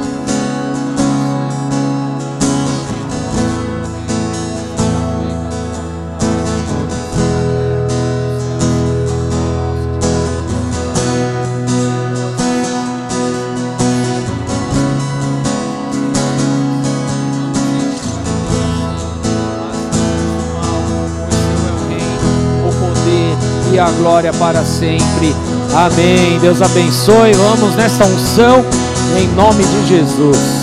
E 23.73 23.79
a 23.79 23.89
glória 23.89 24.31
para 24.33 24.63
sempre. 24.63 25.35
Amém. 25.73 26.39
Deus 26.39 26.61
abençoe. 26.61 27.33
Vamos 27.33 27.75
nessa 27.75 28.05
unção 28.05 28.63
em 29.17 29.27
nome 29.35 29.63
de 29.63 29.87
Jesus. 29.87 30.62